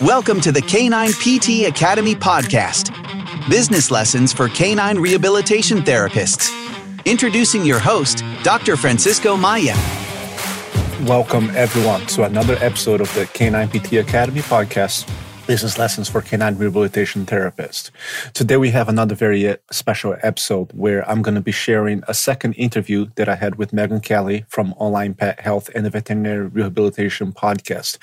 Welcome 0.00 0.40
to 0.42 0.52
the 0.52 0.62
Canine 0.62 1.12
PT 1.12 1.66
Academy 1.66 2.14
podcast 2.14 2.94
business 3.48 3.90
lessons 3.90 4.32
for 4.32 4.48
canine 4.48 4.98
rehabilitation 4.98 5.78
therapists. 5.78 6.52
Introducing 7.04 7.64
your 7.64 7.78
host, 7.78 8.22
Dr. 8.42 8.76
Francisco 8.76 9.36
Maia. 9.36 9.74
Welcome, 11.06 11.50
everyone, 11.54 12.04
to 12.06 12.24
another 12.24 12.56
episode 12.60 13.00
of 13.00 13.12
the 13.14 13.26
Canine 13.26 13.68
PT 13.68 13.94
Academy 13.94 14.40
podcast 14.40 15.08
business 15.48 15.78
lessons 15.78 16.10
for 16.10 16.20
canine 16.20 16.58
rehabilitation 16.58 17.24
therapists. 17.24 17.90
Today 18.34 18.58
we 18.58 18.68
have 18.68 18.86
another 18.86 19.14
very 19.14 19.48
uh, 19.48 19.56
special 19.70 20.14
episode 20.22 20.70
where 20.74 21.08
I'm 21.08 21.22
going 21.22 21.36
to 21.36 21.40
be 21.40 21.52
sharing 21.52 22.02
a 22.06 22.12
second 22.12 22.52
interview 22.52 23.06
that 23.14 23.30
I 23.30 23.34
had 23.34 23.54
with 23.54 23.72
Megan 23.72 24.00
Kelly 24.00 24.44
from 24.48 24.74
Online 24.76 25.14
Pet 25.14 25.40
Health 25.40 25.70
and 25.74 25.86
the 25.86 25.90
Veterinary 25.90 26.48
Rehabilitation 26.48 27.32
Podcast. 27.32 27.96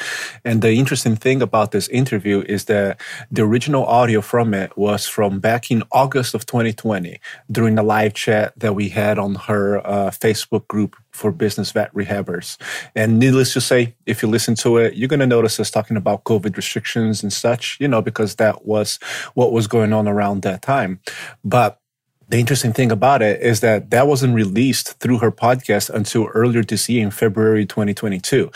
And 0.43 0.63
the 0.63 0.73
interesting 0.73 1.15
thing 1.15 1.43
about 1.43 1.69
this 1.69 1.87
interview 1.89 2.43
is 2.49 2.65
that 2.65 2.99
the 3.29 3.43
original 3.43 3.85
audio 3.85 4.21
from 4.21 4.55
it 4.55 4.75
was 4.75 5.05
from 5.05 5.39
back 5.39 5.69
in 5.69 5.83
August 5.91 6.33
of 6.33 6.47
2020 6.47 7.19
during 7.51 7.77
a 7.77 7.83
live 7.83 8.15
chat 8.15 8.53
that 8.57 8.73
we 8.73 8.89
had 8.89 9.19
on 9.19 9.35
her 9.35 9.85
uh, 9.85 10.09
Facebook 10.09 10.67
group 10.67 10.95
for 11.15 11.31
business 11.31 11.71
vet 11.71 11.93
rehabbers. 11.93 12.57
And 12.93 13.17
needless 13.17 13.53
to 13.53 13.61
say, 13.61 13.95
if 14.05 14.21
you 14.21 14.27
listen 14.29 14.55
to 14.55 14.77
it, 14.77 14.95
you're 14.95 15.07
going 15.07 15.21
to 15.21 15.25
notice 15.25 15.59
us 15.59 15.71
talking 15.71 15.97
about 15.97 16.25
COVID 16.25 16.57
restrictions 16.57 17.23
and 17.23 17.31
such, 17.31 17.77
you 17.79 17.87
know, 17.87 18.01
because 18.01 18.35
that 18.35 18.65
was 18.65 18.99
what 19.33 19.51
was 19.51 19.67
going 19.67 19.93
on 19.93 20.07
around 20.07 20.41
that 20.41 20.61
time. 20.61 20.99
But 21.43 21.79
the 22.27 22.37
interesting 22.37 22.73
thing 22.73 22.91
about 22.91 23.21
it 23.21 23.41
is 23.41 23.61
that 23.61 23.91
that 23.91 24.07
wasn't 24.07 24.35
released 24.35 24.99
through 24.99 25.19
her 25.19 25.31
podcast 25.31 25.89
until 25.89 26.25
earlier 26.33 26.63
this 26.63 26.89
year 26.89 27.03
in 27.03 27.11
February 27.11 27.65
2022 27.65 28.51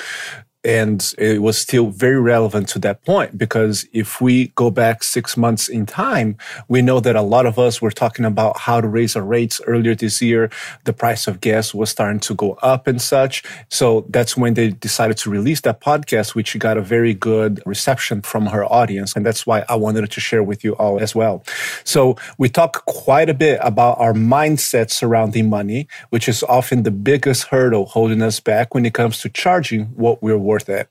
and 0.64 1.14
it 1.18 1.42
was 1.42 1.58
still 1.58 1.88
very 1.88 2.20
relevant 2.20 2.68
to 2.70 2.80
that 2.80 3.06
point 3.06 3.38
because 3.38 3.88
if 3.94 4.20
we 4.20 4.48
go 4.56 4.70
back 4.70 5.04
six 5.04 5.38
months 5.38 5.70
in 5.70 5.86
time, 5.86 6.38
we 6.68 6.82
know 6.82 7.00
that 7.00 7.16
a 7.16 7.22
lot 7.22 7.46
of 7.46 7.58
us 7.58 7.82
were 7.82 7.92
talking 7.92 8.26
about 8.26 8.58
how 8.58 8.82
to 8.82 8.88
raise 8.88 9.16
our 9.16 9.24
rates 9.24 9.62
earlier 9.68 9.96
this 9.96 10.22
year. 10.22 10.50
The 10.84 10.92
price 10.92 11.28
of 11.28 11.40
gas 11.40 11.74
was 11.74 11.90
starting 11.90 12.20
to 12.22 12.36
go 12.36 12.54
up 12.62 12.88
and 12.88 13.02
such. 13.02 13.44
So 13.70 14.06
that's 14.10 14.36
when 14.36 14.56
they 14.56 14.72
decided 14.72 15.16
to 15.18 15.30
release 15.30 15.62
that 15.62 15.80
podcast, 15.80 16.36
which 16.36 16.58
got 16.60 16.78
a 16.78 16.82
very 16.82 17.14
good 17.14 17.62
reception 17.66 18.22
from 18.22 18.48
her 18.48 18.66
audience. 18.66 19.16
And 19.16 19.26
that's 19.26 19.48
why 19.48 19.64
I 19.70 19.76
wanted 19.76 20.12
to 20.12 20.20
share 20.20 20.44
with 20.44 20.66
you 20.66 20.74
all 20.74 21.00
as 21.00 21.16
well. 21.16 21.42
So 21.86 22.18
we 22.38 22.50
talk 22.50 22.86
quite 22.86 23.30
a 23.30 23.34
bit 23.34 23.60
about 23.64 23.98
our 23.98 24.14
mindset 24.14 24.92
surrounding 24.92 25.50
money, 25.50 25.88
which 26.10 26.28
is 26.28 26.44
often 26.44 26.84
the 26.84 26.92
biggest 26.92 27.44
hurdle 27.46 27.86
holding 27.86 28.22
us 28.22 28.42
back 28.42 28.74
when 28.74 28.86
it 28.86 28.94
comes 28.94 29.20
to 29.20 29.30
charging 29.30 29.86
what 29.96 30.22
we're 30.22 30.49
worth 30.50 30.70
it. 30.80 30.86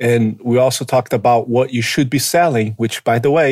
And 0.00 0.38
we 0.50 0.56
also 0.58 0.84
talked 0.84 1.12
about 1.20 1.42
what 1.48 1.72
you 1.76 1.82
should 1.82 2.08
be 2.16 2.18
selling, 2.18 2.68
which, 2.82 2.96
by 3.10 3.18
the 3.24 3.30
way, 3.38 3.50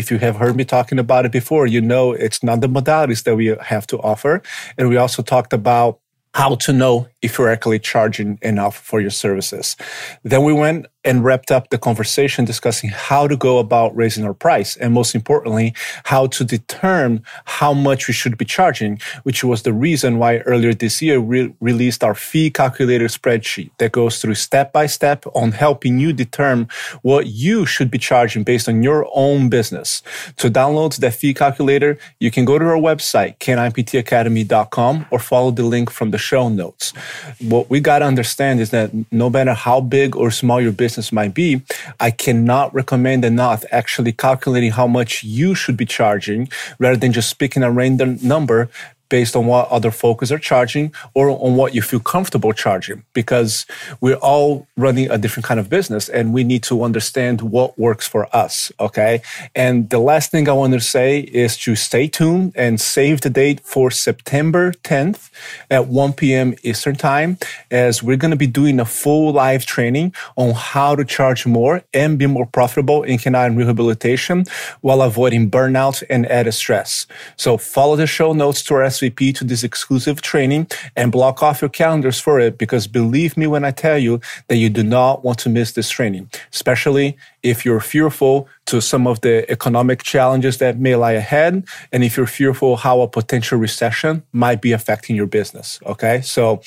if 0.00 0.10
you 0.10 0.18
have 0.26 0.36
heard 0.42 0.56
me 0.56 0.64
talking 0.64 0.98
about 0.98 1.26
it 1.26 1.32
before, 1.40 1.64
you 1.74 1.80
know 1.80 2.04
it's 2.26 2.42
not 2.42 2.60
the 2.60 2.72
modalities 2.78 3.22
that 3.24 3.36
we 3.36 3.46
have 3.72 3.86
to 3.92 3.96
offer. 4.12 4.34
And 4.76 4.88
we 4.88 4.96
also 4.96 5.22
talked 5.22 5.52
about 5.52 5.92
how 6.34 6.54
to 6.54 6.72
know 6.72 6.94
if 7.20 7.36
you're 7.36 7.50
actually 7.56 7.78
charging 7.78 8.38
enough 8.42 8.76
for 8.76 9.00
your 9.00 9.10
services. 9.10 9.76
Then 10.22 10.42
we 10.44 10.54
went 10.64 10.86
and 11.04 11.24
wrapped 11.24 11.50
up 11.50 11.70
the 11.70 11.78
conversation 11.78 12.44
discussing 12.44 12.90
how 12.90 13.26
to 13.26 13.36
go 13.36 13.58
about 13.58 13.94
raising 13.96 14.24
our 14.24 14.34
price 14.34 14.76
and 14.76 14.92
most 14.92 15.14
importantly, 15.14 15.74
how 16.04 16.26
to 16.28 16.44
determine 16.44 17.22
how 17.44 17.72
much 17.72 18.06
we 18.06 18.14
should 18.14 18.38
be 18.38 18.44
charging, 18.44 19.00
which 19.24 19.42
was 19.42 19.62
the 19.62 19.72
reason 19.72 20.18
why 20.18 20.38
earlier 20.38 20.72
this 20.72 21.02
year 21.02 21.20
we 21.20 21.52
released 21.60 22.04
our 22.04 22.14
fee 22.14 22.50
calculator 22.50 23.06
spreadsheet 23.06 23.70
that 23.78 23.92
goes 23.92 24.20
through 24.20 24.34
step 24.34 24.72
by 24.72 24.86
step 24.86 25.24
on 25.34 25.52
helping 25.52 25.98
you 25.98 26.12
determine 26.12 26.68
what 27.02 27.26
you 27.26 27.66
should 27.66 27.90
be 27.90 27.98
charging 27.98 28.44
based 28.44 28.68
on 28.68 28.82
your 28.82 29.08
own 29.14 29.48
business. 29.48 30.02
To 30.36 30.50
download 30.50 30.96
that 30.98 31.14
fee 31.14 31.34
calculator, 31.34 31.98
you 32.20 32.30
can 32.30 32.44
go 32.44 32.58
to 32.58 32.64
our 32.64 32.76
website, 32.76 33.38
canineptacademy.com 33.38 35.06
or 35.10 35.18
follow 35.18 35.50
the 35.50 35.64
link 35.64 35.90
from 35.90 36.10
the 36.10 36.18
show 36.18 36.48
notes. 36.48 36.92
What 37.40 37.68
we 37.70 37.80
got 37.80 38.00
to 38.00 38.04
understand 38.04 38.60
is 38.60 38.70
that 38.70 38.92
no 39.10 39.28
matter 39.30 39.54
how 39.54 39.80
big 39.80 40.14
or 40.14 40.30
small 40.30 40.60
your 40.60 40.72
business 40.72 40.91
business 40.92 41.10
might 41.10 41.32
be, 41.32 41.62
I 41.98 42.10
cannot 42.10 42.74
recommend 42.74 43.24
enough 43.24 43.64
actually 43.72 44.12
calculating 44.12 44.72
how 44.72 44.86
much 44.86 45.24
you 45.24 45.54
should 45.54 45.74
be 45.74 45.86
charging 45.86 46.50
rather 46.78 46.98
than 46.98 47.14
just 47.14 47.38
picking 47.38 47.62
a 47.62 47.70
random 47.70 48.18
number 48.22 48.68
based 49.12 49.36
on 49.36 49.44
what 49.44 49.68
other 49.68 49.90
focus 49.90 50.32
are 50.32 50.38
charging 50.38 50.90
or 51.12 51.28
on 51.28 51.54
what 51.54 51.74
you 51.74 51.82
feel 51.82 52.00
comfortable 52.00 52.54
charging 52.54 53.04
because 53.12 53.66
we're 54.00 54.22
all 54.30 54.66
running 54.74 55.10
a 55.10 55.18
different 55.18 55.44
kind 55.44 55.60
of 55.60 55.68
business 55.68 56.08
and 56.08 56.32
we 56.32 56.42
need 56.42 56.62
to 56.62 56.82
understand 56.82 57.42
what 57.42 57.78
works 57.78 58.06
for 58.08 58.24
us. 58.34 58.72
Okay. 58.80 59.20
And 59.54 59.90
the 59.90 59.98
last 59.98 60.30
thing 60.30 60.48
I 60.48 60.52
want 60.52 60.72
to 60.72 60.80
say 60.80 61.20
is 61.44 61.58
to 61.58 61.76
stay 61.76 62.08
tuned 62.08 62.52
and 62.54 62.80
save 62.80 63.20
the 63.20 63.28
date 63.28 63.60
for 63.60 63.90
September 63.90 64.72
10th 64.82 65.28
at 65.70 65.88
1 65.88 66.14
p.m. 66.14 66.54
Eastern 66.62 66.96
time 66.96 67.36
as 67.70 68.02
we're 68.02 68.16
going 68.16 68.30
to 68.38 68.42
be 68.46 68.46
doing 68.46 68.80
a 68.80 68.86
full 68.86 69.30
live 69.34 69.66
training 69.66 70.14
on 70.36 70.54
how 70.54 70.96
to 70.96 71.04
charge 71.04 71.44
more 71.44 71.82
and 71.92 72.18
be 72.18 72.26
more 72.26 72.46
profitable 72.46 73.02
in 73.02 73.18
canine 73.18 73.56
rehabilitation 73.56 74.46
while 74.80 75.02
avoiding 75.02 75.50
burnout 75.50 76.02
and 76.08 76.24
added 76.30 76.52
stress. 76.52 77.06
So 77.36 77.58
follow 77.58 77.96
the 77.96 78.06
show 78.06 78.32
notes 78.32 78.62
to 78.62 78.74
our 78.76 78.84
To 79.10 79.44
this 79.44 79.64
exclusive 79.64 80.20
training 80.20 80.68
and 80.96 81.10
block 81.10 81.42
off 81.42 81.60
your 81.60 81.68
calendars 81.68 82.20
for 82.20 82.38
it 82.40 82.58
because 82.58 82.86
believe 82.86 83.36
me 83.36 83.46
when 83.46 83.64
I 83.64 83.70
tell 83.70 83.98
you 83.98 84.20
that 84.48 84.56
you 84.56 84.68
do 84.68 84.82
not 84.82 85.24
want 85.24 85.38
to 85.40 85.48
miss 85.48 85.72
this 85.72 85.90
training, 85.90 86.30
especially 86.52 87.16
if 87.42 87.64
you're 87.64 87.80
fearful 87.80 88.48
to 88.66 88.80
some 88.80 89.06
of 89.06 89.20
the 89.20 89.50
economic 89.50 90.02
challenges 90.02 90.58
that 90.58 90.78
may 90.78 90.96
lie 90.96 91.12
ahead 91.12 91.64
and 91.92 92.04
if 92.04 92.16
you're 92.16 92.26
fearful 92.26 92.76
how 92.76 93.00
a 93.00 93.08
potential 93.08 93.58
recession 93.58 94.22
might 94.32 94.60
be 94.60 94.72
affecting 94.72 95.16
your 95.16 95.26
business. 95.26 95.80
Okay. 95.86 96.20
So 96.22 96.60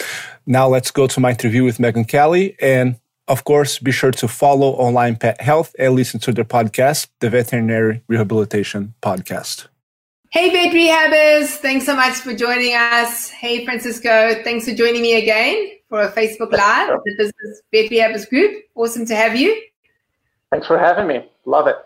now 0.46 0.67
let's 0.67 0.91
go 0.91 1.07
to 1.07 1.19
my 1.19 1.31
interview 1.31 1.63
with 1.63 1.79
Megan 1.79 2.06
Kelly 2.06 2.56
and 2.62 2.97
of 3.28 3.44
course, 3.44 3.79
be 3.79 3.91
sure 3.91 4.12
to 4.12 4.28
follow 4.28 4.73
Online 4.73 5.16
Pet 5.16 5.41
Health 5.41 5.75
and 5.79 5.96
listen 5.96 6.19
to 6.22 6.31
their 6.31 6.46
podcast, 6.46 7.07
the 7.22 7.29
Veterinary 7.29 8.03
Rehabilitation 8.07 8.94
Podcast. 9.02 9.67
Hey, 10.35 10.50
Vet 10.50 10.73
Rehabbers. 10.73 11.47
Thanks 11.59 11.85
so 11.85 11.96
much 11.96 12.16
for 12.16 12.35
joining 12.35 12.73
us. 12.75 13.29
Hey, 13.29 13.63
Francisco. 13.63 14.44
Thanks 14.44 14.66
for 14.66 14.75
joining 14.75 15.01
me 15.01 15.18
again 15.18 15.78
for 15.88 16.01
a 16.01 16.12
Facebook 16.12 16.51
Live, 16.51 16.90
the 16.90 17.16
Business 17.18 17.62
Vet 17.72 17.90
Rehabbers 17.90 18.28
group. 18.29 18.66
Awesome 18.75 19.06
to 19.06 19.16
have 19.16 19.38
you. 19.38 19.56
Thanks 20.51 20.68
for 20.68 20.78
having 20.78 21.07
me. 21.07 21.25
Love 21.46 21.68
it. 21.68 21.78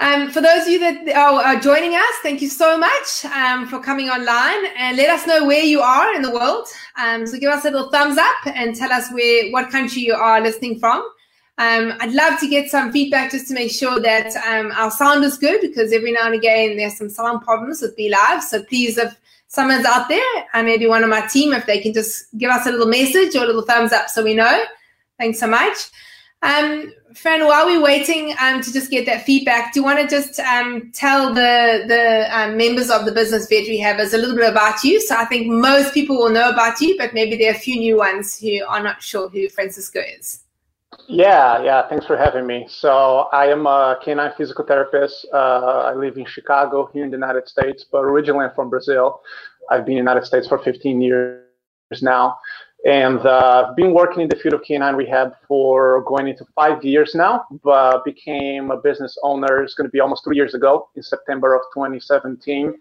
Um, 0.00 0.32
for 0.32 0.40
those 0.40 0.62
of 0.62 0.68
you 0.70 0.80
that 0.80 1.08
are, 1.10 1.40
are 1.40 1.60
joining 1.60 1.94
us, 1.94 2.12
thank 2.24 2.42
you 2.42 2.48
so 2.48 2.76
much 2.76 3.24
um, 3.26 3.68
for 3.68 3.78
coming 3.78 4.08
online 4.08 4.66
and 4.76 4.96
let 4.96 5.08
us 5.08 5.24
know 5.24 5.46
where 5.46 5.62
you 5.62 5.80
are 5.80 6.12
in 6.14 6.22
the 6.22 6.30
world. 6.32 6.66
Um, 6.96 7.24
so 7.24 7.38
give 7.38 7.52
us 7.52 7.64
a 7.64 7.70
little 7.70 7.88
thumbs 7.92 8.18
up 8.18 8.46
and 8.46 8.74
tell 8.74 8.90
us 8.90 9.12
where 9.12 9.48
what 9.52 9.70
country 9.70 10.02
you 10.02 10.14
are 10.14 10.40
listening 10.40 10.80
from. 10.80 11.08
Um, 11.58 11.92
I'd 12.00 12.12
love 12.12 12.40
to 12.40 12.48
get 12.48 12.70
some 12.70 12.90
feedback 12.92 13.30
just 13.30 13.46
to 13.48 13.54
make 13.54 13.70
sure 13.70 14.00
that 14.00 14.34
um, 14.36 14.72
our 14.72 14.90
sound 14.90 15.22
is 15.24 15.36
good 15.36 15.60
because 15.60 15.92
every 15.92 16.12
now 16.12 16.26
and 16.26 16.34
again 16.34 16.76
there's 16.76 16.96
some 16.96 17.10
sound 17.10 17.42
problems 17.42 17.82
with 17.82 17.96
BeLive. 17.96 18.40
So 18.40 18.62
please, 18.64 18.96
if 18.96 19.14
someone's 19.48 19.84
out 19.84 20.08
there, 20.08 20.46
and 20.54 20.66
maybe 20.66 20.86
one 20.86 21.04
of 21.04 21.10
my 21.10 21.26
team, 21.26 21.52
if 21.52 21.66
they 21.66 21.80
can 21.80 21.92
just 21.92 22.26
give 22.38 22.50
us 22.50 22.66
a 22.66 22.70
little 22.70 22.86
message 22.86 23.36
or 23.36 23.44
a 23.44 23.46
little 23.46 23.62
thumbs 23.62 23.92
up 23.92 24.08
so 24.08 24.24
we 24.24 24.34
know. 24.34 24.64
Thanks 25.18 25.38
so 25.38 25.46
much. 25.46 25.90
Um, 26.42 26.92
Fran, 27.14 27.46
while 27.46 27.66
we're 27.66 27.82
waiting 27.82 28.34
um, 28.40 28.62
to 28.62 28.72
just 28.72 28.90
get 28.90 29.04
that 29.06 29.24
feedback, 29.24 29.72
do 29.72 29.80
you 29.80 29.84
want 29.84 30.00
to 30.00 30.08
just 30.08 30.40
um, 30.40 30.90
tell 30.92 31.34
the 31.34 31.84
the 31.86 32.26
um, 32.36 32.56
members 32.56 32.90
of 32.90 33.04
the 33.04 33.12
business 33.12 33.46
vet 33.48 33.66
rehabbers 33.66 34.14
a 34.14 34.16
little 34.16 34.34
bit 34.34 34.50
about 34.50 34.82
you? 34.82 35.00
So 35.00 35.14
I 35.14 35.26
think 35.26 35.46
most 35.46 35.92
people 35.92 36.16
will 36.16 36.30
know 36.30 36.48
about 36.48 36.80
you, 36.80 36.96
but 36.98 37.12
maybe 37.12 37.36
there 37.36 37.52
are 37.52 37.56
a 37.56 37.58
few 37.58 37.76
new 37.76 37.98
ones 37.98 38.38
who 38.38 38.64
are 38.64 38.82
not 38.82 39.02
sure 39.02 39.28
who 39.28 39.48
Francisco 39.50 40.00
is. 40.00 40.40
Yeah, 41.08 41.62
yeah. 41.62 41.88
Thanks 41.88 42.06
for 42.06 42.16
having 42.16 42.46
me. 42.46 42.66
So 42.68 43.28
I 43.32 43.46
am 43.46 43.66
a 43.66 43.98
canine 44.02 44.32
physical 44.36 44.64
therapist. 44.64 45.26
Uh, 45.32 45.90
I 45.90 45.94
live 45.94 46.16
in 46.16 46.24
Chicago 46.24 46.88
here 46.92 47.04
in 47.04 47.10
the 47.10 47.16
United 47.16 47.48
States, 47.48 47.84
but 47.90 47.98
originally 47.98 48.46
I'm 48.46 48.54
from 48.54 48.70
Brazil. 48.70 49.20
I've 49.70 49.84
been 49.84 49.98
in 49.98 50.04
the 50.04 50.10
United 50.10 50.26
States 50.26 50.48
for 50.48 50.58
15 50.58 51.00
years 51.00 51.42
now, 52.00 52.38
and 52.84 53.18
uh, 53.26 53.66
I've 53.68 53.76
been 53.76 53.92
working 53.92 54.22
in 54.22 54.28
the 54.28 54.36
field 54.36 54.54
of 54.54 54.62
canine 54.62 54.94
rehab 54.94 55.34
for 55.46 56.02
going 56.04 56.28
into 56.28 56.44
five 56.54 56.82
years 56.84 57.14
now. 57.14 57.44
But 57.62 58.04
became 58.04 58.70
a 58.70 58.76
business 58.76 59.18
owner. 59.22 59.62
It's 59.62 59.74
going 59.74 59.86
to 59.88 59.92
be 59.92 60.00
almost 60.00 60.24
three 60.24 60.36
years 60.36 60.54
ago 60.54 60.88
in 60.96 61.02
September 61.02 61.54
of 61.54 61.62
2017. 61.74 62.74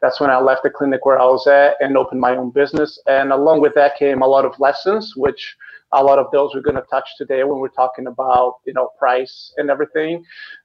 That's 0.00 0.20
when 0.20 0.30
I 0.30 0.38
left 0.38 0.62
the 0.62 0.70
clinic 0.70 1.04
where 1.06 1.20
I 1.20 1.24
was 1.24 1.46
at 1.46 1.76
and 1.80 1.96
opened 1.96 2.20
my 2.20 2.36
own 2.36 2.50
business. 2.50 3.00
And 3.06 3.32
along 3.32 3.60
with 3.60 3.74
that 3.74 3.96
came 3.96 4.22
a 4.22 4.26
lot 4.26 4.44
of 4.44 4.58
lessons, 4.60 5.14
which 5.16 5.56
a 5.94 6.02
lot 6.02 6.18
of 6.18 6.26
those 6.32 6.50
we're 6.54 6.60
going 6.60 6.76
to 6.76 6.84
touch 6.90 7.08
today 7.16 7.44
when 7.44 7.58
we're 7.58 7.68
talking 7.68 8.06
about 8.06 8.56
you 8.66 8.72
know 8.72 8.90
price 8.98 9.52
and 9.56 9.70
everything. 9.70 10.24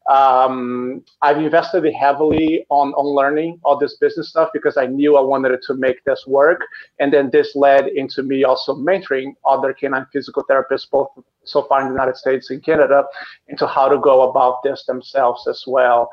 Um, 0.09 1.03
I've 1.21 1.37
invested 1.37 1.85
heavily 1.93 2.65
on 2.69 2.93
on 2.93 3.05
learning 3.05 3.59
all 3.63 3.77
this 3.77 3.97
business 3.97 4.29
stuff 4.29 4.49
because 4.53 4.77
I 4.77 4.87
knew 4.87 5.17
I 5.17 5.21
wanted 5.21 5.57
to 5.61 5.73
make 5.75 6.03
this 6.05 6.23
work, 6.27 6.61
and 6.99 7.13
then 7.13 7.29
this 7.31 7.55
led 7.55 7.87
into 7.87 8.23
me 8.23 8.43
also 8.43 8.75
mentoring 8.75 9.33
other 9.45 9.73
canine 9.73 10.07
physical 10.11 10.43
therapists, 10.49 10.89
both 10.89 11.09
so 11.43 11.63
far 11.63 11.81
in 11.81 11.87
the 11.87 11.93
United 11.93 12.17
States 12.17 12.49
and 12.49 12.63
Canada, 12.63 13.03
into 13.47 13.65
how 13.67 13.87
to 13.87 13.97
go 13.99 14.29
about 14.29 14.63
this 14.63 14.85
themselves 14.85 15.47
as 15.47 15.63
well 15.67 16.09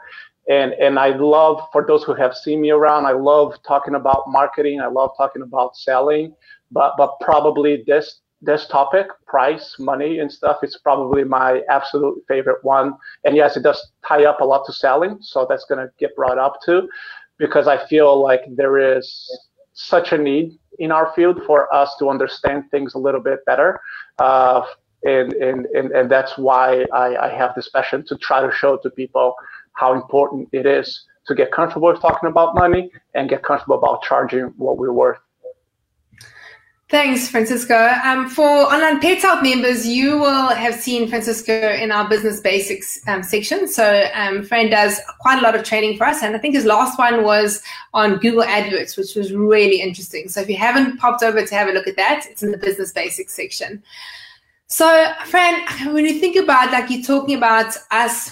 and 0.49 0.73
and 0.75 0.99
I 0.99 1.09
love 1.09 1.61
for 1.73 1.85
those 1.87 2.05
who 2.05 2.15
have 2.15 2.35
seen 2.35 2.61
me 2.61 2.71
around, 2.71 3.07
I 3.07 3.13
love 3.13 3.55
talking 3.67 3.95
about 3.95 4.25
marketing. 4.29 4.81
I 4.81 4.87
love 4.87 5.11
talking 5.17 5.43
about 5.43 5.77
selling, 5.77 6.35
but 6.71 6.95
but 6.97 7.19
probably 7.21 7.83
this 7.87 8.21
this 8.47 8.67
topic, 8.67 9.09
price, 9.27 9.77
money, 9.79 10.21
and 10.21 10.33
stuff, 10.33 10.59
is 10.63 10.79
probably 10.83 11.25
my 11.25 11.61
absolute 11.69 12.25
favorite 12.29 12.63
one. 12.65 12.95
And 13.25 13.37
yes, 13.37 13.57
it 13.57 13.63
does 13.63 13.93
tie 14.07 14.25
up 14.25 14.41
a 14.41 14.45
lot 14.45 14.65
to 14.67 14.73
selling, 14.73 15.19
so 15.21 15.47
that's 15.49 15.67
gonna 15.67 15.91
get 15.99 16.17
brought 16.17 16.39
up 16.39 16.61
too, 16.65 16.89
because 17.39 17.67
I 17.69 17.87
feel 17.87 18.23
like 18.23 18.43
there 18.57 18.79
is 18.97 19.07
such 19.75 20.13
a 20.13 20.19
need 20.19 20.59
in 20.79 20.91
our 20.91 21.13
field 21.15 21.43
for 21.47 21.73
us 21.75 21.95
to 21.99 22.09
understand 22.09 22.65
things 22.71 22.95
a 22.95 22.99
little 22.99 23.21
bit 23.21 23.45
better. 23.45 23.81
Uh, 24.19 24.63
and, 25.05 25.33
and, 25.35 25.67
and, 25.67 25.91
and 25.93 26.11
that's 26.11 26.39
why 26.39 26.87
I, 26.93 27.17
I 27.17 27.29
have 27.29 27.55
this 27.55 27.69
passion 27.69 28.05
to 28.07 28.17
try 28.17 28.41
to 28.41 28.51
show 28.53 28.77
to 28.79 28.91
people 28.91 29.35
how 29.73 29.93
important 29.93 30.49
it 30.53 30.67
is 30.67 31.05
to 31.27 31.35
get 31.35 31.53
comfortable 31.53 31.89
with 31.89 32.01
talking 32.01 32.29
about 32.29 32.55
money 32.55 32.91
and 33.15 33.29
get 33.29 33.43
comfortable 33.43 33.79
about 33.79 34.03
charging 34.03 34.45
what 34.57 34.79
we're 34.79 34.93
worth. 34.93 35.19
Thanks, 36.89 37.29
Francisco. 37.29 37.75
Um, 38.05 38.29
for 38.29 38.47
online 38.47 39.01
Pet 39.01 39.21
Health 39.21 39.43
members, 39.43 39.89
you 39.89 40.19
will 40.19 40.51
have 40.51 40.75
seen 40.77 41.09
Francisco 41.09 41.73
in 41.73 41.91
our 41.91 42.09
business 42.09 42.39
basics 42.39 43.01
um, 43.09 43.25
section. 43.25 43.67
So, 43.67 44.07
um, 44.15 44.45
Fran 44.45 44.71
does 44.71 45.01
quite 45.19 45.41
a 45.41 45.43
lot 45.43 45.57
of 45.57 45.65
training 45.65 45.97
for 45.97 46.07
us, 46.07 46.23
and 46.23 46.37
I 46.37 46.39
think 46.39 46.55
his 46.55 46.65
last 46.65 46.97
one 46.97 47.25
was 47.25 47.61
on 47.93 48.19
Google 48.19 48.45
AdWords, 48.45 48.97
which 48.97 49.17
was 49.17 49.33
really 49.33 49.81
interesting. 49.81 50.29
So, 50.29 50.41
if 50.41 50.49
you 50.49 50.57
haven't 50.57 50.99
popped 50.99 51.25
over 51.25 51.45
to 51.45 51.55
have 51.57 51.69
a 51.69 51.73
look 51.73 51.89
at 51.89 51.97
that, 51.97 52.25
it's 52.31 52.45
in 52.45 52.53
the 52.53 52.59
business 52.59 52.93
basics 52.93 53.35
section. 53.35 53.83
So, 54.69 55.13
Fran, 55.25 55.93
when 55.93 56.05
you 56.05 56.21
think 56.21 56.37
about 56.37 56.71
like 56.71 56.89
you're 56.89 57.03
talking 57.03 57.37
about 57.37 57.77
us 57.91 58.31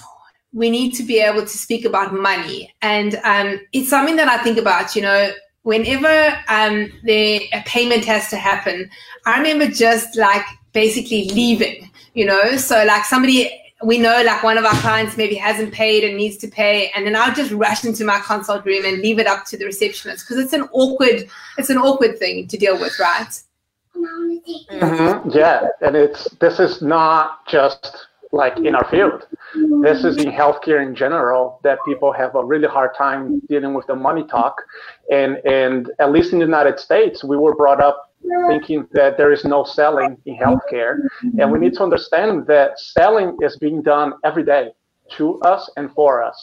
we 0.53 0.71
need 0.71 0.93
to 0.93 1.03
be 1.03 1.19
able 1.19 1.43
to 1.43 1.49
speak 1.49 1.85
about 1.85 2.15
money. 2.15 2.73
And 2.81 3.17
um, 3.25 3.61
it's 3.73 3.91
something 3.91 4.15
that 4.15 4.29
I 4.29 4.39
think 4.39 4.57
about, 4.57 4.95
you 4.95 5.03
know, 5.03 5.33
whenever 5.65 6.39
um, 6.49 6.93
the, 7.03 7.49
a 7.53 7.63
payment 7.67 8.05
has 8.05 8.31
to 8.31 8.37
happen, 8.37 8.89
I 9.27 9.39
remember 9.39 9.67
just 9.67 10.17
like 10.17 10.45
basically 10.73 11.29
leaving, 11.31 11.91
you 12.15 12.25
know, 12.25 12.57
so 12.57 12.85
like 12.85 13.05
somebody, 13.05 13.51
we 13.83 13.99
know 13.99 14.23
like 14.25 14.43
one 14.43 14.57
of 14.57 14.65
our 14.65 14.75
clients 14.81 15.17
maybe 15.17 15.35
hasn't 15.35 15.73
paid 15.73 16.05
and 16.05 16.17
needs 16.17 16.37
to 16.39 16.49
pay 16.49 16.91
and 16.95 17.07
then 17.07 17.15
i'll 17.15 17.35
just 17.35 17.51
rush 17.53 17.85
into 17.85 18.05
my 18.05 18.19
consult 18.21 18.65
room 18.65 18.85
and 18.85 19.03
leave 19.03 19.19
it 19.19 19.27
up 19.27 19.45
to 19.45 19.59
the 19.59 19.65
receptionist 19.65 20.25
because 20.25 20.43
it's 20.43 20.53
an 20.53 20.63
awkward 20.73 21.29
it's 21.59 21.71
an 21.71 21.77
awkward 21.77 22.19
thing 22.19 22.47
to 22.47 22.57
deal 22.57 22.79
with 22.81 22.99
right 22.99 23.43
mm-hmm. 23.97 25.29
yeah 25.31 25.67
and 25.83 25.97
it's 25.97 26.31
this 26.41 26.61
is 26.61 26.81
not 26.81 27.47
just 27.47 28.07
like 28.35 28.57
in 28.59 28.75
our 28.75 28.87
field. 28.91 29.27
This 29.83 30.05
is 30.05 30.17
in 30.17 30.31
healthcare 30.31 30.85
in 30.87 30.95
general 30.95 31.61
that 31.63 31.79
people 31.87 32.13
have 32.13 32.35
a 32.35 32.45
really 32.45 32.69
hard 32.69 32.95
time 32.97 33.41
dealing 33.49 33.75
with 33.75 33.87
the 33.87 33.95
money 33.95 34.25
talk. 34.27 34.57
And 35.11 35.37
and 35.47 35.91
at 36.01 36.11
least 36.11 36.33
in 36.33 36.41
the 36.41 36.45
United 36.45 36.79
States, 36.81 37.23
we 37.23 37.37
were 37.37 37.55
brought 37.55 37.81
up 37.81 38.11
thinking 38.49 38.89
that 38.93 39.17
there 39.17 39.33
is 39.33 39.45
no 39.45 39.65
selling 39.65 40.17
in 40.27 40.37
healthcare. 40.37 40.95
And 41.39 41.53
we 41.53 41.59
need 41.59 41.75
to 41.75 41.83
understand 41.83 42.47
that 42.47 42.79
selling 42.79 43.37
is 43.41 43.57
being 43.57 43.83
done 43.83 44.15
every 44.25 44.45
day 44.45 44.73
to 45.17 45.39
us 45.41 45.71
and 45.77 45.93
for 45.93 46.23
us. 46.23 46.39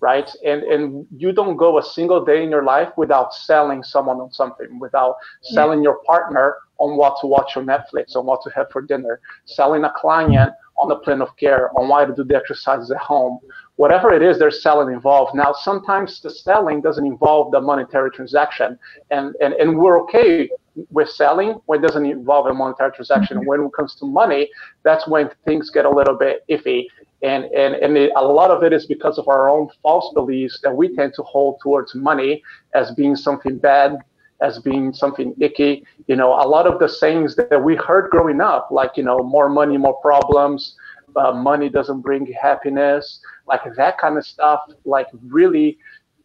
Right. 0.00 0.30
And 0.44 0.62
and 0.62 1.06
you 1.16 1.32
don't 1.32 1.56
go 1.56 1.78
a 1.78 1.82
single 1.82 2.24
day 2.24 2.42
in 2.44 2.50
your 2.50 2.64
life 2.64 2.90
without 2.96 3.34
selling 3.34 3.82
someone 3.82 4.18
on 4.24 4.30
something, 4.32 4.78
without 4.78 5.16
selling 5.42 5.82
your 5.82 5.98
partner 6.06 6.56
on 6.78 6.96
what 6.96 7.16
to 7.20 7.26
watch 7.26 7.56
on 7.56 7.66
Netflix, 7.66 8.16
on 8.16 8.26
what 8.26 8.42
to 8.42 8.50
have 8.50 8.70
for 8.70 8.82
dinner, 8.82 9.20
selling 9.44 9.84
a 9.84 9.92
client 9.96 10.52
on 10.76 10.88
the 10.88 10.96
plan 10.96 11.22
of 11.22 11.36
care, 11.36 11.70
on 11.78 11.88
why 11.88 12.04
to 12.04 12.14
do 12.14 12.24
the 12.24 12.34
exercises 12.36 12.90
at 12.90 12.96
home. 12.96 13.38
Whatever 13.76 14.12
it 14.12 14.22
is, 14.22 14.38
there's 14.38 14.62
selling 14.62 14.92
involved. 14.92 15.34
Now, 15.34 15.52
sometimes 15.52 16.20
the 16.20 16.30
selling 16.30 16.80
doesn't 16.80 17.06
involve 17.06 17.52
the 17.52 17.60
monetary 17.60 18.10
transaction, 18.10 18.78
and, 19.10 19.34
and, 19.40 19.54
and 19.54 19.78
we're 19.78 20.00
okay 20.02 20.48
with 20.90 21.08
selling 21.08 21.60
when 21.66 21.78
it 21.78 21.86
doesn't 21.86 22.04
involve 22.04 22.46
a 22.46 22.54
monetary 22.54 22.90
transaction. 22.92 23.38
Mm-hmm. 23.38 23.46
When 23.46 23.60
it 23.62 23.72
comes 23.72 23.94
to 23.96 24.06
money, 24.06 24.50
that's 24.82 25.06
when 25.06 25.30
things 25.44 25.70
get 25.70 25.84
a 25.84 25.90
little 25.90 26.16
bit 26.16 26.44
iffy. 26.50 26.86
And, 27.22 27.44
and, 27.44 27.74
and 27.76 27.96
it, 27.96 28.12
a 28.16 28.24
lot 28.24 28.50
of 28.50 28.64
it 28.64 28.72
is 28.72 28.86
because 28.86 29.18
of 29.18 29.28
our 29.28 29.48
own 29.48 29.68
false 29.82 30.12
beliefs 30.12 30.60
that 30.62 30.74
we 30.74 30.94
tend 30.94 31.14
to 31.14 31.22
hold 31.22 31.58
towards 31.62 31.94
money 31.94 32.42
as 32.74 32.92
being 32.92 33.16
something 33.16 33.56
bad, 33.58 33.96
as 34.44 34.58
being 34.58 34.92
something 34.92 35.34
icky. 35.40 35.84
You 36.06 36.16
know, 36.16 36.30
a 36.34 36.46
lot 36.54 36.66
of 36.66 36.78
the 36.78 36.88
sayings 36.88 37.34
that 37.36 37.62
we 37.68 37.74
heard 37.76 38.10
growing 38.10 38.40
up, 38.40 38.68
like, 38.70 38.92
you 38.98 39.02
know, 39.02 39.18
more 39.18 39.48
money, 39.48 39.76
more 39.78 39.98
problems, 40.00 40.76
uh, 41.16 41.32
money 41.32 41.68
doesn't 41.68 42.02
bring 42.02 42.30
happiness, 42.32 43.20
like 43.46 43.62
that 43.76 43.98
kind 43.98 44.18
of 44.18 44.26
stuff, 44.26 44.60
like 44.84 45.06
really 45.28 45.78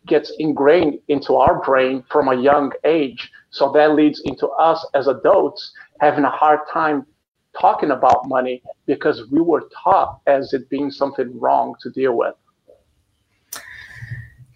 gets 0.07 0.31
ingrained 0.39 0.99
into 1.07 1.35
our 1.35 1.63
brain 1.63 2.03
from 2.11 2.27
a 2.27 2.35
young 2.35 2.71
age. 2.83 3.31
So 3.51 3.71
that 3.73 3.95
leads 3.95 4.21
into 4.25 4.47
us 4.49 4.85
as 4.93 5.07
adults 5.07 5.71
having 5.99 6.25
a 6.25 6.29
hard 6.29 6.59
time 6.71 7.05
talking 7.59 7.91
about 7.91 8.27
money 8.27 8.61
because 8.85 9.29
we 9.31 9.41
were 9.41 9.63
taught 9.83 10.19
as 10.27 10.53
it 10.53 10.69
being 10.69 10.91
something 10.91 11.39
wrong 11.39 11.75
to 11.81 11.89
deal 11.89 12.13
with. 12.15 12.35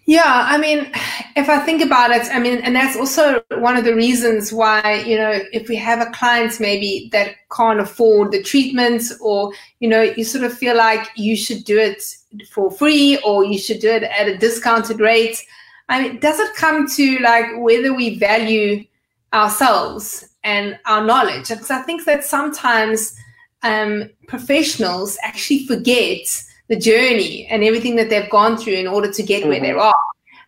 Yeah, 0.06 0.46
I 0.50 0.58
mean, 0.58 0.90
if 1.34 1.48
I 1.48 1.58
think 1.60 1.82
about 1.82 2.10
it, 2.10 2.26
I 2.30 2.38
mean, 2.38 2.58
and 2.58 2.76
that's 2.76 2.96
also 2.96 3.42
one 3.56 3.76
of 3.76 3.84
the 3.84 3.94
reasons 3.94 4.52
why, 4.52 5.02
you 5.06 5.16
know, 5.16 5.40
if 5.52 5.68
we 5.68 5.76
have 5.76 6.06
a 6.06 6.10
client 6.10 6.60
maybe 6.60 7.08
that 7.12 7.36
can't 7.50 7.80
afford 7.80 8.30
the 8.30 8.42
treatments 8.42 9.18
or, 9.20 9.52
you 9.80 9.88
know, 9.88 10.02
you 10.02 10.24
sort 10.24 10.44
of 10.44 10.52
feel 10.52 10.76
like 10.76 11.08
you 11.16 11.36
should 11.36 11.64
do 11.64 11.78
it 11.78 12.02
for 12.50 12.70
free 12.70 13.18
or 13.24 13.44
you 13.44 13.58
should 13.58 13.80
do 13.80 13.88
it 13.88 14.02
at 14.02 14.28
a 14.28 14.36
discounted 14.36 15.00
rate. 15.00 15.42
I 15.88 16.02
mean, 16.02 16.18
does 16.18 16.38
it 16.38 16.54
come 16.54 16.86
to 16.96 17.18
like 17.20 17.46
whether 17.56 17.94
we 17.94 18.18
value 18.18 18.84
ourselves 19.32 20.28
and 20.42 20.78
our 20.84 21.02
knowledge? 21.02 21.48
Because 21.48 21.70
I 21.70 21.80
think 21.80 22.04
that 22.04 22.24
sometimes 22.24 23.16
um, 23.62 24.10
professionals 24.28 25.16
actually 25.22 25.66
forget 25.66 26.26
the 26.68 26.76
journey 26.76 27.46
and 27.46 27.62
everything 27.62 27.96
that 27.96 28.10
they've 28.10 28.30
gone 28.30 28.56
through 28.56 28.74
in 28.74 28.86
order 28.86 29.12
to 29.12 29.22
get 29.22 29.40
mm-hmm. 29.40 29.50
where 29.50 29.60
they 29.60 29.72
are. 29.72 29.94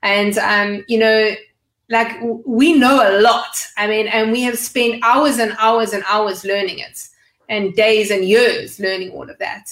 And 0.02 0.38
um, 0.38 0.84
you 0.88 0.98
know, 0.98 1.34
like 1.88 2.16
we 2.44 2.72
know 2.72 2.96
a 2.96 3.20
lot. 3.20 3.56
I 3.76 3.86
mean, 3.86 4.08
and 4.08 4.32
we 4.32 4.42
have 4.42 4.58
spent 4.58 5.04
hours 5.04 5.38
and 5.38 5.56
hours 5.58 5.92
and 5.92 6.04
hours 6.08 6.44
learning 6.44 6.78
it, 6.78 7.08
and 7.48 7.74
days 7.74 8.10
and 8.10 8.24
years 8.24 8.78
learning 8.80 9.10
all 9.10 9.28
of 9.28 9.38
that. 9.38 9.68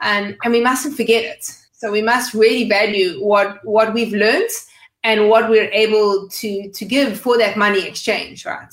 And 0.00 0.36
and 0.44 0.52
we 0.52 0.60
mustn't 0.60 0.96
forget 0.96 1.24
it. 1.24 1.44
So 1.72 1.90
we 1.90 2.02
must 2.02 2.34
really 2.34 2.68
value 2.68 3.24
what 3.24 3.64
what 3.64 3.94
we've 3.94 4.12
learned 4.12 4.50
and 5.02 5.28
what 5.28 5.48
we're 5.48 5.70
able 5.70 6.28
to 6.28 6.70
to 6.70 6.84
give 6.84 7.18
for 7.18 7.38
that 7.38 7.56
money 7.56 7.86
exchange, 7.86 8.44
right? 8.46 8.72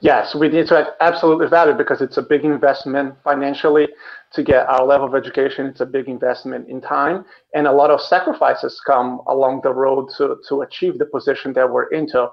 Yes, 0.00 0.34
we 0.34 0.48
need 0.48 0.66
to 0.66 0.94
absolutely 1.00 1.46
value 1.46 1.74
because 1.74 2.00
it's 2.00 2.16
a 2.16 2.22
big 2.22 2.44
investment 2.44 3.14
financially 3.22 3.88
to 4.34 4.42
get 4.42 4.68
our 4.68 4.84
level 4.84 5.06
of 5.06 5.14
education. 5.14 5.66
It's 5.66 5.80
a 5.80 5.86
big 5.86 6.08
investment 6.08 6.68
in 6.68 6.80
time, 6.80 7.24
and 7.54 7.66
a 7.66 7.72
lot 7.72 7.90
of 7.90 8.00
sacrifices 8.00 8.80
come 8.86 9.20
along 9.28 9.60
the 9.62 9.72
road 9.72 10.08
to, 10.16 10.36
to 10.48 10.62
achieve 10.62 10.98
the 10.98 11.06
position 11.06 11.52
that 11.54 11.70
we're 11.70 11.88
into. 11.90 12.28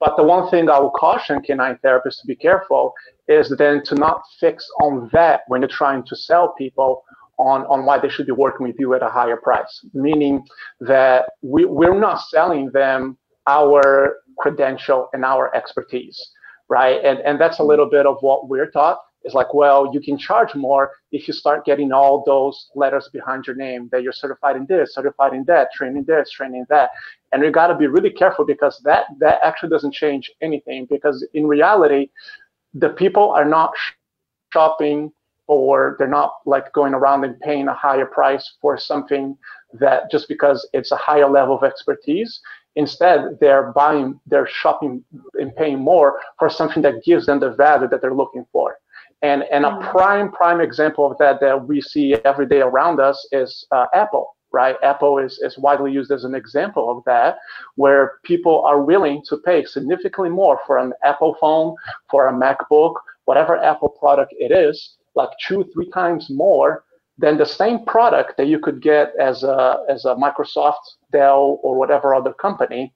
But 0.00 0.16
the 0.16 0.24
one 0.24 0.50
thing 0.50 0.68
I 0.68 0.78
will 0.80 0.90
caution 0.90 1.40
canine 1.42 1.78
therapists 1.84 2.20
to 2.22 2.26
be 2.26 2.34
careful 2.34 2.92
is 3.28 3.54
then 3.56 3.82
to 3.84 3.94
not 3.94 4.22
fix 4.40 4.68
on 4.82 5.08
that 5.12 5.42
when 5.46 5.60
you're 5.60 5.68
trying 5.68 6.04
to 6.06 6.16
sell 6.16 6.54
people 6.58 7.04
on, 7.38 7.62
on 7.66 7.84
why 7.84 7.98
they 7.98 8.08
should 8.08 8.26
be 8.26 8.32
working 8.32 8.66
with 8.66 8.76
you 8.78 8.94
at 8.94 9.02
a 9.02 9.08
higher 9.08 9.36
price. 9.36 9.84
Meaning 9.94 10.44
that 10.80 11.26
we, 11.42 11.64
we're 11.66 11.98
not 11.98 12.20
selling 12.30 12.70
them 12.72 13.16
our 13.46 14.16
credential 14.38 15.08
and 15.12 15.24
our 15.24 15.54
expertise, 15.54 16.20
right? 16.68 17.04
And, 17.04 17.20
and 17.20 17.40
that's 17.40 17.58
a 17.58 17.64
little 17.64 17.88
bit 17.88 18.06
of 18.06 18.16
what 18.20 18.48
we're 18.48 18.70
taught 18.70 18.98
it's 19.24 19.34
like, 19.34 19.54
well, 19.54 19.90
you 19.92 20.00
can 20.00 20.18
charge 20.18 20.54
more 20.54 20.92
if 21.10 21.28
you 21.28 21.34
start 21.34 21.64
getting 21.64 21.92
all 21.92 22.22
those 22.26 22.70
letters 22.74 23.08
behind 23.12 23.46
your 23.46 23.56
name 23.56 23.88
that 23.92 24.02
you're 24.02 24.12
certified 24.12 24.56
in 24.56 24.66
this, 24.66 24.94
certified 24.94 25.34
in 25.34 25.44
that, 25.44 25.68
training 25.74 26.04
this, 26.04 26.30
training 26.30 26.64
that. 26.68 26.90
And 27.32 27.42
you 27.42 27.50
got 27.50 27.68
to 27.68 27.76
be 27.76 27.86
really 27.86 28.10
careful 28.10 28.44
because 28.44 28.80
that 28.84 29.06
that 29.18 29.38
actually 29.42 29.70
doesn't 29.70 29.94
change 29.94 30.30
anything 30.40 30.86
because 30.90 31.26
in 31.34 31.46
reality, 31.46 32.10
the 32.74 32.90
people 32.90 33.30
are 33.30 33.44
not 33.44 33.72
shopping 34.52 35.12
or 35.46 35.96
they're 35.98 36.08
not 36.08 36.34
like 36.46 36.72
going 36.72 36.94
around 36.94 37.24
and 37.24 37.38
paying 37.40 37.68
a 37.68 37.74
higher 37.74 38.06
price 38.06 38.54
for 38.60 38.78
something 38.78 39.36
that 39.80 40.10
just 40.10 40.28
because 40.28 40.68
it's 40.72 40.92
a 40.92 40.96
higher 40.96 41.28
level 41.28 41.56
of 41.56 41.64
expertise 41.64 42.40
Instead, 42.76 43.38
they're 43.40 43.70
buying, 43.72 44.18
they're 44.26 44.46
shopping 44.46 45.04
and 45.34 45.54
paying 45.56 45.78
more 45.78 46.20
for 46.38 46.48
something 46.48 46.82
that 46.82 47.04
gives 47.04 47.26
them 47.26 47.38
the 47.38 47.50
value 47.50 47.86
that 47.88 48.00
they're 48.00 48.14
looking 48.14 48.46
for. 48.50 48.76
And, 49.22 49.44
and 49.52 49.64
a 49.64 49.70
mm. 49.70 49.90
prime, 49.90 50.32
prime 50.32 50.60
example 50.60 51.10
of 51.10 51.16
that 51.18 51.40
that 51.40 51.66
we 51.66 51.80
see 51.80 52.14
every 52.24 52.46
day 52.46 52.60
around 52.60 53.00
us 53.00 53.26
is 53.30 53.64
uh, 53.70 53.86
Apple, 53.94 54.36
right? 54.52 54.76
Apple 54.82 55.18
is, 55.18 55.38
is 55.38 55.56
widely 55.58 55.92
used 55.92 56.10
as 56.10 56.24
an 56.24 56.34
example 56.34 56.90
of 56.90 57.04
that, 57.04 57.36
where 57.76 58.14
people 58.24 58.62
are 58.64 58.82
willing 58.82 59.22
to 59.28 59.36
pay 59.38 59.64
significantly 59.64 60.28
more 60.28 60.60
for 60.66 60.78
an 60.78 60.92
Apple 61.04 61.36
phone, 61.40 61.74
for 62.10 62.28
a 62.28 62.32
MacBook, 62.32 62.94
whatever 63.24 63.56
Apple 63.58 63.88
product 63.88 64.34
it 64.38 64.50
is, 64.50 64.96
like 65.14 65.30
two, 65.46 65.64
three 65.72 65.88
times 65.90 66.28
more 66.28 66.84
than 67.18 67.36
the 67.38 67.46
same 67.46 67.84
product 67.84 68.36
that 68.36 68.48
you 68.48 68.58
could 68.58 68.82
get 68.82 69.12
as 69.20 69.44
a, 69.44 69.84
as 69.88 70.04
a 70.04 70.16
Microsoft, 70.16 70.82
Dell, 71.12 71.60
or 71.62 71.76
whatever 71.76 72.14
other 72.14 72.32
company. 72.32 72.92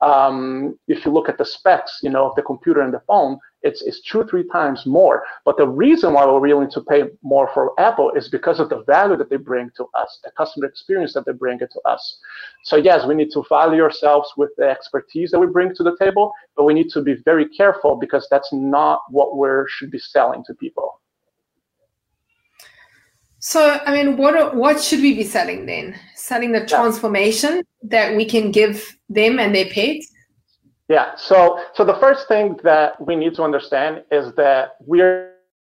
Um, 0.00 0.78
if 0.88 1.04
you 1.04 1.12
look 1.12 1.28
at 1.28 1.38
the 1.38 1.44
specs, 1.44 2.00
you 2.02 2.10
know, 2.10 2.28
of 2.28 2.34
the 2.36 2.42
computer 2.42 2.82
and 2.82 2.92
the 2.92 3.02
phone, 3.06 3.38
it's, 3.62 3.82
it's 3.82 4.00
two, 4.02 4.24
three 4.24 4.46
times 4.48 4.86
more. 4.86 5.24
But 5.44 5.56
the 5.56 5.66
reason 5.66 6.12
why 6.12 6.24
we're 6.26 6.38
willing 6.38 6.70
to 6.70 6.80
pay 6.82 7.04
more 7.22 7.50
for 7.52 7.72
Apple 7.80 8.12
is 8.12 8.28
because 8.28 8.60
of 8.60 8.68
the 8.68 8.84
value 8.84 9.16
that 9.16 9.30
they 9.30 9.36
bring 9.36 9.70
to 9.76 9.86
us, 9.98 10.20
the 10.22 10.30
customer 10.32 10.66
experience 10.66 11.14
that 11.14 11.24
they 11.26 11.32
bring 11.32 11.58
it 11.60 11.70
to 11.72 11.80
us. 11.88 12.18
So 12.62 12.76
yes, 12.76 13.06
we 13.06 13.14
need 13.14 13.30
to 13.32 13.42
value 13.48 13.82
ourselves 13.82 14.32
with 14.36 14.50
the 14.56 14.68
expertise 14.68 15.30
that 15.30 15.40
we 15.40 15.46
bring 15.46 15.74
to 15.74 15.82
the 15.82 15.96
table, 15.98 16.32
but 16.56 16.64
we 16.64 16.74
need 16.74 16.90
to 16.90 17.02
be 17.02 17.14
very 17.24 17.48
careful 17.48 17.96
because 17.96 18.28
that's 18.30 18.52
not 18.52 19.00
what 19.10 19.36
we 19.36 19.48
should 19.68 19.90
be 19.90 19.98
selling 19.98 20.44
to 20.44 20.54
people. 20.54 21.00
So, 23.46 23.78
I 23.86 23.92
mean, 23.92 24.16
what 24.16 24.56
what 24.56 24.82
should 24.82 25.00
we 25.00 25.14
be 25.14 25.22
selling 25.22 25.66
then? 25.66 25.96
Selling 26.16 26.50
the 26.50 26.66
transformation 26.66 27.62
that 27.84 28.16
we 28.16 28.24
can 28.24 28.50
give 28.50 28.98
them 29.08 29.38
and 29.38 29.54
their 29.54 29.66
pets? 29.66 30.10
Yeah. 30.88 31.14
So, 31.14 31.60
so 31.74 31.84
the 31.84 31.94
first 32.00 32.26
thing 32.26 32.58
that 32.64 33.00
we 33.00 33.14
need 33.14 33.34
to 33.36 33.44
understand 33.44 34.02
is 34.10 34.34
that 34.34 34.70
we're 34.80 35.30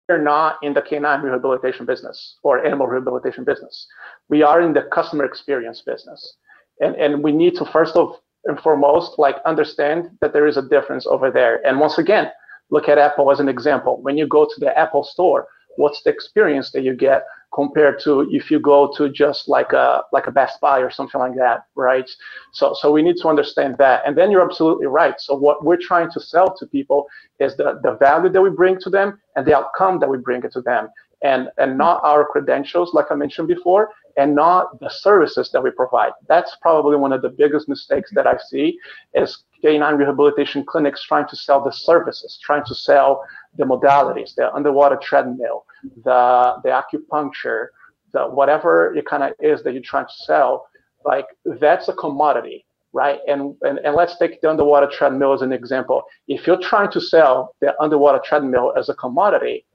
not 0.10 0.58
in 0.64 0.74
the 0.74 0.82
canine 0.82 1.22
rehabilitation 1.22 1.86
business 1.86 2.38
or 2.42 2.66
animal 2.66 2.88
rehabilitation 2.88 3.44
business. 3.44 3.86
We 4.30 4.42
are 4.42 4.62
in 4.62 4.74
the 4.74 4.90
customer 4.92 5.26
experience 5.26 5.84
business, 5.86 6.38
and 6.80 6.96
and 6.96 7.24
we 7.24 7.32
need 7.32 7.54
to 7.58 7.66
first 7.66 7.96
of 7.96 8.16
and 8.46 8.60
foremost 8.60 9.20
like 9.20 9.36
understand 9.46 10.10
that 10.22 10.34
there 10.34 10.48
is 10.48 10.58
a 10.58 10.68
difference 10.68 11.06
over 11.06 11.30
there. 11.30 11.64
And 11.68 11.80
once 11.80 12.00
again, 12.00 12.32
look 12.72 12.90
at 12.90 12.98
Apple 12.98 13.32
as 13.32 13.40
an 13.40 13.48
example. 13.48 14.02
When 14.02 14.18
you 14.18 14.26
go 14.26 14.46
to 14.46 14.60
the 14.60 14.76
Apple 14.76 15.04
store, 15.04 15.48
what's 15.78 16.02
the 16.02 16.10
experience 16.10 16.72
that 16.72 16.82
you 16.82 16.96
get 16.96 17.22
compared 17.54 18.00
to 18.00 18.28
if 18.32 18.52
you 18.52 18.60
go 18.60 18.92
to 18.96 19.10
just 19.10 19.48
like 19.48 19.74
a 19.74 20.04
like 20.12 20.28
a 20.28 20.32
Best 20.32 20.60
Buy 20.62 20.80
or 20.80 20.90
something 20.90 21.20
like 21.20 21.36
that, 21.36 21.66
right? 21.76 22.10
So 22.54 22.74
so 22.80 22.92
we 22.92 23.02
need 23.02 23.18
to 23.18 23.28
understand 23.28 23.76
that. 23.80 24.04
And 24.06 24.18
then 24.18 24.32
you're 24.32 24.46
absolutely 24.46 24.88
right. 24.88 25.20
So 25.20 25.36
what 25.36 25.64
we're 25.64 25.80
trying 25.82 26.12
to 26.12 26.20
sell 26.20 26.56
to 26.58 26.66
people 26.68 27.08
is 27.40 27.56
the, 27.58 27.80
the 27.84 27.98
value 28.00 28.30
that 28.30 28.42
we 28.42 28.50
bring 28.50 28.80
to 28.82 28.90
them 28.90 29.20
and 29.36 29.46
the 29.46 29.56
outcome 29.56 30.00
that 30.00 30.10
we 30.10 30.18
bring 30.18 30.44
it 30.44 30.52
to 30.54 30.62
them. 30.62 30.90
And 31.24 31.50
and 31.58 31.78
not 31.78 32.02
our 32.04 32.26
credentials, 32.26 32.94
like 32.94 33.08
I 33.12 33.16
mentioned 33.16 33.48
before, 33.48 33.90
and 34.18 34.36
not 34.36 34.80
the 34.80 34.90
services 34.90 35.50
that 35.52 35.64
we 35.64 35.72
provide. 35.72 36.12
That's 36.28 36.56
probably 36.62 36.98
one 36.98 37.14
of 37.14 37.22
the 37.22 37.30
biggest 37.30 37.68
mistakes 37.68 38.12
that 38.14 38.28
I 38.28 38.38
see 38.50 38.78
is 39.14 39.44
canine 39.62 39.96
rehabilitation 39.96 40.64
clinics 40.66 41.04
trying 41.04 41.28
to 41.28 41.36
sell 41.36 41.64
the 41.64 41.72
services, 41.72 42.40
trying 42.42 42.64
to 42.66 42.76
sell 42.76 43.24
the 43.58 43.64
modalities, 43.64 44.36
the 44.36 44.54
underwater 44.54 44.98
treadmill, 45.02 45.66
the 46.04 46.56
the 46.64 46.70
acupuncture, 46.70 47.68
the 48.14 48.26
whatever 48.26 48.96
it 48.96 49.06
kind 49.06 49.24
of 49.24 49.34
is 49.40 49.64
that 49.64 49.74
you're 49.74 49.82
trying 49.84 50.06
to 50.06 50.14
sell, 50.26 50.68
like 51.06 51.26
that's 51.60 51.88
a 51.88 51.94
commodity, 51.94 52.66
right? 52.94 53.20
And, 53.28 53.56
and 53.62 53.80
and 53.80 53.96
let's 53.96 54.18
take 54.18 54.42
the 54.42 54.50
underwater 54.50 54.88
treadmill 54.92 55.34
as 55.34 55.42
an 55.42 55.54
example. 55.54 56.04
If 56.28 56.48
you're 56.48 56.62
trying 56.62 56.92
to 56.92 57.02
sell 57.02 57.56
the 57.62 57.80
underwater 57.82 58.22
treadmill 58.24 58.74
as 58.78 58.90
a 58.90 58.94
commodity, 58.96 59.66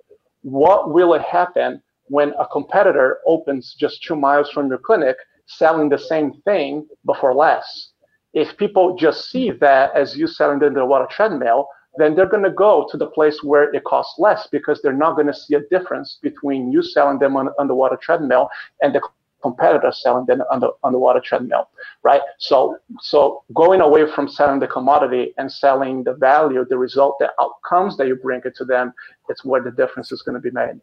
what 0.43 0.93
will 0.93 1.19
happen 1.19 1.83
when 2.07 2.35
a 2.39 2.47
competitor 2.47 3.19
opens 3.27 3.75
just 3.79 4.03
two 4.03 4.17
miles 4.17 4.51
from 4.51 4.69
your 4.69 4.79
clinic 4.79 5.17
selling 5.47 5.89
the 5.89 5.99
same 5.99 6.33
thing 6.45 6.87
but 7.05 7.19
for 7.19 7.35
less? 7.35 7.91
If 8.35 8.57
people 8.57 8.97
just 8.97 9.31
see 9.31 9.53
that 9.53 9.95
as 9.95 10.17
you 10.17 10.27
selling 10.27 10.59
the 10.59 10.67
underwater 10.67 11.07
treadmill, 11.09 11.69
then 11.97 12.15
they're 12.15 12.29
going 12.29 12.43
to 12.43 12.51
go 12.51 12.87
to 12.91 12.97
the 12.97 13.07
place 13.07 13.43
where 13.43 13.75
it 13.75 13.85
costs 13.85 14.19
less 14.19 14.47
because 14.51 14.81
they're 14.83 14.93
not 14.93 15.15
going 15.15 15.27
to 15.27 15.35
see 15.35 15.55
a 15.55 15.61
difference 15.71 16.19
between 16.23 16.73
you 16.73 16.83
selling 16.83 17.19
them 17.19 17.37
on 17.37 17.49
underwater 17.59 17.97
treadmill 17.97 18.49
and 18.83 18.95
the 18.95 19.01
competitor 19.43 19.93
selling 19.93 20.25
them 20.25 20.43
on 20.51 20.59
the 20.61 20.71
underwater 20.83 21.21
treadmill, 21.21 21.69
right? 22.03 22.23
So, 22.39 22.79
so 23.01 23.45
going 23.55 23.83
away 23.83 24.11
from 24.15 24.27
selling 24.27 24.59
the 24.59 24.67
commodity 24.67 25.35
and 25.37 25.53
selling 25.53 26.03
the 26.03 26.15
value, 26.15 26.65
the 26.69 26.79
result, 26.79 27.17
the 27.21 27.31
outcomes 27.41 27.97
that 27.99 28.07
you 28.07 28.17
bring 28.17 28.41
it 28.45 28.57
to 28.57 28.65
them, 28.65 28.95
it's 29.29 29.45
where 29.45 29.63
the 29.63 29.71
difference 29.71 30.11
is 30.13 30.23
going 30.23 30.35
to 30.35 30.41
be 30.41 30.51
made. 30.51 30.81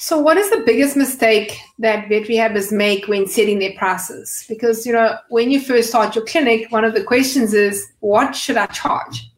So, 0.00 0.16
what 0.16 0.36
is 0.36 0.48
the 0.50 0.62
biggest 0.64 0.96
mistake 0.96 1.60
that 1.80 2.08
vet 2.08 2.28
rehabbers 2.28 2.70
make 2.70 3.08
when 3.08 3.26
setting 3.26 3.58
their 3.58 3.72
prices? 3.76 4.44
Because 4.48 4.86
you 4.86 4.92
know, 4.92 5.16
when 5.28 5.50
you 5.50 5.60
first 5.60 5.88
start 5.88 6.14
your 6.14 6.24
clinic, 6.24 6.70
one 6.70 6.84
of 6.84 6.94
the 6.94 7.02
questions 7.02 7.52
is, 7.52 7.90
"What 7.98 8.36
should 8.36 8.56
I 8.56 8.66
charge?" 8.66 9.28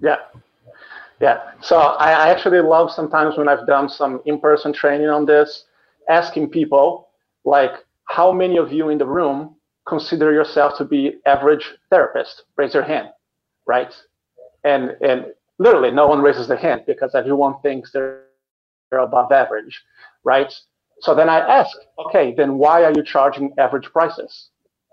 Yeah, 0.00 0.16
yeah. 1.20 1.52
So 1.60 1.76
I, 1.78 2.28
actually 2.28 2.60
love 2.60 2.90
sometimes 2.90 3.36
when 3.36 3.48
I've 3.48 3.64
done 3.68 3.88
some 3.88 4.20
in-person 4.24 4.72
training 4.72 5.08
on 5.08 5.26
this, 5.26 5.66
asking 6.08 6.50
people 6.50 7.08
like, 7.44 7.72
"How 8.06 8.32
many 8.32 8.56
of 8.56 8.72
you 8.72 8.88
in 8.88 8.98
the 8.98 9.06
room 9.06 9.54
consider 9.86 10.32
yourself 10.32 10.76
to 10.78 10.84
be 10.84 11.20
average 11.24 11.72
therapist?" 11.88 12.46
Raise 12.56 12.74
your 12.74 12.82
hand, 12.82 13.10
right? 13.66 13.94
And 14.64 14.96
and 15.02 15.26
literally, 15.58 15.92
no 15.92 16.08
one 16.08 16.20
raises 16.20 16.48
their 16.48 16.56
hand 16.56 16.82
because 16.84 17.14
everyone 17.14 17.60
thinks 17.62 17.92
they're 17.92 18.24
above 18.98 19.32
average, 19.32 19.80
right? 20.24 20.52
So 21.00 21.14
then 21.14 21.28
I 21.28 21.38
ask, 21.38 21.76
okay, 22.06 22.32
then 22.36 22.58
why 22.58 22.84
are 22.84 22.92
you 22.92 23.02
charging 23.02 23.52
average 23.58 23.86
prices? 23.92 24.50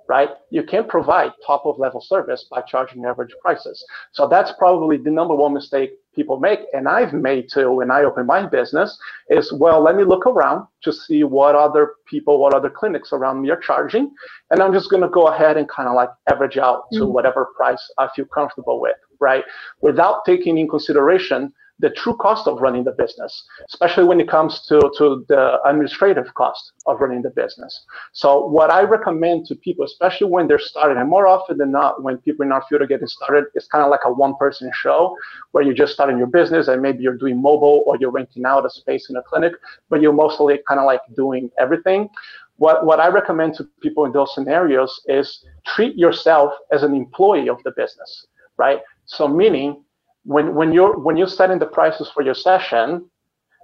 Right? 0.08 0.29
You 0.50 0.63
can't 0.63 0.88
provide 0.88 1.34
top 1.46 1.68
of 1.68 1.77
level 1.77 2.01
service 2.01 2.48
by 2.50 2.62
charging 2.62 3.06
average 3.06 3.36
prices. 3.44 3.86
So 4.12 4.27
that's 4.27 4.51
probably 4.58 4.98
the 4.98 5.12
number 5.12 5.36
one 5.36 5.53
mistake 5.53 5.91
people 6.15 6.39
make, 6.39 6.62
and 6.74 6.88
I've 6.88 7.13
made 7.13 7.48
too 7.53 7.72
when 7.72 7.91
I 7.91 8.03
opened 8.03 8.25
my 8.25 8.48
business, 8.48 8.98
is 9.29 9.53
well, 9.53 9.84
let 9.84 9.96
me 9.96 10.03
look 10.03 10.25
around 10.25 10.65
to 10.82 10.91
see 10.91 11.24
what 11.24 11.53
other 11.53 11.94
people, 12.08 12.39
what 12.39 12.56
other 12.56 12.72
clinics 12.72 13.13
around 13.13 13.41
me 13.41 13.51
are 13.51 13.60
charging, 13.60 14.12
and 14.50 14.63
I'm 14.63 14.74
just 14.74 14.89
gonna 14.89 15.10
go 15.10 15.27
ahead 15.27 15.58
and 15.58 15.70
kind 15.70 15.88
of 15.88 15.94
like 15.94 16.10
average 16.27 16.58
out 16.58 16.86
to 16.94 17.01
mm-hmm. 17.01 17.13
whatever 17.13 17.50
price 17.56 17.84
I 18.00 18.10
feel 18.15 18.25
comfortable 18.25 18.82
with, 18.82 18.98
right? 19.20 19.44
Without 19.82 20.25
taking 20.25 20.58
in 20.58 20.68
consideration 20.68 21.53
the 21.79 21.89
true 21.91 22.15
cost 22.17 22.48
of 22.48 22.59
running 22.59 22.83
the 22.83 22.91
business, 22.91 23.43
especially 23.67 24.03
when 24.03 24.19
it 24.19 24.29
comes 24.29 24.65
to, 24.67 24.79
to 24.98 25.25
the 25.29 25.59
administrative 25.65 26.33
cost 26.33 26.74
of 26.88 27.00
running 27.00 27.21
the 27.21 27.29
business. 27.29 27.86
So 28.12 28.45
what 28.45 28.69
I 28.69 28.81
recommend 28.81 29.45
to 29.48 29.55
people, 29.55 29.86
especially 29.86 30.27
when 30.27 30.48
they're 30.48 30.59
starting, 30.59 30.98
and 30.98 31.09
more 31.09 31.27
often 31.27 31.57
than 31.57 31.71
not, 31.71 32.03
when 32.03 32.17
people 32.17 32.45
in 32.45 32.51
our 32.51 32.63
field 32.67 32.81
are 32.81 32.88
getting 32.88 33.07
started, 33.07 33.45
it's 33.55 33.67
kind 33.67 33.83
of 33.83 33.89
like 33.89 34.01
a 34.05 34.12
one-person 34.12 34.69
show 34.74 35.15
where 35.51 35.63
you're 35.63 35.74
just 35.74 35.93
starting 35.93 36.17
your 36.17 36.27
business 36.27 36.67
and 36.67 36.81
maybe 36.81 37.01
you're 37.01 37.17
doing 37.17 37.41
mobile 37.41 37.83
or 37.88 37.98
you're 38.00 38.12
renting 38.12 38.45
out 38.45 38.65
a 38.65 38.69
space 38.69 39.09
in 39.09 39.15
a 39.15 39.24
clinic, 39.24 39.53
but 39.89 40.01
you're 40.01 40.13
mostly 40.13 40.59
kind 40.67 40.79
of 40.79 40.86
like 40.86 41.01
doing 41.15 41.50
everything. 41.57 42.09
What, 42.57 42.86
what 42.86 43.00
I 43.00 43.07
recommend 43.07 43.53
to 43.55 43.63
people 43.81 44.03
in 44.03 44.12
those 44.12 44.36
scenarios 44.36 45.01
is 45.07 45.45
treat 45.65 45.95
yourself 45.95 46.51
as 46.74 46.83
an 46.83 46.93
employee 46.93 47.48
of 47.48 47.63
the 47.63 47.71
business, 47.71 48.27
right? 48.57 48.81
So 49.05 49.29
meaning 49.29 49.86
when, 50.29 50.53
when 50.53 50.71
you're 50.71 50.95
when 51.00 51.17
you're 51.17 51.36
setting 51.41 51.57
the 51.57 51.65
prices 51.65 52.07
for 52.13 52.21
your 52.21 52.36
session, 52.36 53.09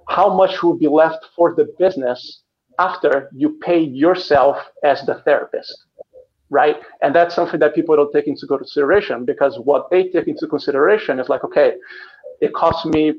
how 0.08 0.34
much 0.34 0.64
will 0.64 0.76
be 0.76 0.88
left 0.88 1.24
for 1.36 1.54
the 1.54 1.72
business 1.78 2.42
after 2.80 3.30
you 3.32 3.56
pay 3.62 3.78
yourself 3.78 4.56
as 4.82 5.06
the 5.06 5.14
therapist, 5.24 5.72
right? 6.50 6.76
And 7.02 7.14
that's 7.14 7.36
something 7.36 7.60
that 7.60 7.76
people 7.76 7.94
don't 7.94 8.12
take 8.12 8.26
into 8.26 8.48
consideration 8.48 9.24
because 9.24 9.60
what 9.60 9.88
they 9.92 10.08
take 10.08 10.26
into 10.26 10.48
consideration 10.48 11.20
is 11.20 11.28
like, 11.28 11.44
okay, 11.44 11.74
it 12.40 12.52
costs 12.52 12.84
me 12.84 13.14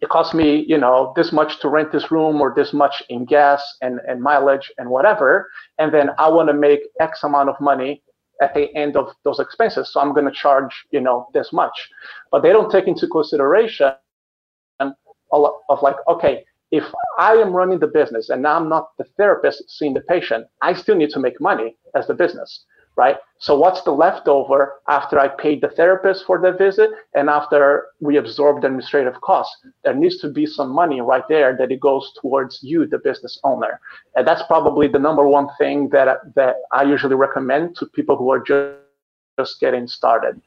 it 0.00 0.08
costs 0.08 0.32
me, 0.32 0.64
you 0.68 0.78
know, 0.78 1.12
this 1.16 1.32
much 1.32 1.58
to 1.60 1.68
rent 1.68 1.90
this 1.90 2.12
room 2.12 2.40
or 2.40 2.52
this 2.54 2.72
much 2.72 3.02
in 3.08 3.24
gas 3.24 3.60
and, 3.82 3.98
and 4.06 4.22
mileage 4.22 4.70
and 4.78 4.88
whatever. 4.88 5.48
And 5.78 5.92
then 5.92 6.10
I 6.18 6.28
want 6.28 6.48
to 6.48 6.54
make 6.54 6.80
X 7.00 7.24
amount 7.24 7.48
of 7.48 7.56
money 7.60 8.02
at 8.40 8.54
the 8.54 8.74
end 8.74 8.96
of 8.96 9.08
those 9.24 9.40
expenses. 9.40 9.92
So 9.92 10.00
I'm 10.00 10.12
going 10.12 10.26
to 10.26 10.32
charge, 10.32 10.86
you 10.90 11.00
know, 11.00 11.28
this 11.34 11.52
much. 11.52 11.88
But 12.30 12.42
they 12.42 12.50
don't 12.50 12.70
take 12.70 12.86
into 12.86 13.08
consideration 13.08 13.92
of 14.80 15.82
like, 15.82 15.96
okay, 16.08 16.44
if 16.70 16.84
I 17.18 17.32
am 17.34 17.52
running 17.52 17.78
the 17.78 17.86
business 17.86 18.28
and 18.28 18.46
I'm 18.46 18.68
not 18.68 18.90
the 18.98 19.04
therapist 19.16 19.64
seeing 19.70 19.94
the 19.94 20.02
patient, 20.02 20.46
I 20.62 20.74
still 20.74 20.96
need 20.96 21.10
to 21.10 21.20
make 21.20 21.40
money 21.40 21.76
as 21.94 22.06
the 22.06 22.14
business, 22.14 22.64
right? 22.98 23.16
So 23.38 23.56
what's 23.56 23.82
the 23.82 23.92
leftover 23.92 24.80
after 24.88 25.20
I 25.20 25.28
paid 25.28 25.60
the 25.60 25.68
therapist 25.68 26.26
for 26.26 26.40
the 26.40 26.52
visit 26.52 26.90
and 27.14 27.30
after 27.30 27.86
we 28.00 28.16
absorb 28.16 28.60
the 28.60 28.66
administrative 28.66 29.20
costs? 29.20 29.56
There 29.84 29.94
needs 29.94 30.18
to 30.18 30.28
be 30.28 30.44
some 30.44 30.70
money 30.70 31.00
right 31.00 31.22
there 31.28 31.56
that 31.56 31.70
it 31.70 31.78
goes 31.78 32.12
towards 32.20 32.58
you, 32.60 32.86
the 32.86 32.98
business 32.98 33.38
owner. 33.44 33.80
And 34.16 34.26
that's 34.26 34.42
probably 34.42 34.88
the 34.88 34.98
number 34.98 35.26
one 35.28 35.48
thing 35.58 35.88
that 35.90 36.08
that 36.34 36.56
I 36.72 36.82
usually 36.82 37.14
recommend 37.14 37.76
to 37.76 37.86
people 37.86 38.16
who 38.16 38.30
are 38.30 38.40
just, 38.40 38.74
just 39.38 39.60
getting 39.60 39.86
started. 39.86 40.40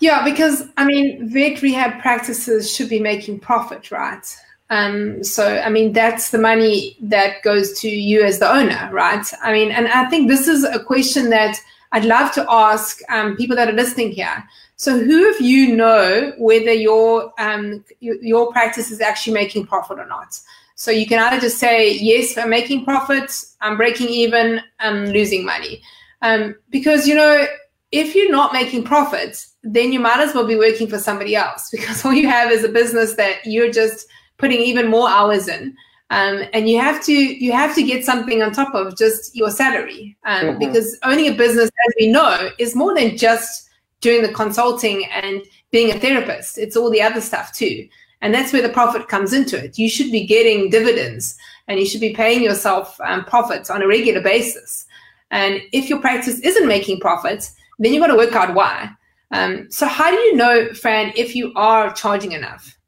Yeah, 0.00 0.24
because 0.24 0.64
I 0.76 0.84
mean, 0.84 1.30
vet 1.32 1.62
rehab 1.62 2.02
practices 2.02 2.74
should 2.74 2.88
be 2.88 2.98
making 2.98 3.38
profit, 3.38 3.92
right? 3.92 4.26
Um, 4.74 5.22
so, 5.22 5.58
I 5.58 5.70
mean, 5.70 5.92
that's 5.92 6.30
the 6.30 6.38
money 6.38 6.96
that 7.00 7.42
goes 7.42 7.78
to 7.80 7.88
you 7.88 8.24
as 8.24 8.40
the 8.40 8.52
owner, 8.52 8.88
right? 8.92 9.24
I 9.42 9.52
mean, 9.52 9.70
and 9.70 9.86
I 9.86 10.08
think 10.10 10.28
this 10.28 10.48
is 10.48 10.64
a 10.64 10.82
question 10.82 11.30
that 11.30 11.60
I'd 11.92 12.04
love 12.04 12.32
to 12.32 12.44
ask 12.50 13.00
um, 13.08 13.36
people 13.36 13.54
that 13.54 13.68
are 13.68 13.72
listening 13.82 14.10
here. 14.10 14.42
So, 14.76 14.98
who 14.98 15.30
of 15.30 15.40
you 15.40 15.76
know 15.76 16.32
whether 16.38 16.72
your 16.72 17.32
um, 17.38 17.84
your 18.00 18.50
practice 18.50 18.90
is 18.90 19.00
actually 19.00 19.34
making 19.34 19.66
profit 19.66 20.00
or 20.00 20.06
not? 20.06 20.40
So 20.76 20.90
you 20.90 21.06
can 21.06 21.20
either 21.20 21.40
just 21.40 21.58
say, 21.58 21.92
yes, 21.92 22.36
I'm 22.36 22.50
making 22.50 22.84
profit, 22.84 23.30
I'm 23.60 23.76
breaking 23.76 24.08
even, 24.08 24.60
I'm 24.80 25.06
losing 25.06 25.44
money. 25.44 25.82
Um, 26.22 26.56
because, 26.70 27.06
you 27.06 27.14
know, 27.14 27.46
if 27.92 28.14
you're 28.14 28.32
not 28.32 28.52
making 28.52 28.82
profits, 28.82 29.54
then 29.62 29.92
you 29.92 30.00
might 30.00 30.18
as 30.18 30.34
well 30.34 30.46
be 30.46 30.56
working 30.56 30.88
for 30.88 30.98
somebody 30.98 31.36
else 31.36 31.70
because 31.72 32.04
all 32.04 32.12
you 32.12 32.28
have 32.28 32.50
is 32.50 32.64
a 32.64 32.68
business 32.68 33.14
that 33.14 33.46
you're 33.46 33.70
just 33.70 34.08
putting 34.38 34.60
even 34.60 34.88
more 34.88 35.08
hours 35.08 35.48
in. 35.48 35.76
Um, 36.10 36.42
and 36.52 36.68
you 36.68 36.78
have 36.78 37.02
to 37.04 37.12
you 37.12 37.52
have 37.52 37.74
to 37.74 37.82
get 37.82 38.04
something 38.04 38.42
on 38.42 38.52
top 38.52 38.74
of 38.74 38.96
just 38.96 39.34
your 39.34 39.50
salary 39.50 40.16
um, 40.24 40.44
mm-hmm. 40.44 40.58
because 40.58 40.98
owning 41.02 41.28
a 41.28 41.34
business, 41.34 41.70
as 41.86 41.94
we 41.98 42.08
know, 42.08 42.50
is 42.58 42.76
more 42.76 42.94
than 42.94 43.16
just 43.16 43.68
doing 44.00 44.22
the 44.22 44.32
consulting 44.32 45.06
and 45.06 45.42
being 45.70 45.90
a 45.90 45.98
therapist. 45.98 46.58
It's 46.58 46.76
all 46.76 46.90
the 46.90 47.02
other 47.02 47.20
stuff 47.20 47.52
too, 47.52 47.88
and 48.20 48.34
that's 48.34 48.52
where 48.52 48.62
the 48.62 48.68
profit 48.68 49.08
comes 49.08 49.32
into 49.32 49.62
it. 49.62 49.78
You 49.78 49.88
should 49.88 50.12
be 50.12 50.26
getting 50.26 50.68
dividends, 50.68 51.36
and 51.68 51.80
you 51.80 51.86
should 51.86 52.02
be 52.02 52.12
paying 52.12 52.42
yourself 52.42 53.00
um, 53.00 53.24
profits 53.24 53.70
on 53.70 53.82
a 53.82 53.88
regular 53.88 54.20
basis. 54.20 54.84
And 55.30 55.62
if 55.72 55.88
your 55.88 56.00
practice 56.00 56.38
isn't 56.40 56.68
making 56.68 57.00
profits, 57.00 57.54
then 57.78 57.92
you've 57.92 58.02
got 58.02 58.08
to 58.08 58.16
work 58.16 58.34
out 58.34 58.54
why. 58.54 58.90
Um, 59.30 59.68
so, 59.70 59.86
how 59.88 60.10
do 60.10 60.16
you 60.16 60.36
know, 60.36 60.72
Fran, 60.74 61.12
if 61.16 61.34
you 61.34 61.52
are 61.56 61.92
charging 61.92 62.32
enough? 62.32 62.78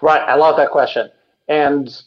Right. 0.00 0.20
I 0.20 0.34
love 0.34 0.56
that 0.56 0.70
question. 0.70 1.10
And 1.48 2.02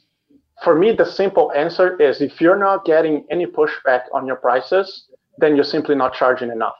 for 0.63 0.75
me, 0.75 0.91
the 0.91 1.05
simple 1.05 1.51
answer 1.53 1.99
is 2.01 2.21
if 2.21 2.39
you're 2.39 2.57
not 2.57 2.85
getting 2.85 3.25
any 3.29 3.45
pushback 3.45 4.03
on 4.13 4.25
your 4.25 4.37
prices, 4.37 5.05
then 5.37 5.55
you're 5.55 5.65
simply 5.65 5.95
not 5.95 6.13
charging 6.13 6.49
enough. 6.51 6.75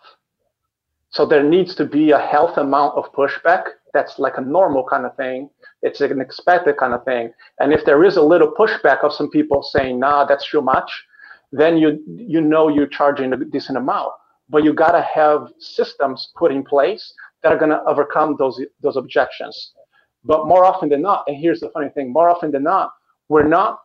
So 1.10 1.26
there 1.26 1.44
needs 1.44 1.76
to 1.76 1.86
be 1.86 2.12
a 2.12 2.20
healthy 2.20 2.62
amount 2.62 2.98
of 2.98 3.12
pushback. 3.14 3.64
That's 3.94 4.20
like 4.20 4.38
a 4.38 4.42
normal 4.42 4.86
kind 4.90 5.06
of 5.06 5.16
thing. 5.16 5.50
It's 5.82 6.02
an 6.02 6.20
expected 6.20 6.78
kind 6.78 6.94
of 6.94 7.06
thing. 7.06 7.32
And 7.60 7.72
if 7.72 7.86
there 7.86 8.04
is 8.04 8.18
a 8.18 8.22
little 8.22 8.52
pushback 8.52 9.04
of 9.04 9.14
some 9.14 9.30
people 9.30 9.64
saying, 9.64 10.00
nah, 10.00 10.26
that's 10.26 10.50
too 10.50 10.62
much, 10.62 10.92
then 11.52 11.78
you 11.78 12.04
you 12.08 12.42
know 12.42 12.68
you're 12.68 12.88
charging 12.88 13.32
a 13.32 13.38
decent 13.38 13.78
amount. 13.78 14.12
But 14.50 14.64
you 14.64 14.74
gotta 14.74 15.02
have 15.02 15.52
systems 15.60 16.32
put 16.36 16.52
in 16.52 16.64
place 16.64 17.14
that 17.44 17.54
are 17.54 17.58
gonna 17.58 17.82
overcome 17.86 18.36
those 18.38 18.60
those 18.82 18.98
objections. 18.98 19.75
But 20.26 20.48
more 20.48 20.66
often 20.66 20.90
than 20.90 21.02
not, 21.02 21.24
and 21.28 21.38
here's 21.38 21.60
the 21.60 21.70
funny 21.70 21.90
thing, 21.90 22.12
more 22.12 22.30
often 22.30 22.52
than 22.52 22.64
not, 22.64 22.92
we're 23.30 23.48
not, 23.48 23.80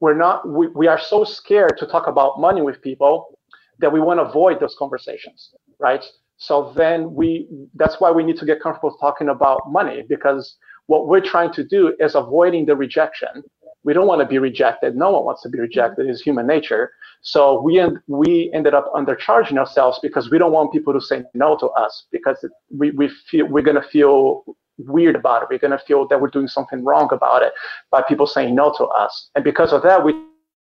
we're 0.00 0.16
not, 0.16 0.46
we, 0.48 0.68
we 0.68 0.86
are 0.86 1.00
so 1.00 1.24
scared 1.24 1.78
to 1.78 1.86
talk 1.86 2.06
about 2.06 2.38
money 2.38 2.60
with 2.60 2.82
people 2.82 3.38
that 3.78 3.90
we 3.90 4.00
want 4.00 4.20
to 4.20 4.24
avoid 4.24 4.60
those 4.60 4.76
conversations, 4.78 5.54
right? 5.78 6.04
So 6.36 6.72
then 6.76 7.14
we, 7.14 7.48
that's 7.74 7.98
why 7.98 8.10
we 8.10 8.22
need 8.22 8.36
to 8.38 8.46
get 8.46 8.60
comfortable 8.60 8.94
talking 8.98 9.30
about 9.30 9.72
money 9.72 10.02
because 10.06 10.56
what 10.86 11.08
we're 11.08 11.22
trying 11.22 11.52
to 11.54 11.64
do 11.64 11.96
is 11.98 12.14
avoiding 12.14 12.66
the 12.66 12.76
rejection. 12.76 13.42
We 13.84 13.94
don't 13.94 14.06
want 14.06 14.20
to 14.20 14.26
be 14.26 14.38
rejected. 14.38 14.96
No 14.96 15.12
one 15.12 15.24
wants 15.24 15.42
to 15.42 15.48
be 15.48 15.58
rejected. 15.58 16.08
It's 16.08 16.20
human 16.20 16.46
nature. 16.46 16.92
So 17.22 17.62
we 17.62 17.78
end, 17.78 17.98
we 18.06 18.50
ended 18.52 18.74
up 18.74 18.92
undercharging 18.92 19.56
ourselves 19.56 19.98
because 20.02 20.30
we 20.30 20.38
don't 20.38 20.52
want 20.52 20.72
people 20.72 20.92
to 20.92 21.00
say 21.00 21.24
no 21.34 21.56
to 21.56 21.68
us 21.68 22.06
because 22.12 22.44
we, 22.70 22.90
we 22.90 23.08
feel 23.30 23.46
we're 23.46 23.62
going 23.62 23.80
to 23.80 23.88
feel 23.88 24.44
weird 24.78 25.16
about 25.16 25.42
it. 25.42 25.48
We're 25.50 25.58
going 25.58 25.78
to 25.78 25.84
feel 25.84 26.06
that 26.08 26.20
we're 26.20 26.28
doing 26.28 26.48
something 26.48 26.84
wrong 26.84 27.08
about 27.12 27.42
it 27.42 27.52
by 27.90 28.02
people 28.02 28.26
saying 28.26 28.54
no 28.54 28.72
to 28.76 28.84
us. 28.84 29.30
And 29.34 29.44
because 29.44 29.72
of 29.72 29.82
that, 29.82 30.04
we 30.04 30.14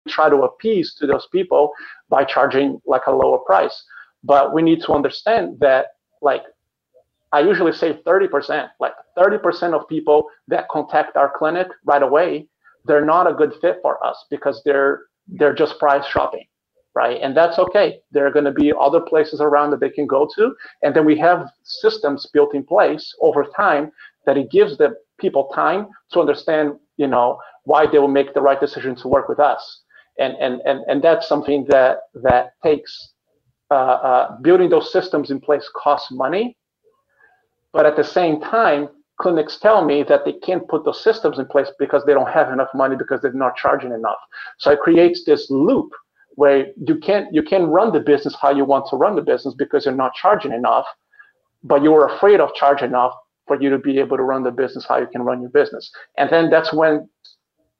try 0.07 0.29
to 0.29 0.37
appease 0.37 0.93
to 0.95 1.07
those 1.07 1.27
people 1.31 1.71
by 2.09 2.23
charging 2.23 2.81
like 2.85 3.07
a 3.07 3.11
lower 3.11 3.39
price. 3.39 3.83
But 4.23 4.53
we 4.53 4.61
need 4.61 4.81
to 4.83 4.93
understand 4.93 5.59
that, 5.59 5.87
like, 6.21 6.43
I 7.31 7.39
usually 7.39 7.71
say 7.71 7.93
30%, 8.05 8.69
like 8.79 8.93
30% 9.17 9.73
of 9.73 9.87
people 9.87 10.27
that 10.47 10.67
contact 10.69 11.15
our 11.15 11.31
clinic 11.35 11.67
right 11.85 12.03
away, 12.03 12.47
they're 12.85 13.05
not 13.05 13.29
a 13.29 13.33
good 13.33 13.53
fit 13.61 13.77
for 13.81 14.03
us 14.05 14.25
because 14.29 14.61
they're 14.65 15.03
they're 15.27 15.53
just 15.53 15.77
price 15.79 16.05
shopping 16.07 16.45
right? 16.93 17.19
And 17.21 17.35
that's 17.35 17.57
okay. 17.57 17.99
There 18.11 18.25
are 18.25 18.31
going 18.31 18.45
to 18.45 18.51
be 18.51 18.73
other 18.79 18.99
places 18.99 19.39
around 19.41 19.71
that 19.71 19.79
they 19.79 19.89
can 19.89 20.07
go 20.07 20.27
to. 20.35 20.53
And 20.83 20.95
then 20.95 21.05
we 21.05 21.17
have 21.19 21.47
systems 21.63 22.27
built 22.33 22.53
in 22.53 22.63
place 22.63 23.13
over 23.21 23.45
time 23.55 23.91
that 24.25 24.37
it 24.37 24.51
gives 24.51 24.77
the 24.77 24.95
people 25.19 25.49
time 25.55 25.87
to 26.11 26.19
understand, 26.19 26.73
you 26.97 27.07
know, 27.07 27.39
why 27.63 27.85
they 27.85 27.99
will 27.99 28.07
make 28.07 28.33
the 28.33 28.41
right 28.41 28.59
decision 28.59 28.95
to 28.95 29.07
work 29.07 29.29
with 29.29 29.39
us. 29.39 29.81
And, 30.19 30.35
and, 30.39 30.61
and, 30.65 30.81
and 30.87 31.01
that's 31.01 31.27
something 31.27 31.65
that, 31.69 31.99
that 32.15 32.53
takes 32.63 33.13
uh, 33.69 33.73
uh, 33.73 34.37
building 34.41 34.69
those 34.69 34.91
systems 34.91 35.31
in 35.31 35.39
place 35.39 35.69
costs 35.75 36.11
money. 36.11 36.57
But 37.71 37.85
at 37.85 37.95
the 37.95 38.03
same 38.03 38.41
time, 38.41 38.89
clinics 39.21 39.57
tell 39.57 39.85
me 39.85 40.03
that 40.03 40.25
they 40.25 40.33
can't 40.33 40.67
put 40.67 40.83
those 40.83 41.01
systems 41.01 41.39
in 41.39 41.45
place 41.45 41.69
because 41.79 42.03
they 42.03 42.13
don't 42.13 42.29
have 42.29 42.51
enough 42.51 42.67
money 42.73 42.95
because 42.97 43.21
they're 43.21 43.31
not 43.31 43.55
charging 43.55 43.93
enough. 43.93 44.17
So 44.57 44.71
it 44.71 44.79
creates 44.79 45.23
this 45.23 45.49
loop 45.49 45.91
where 46.41 46.65
you 46.87 46.95
can't 47.07 47.27
you 47.37 47.43
can 47.51 47.63
run 47.77 47.89
the 47.93 48.03
business 48.11 48.35
how 48.41 48.51
you 48.59 48.65
want 48.65 48.83
to 48.89 48.95
run 48.95 49.15
the 49.15 49.21
business 49.31 49.53
because 49.63 49.85
you're 49.85 50.01
not 50.05 50.11
charging 50.15 50.53
enough, 50.61 50.87
but 51.63 51.83
you're 51.83 52.07
afraid 52.13 52.39
of 52.39 52.49
charging 52.55 52.89
enough 52.89 53.13
for 53.47 53.61
you 53.61 53.69
to 53.69 53.77
be 53.77 53.99
able 53.99 54.17
to 54.17 54.23
run 54.23 54.41
the 54.43 54.49
business 54.63 54.83
how 54.89 54.97
you 54.97 55.05
can 55.13 55.21
run 55.21 55.39
your 55.39 55.51
business. 55.51 55.91
And 56.17 56.27
then 56.31 56.49
that's 56.49 56.73
when 56.73 56.93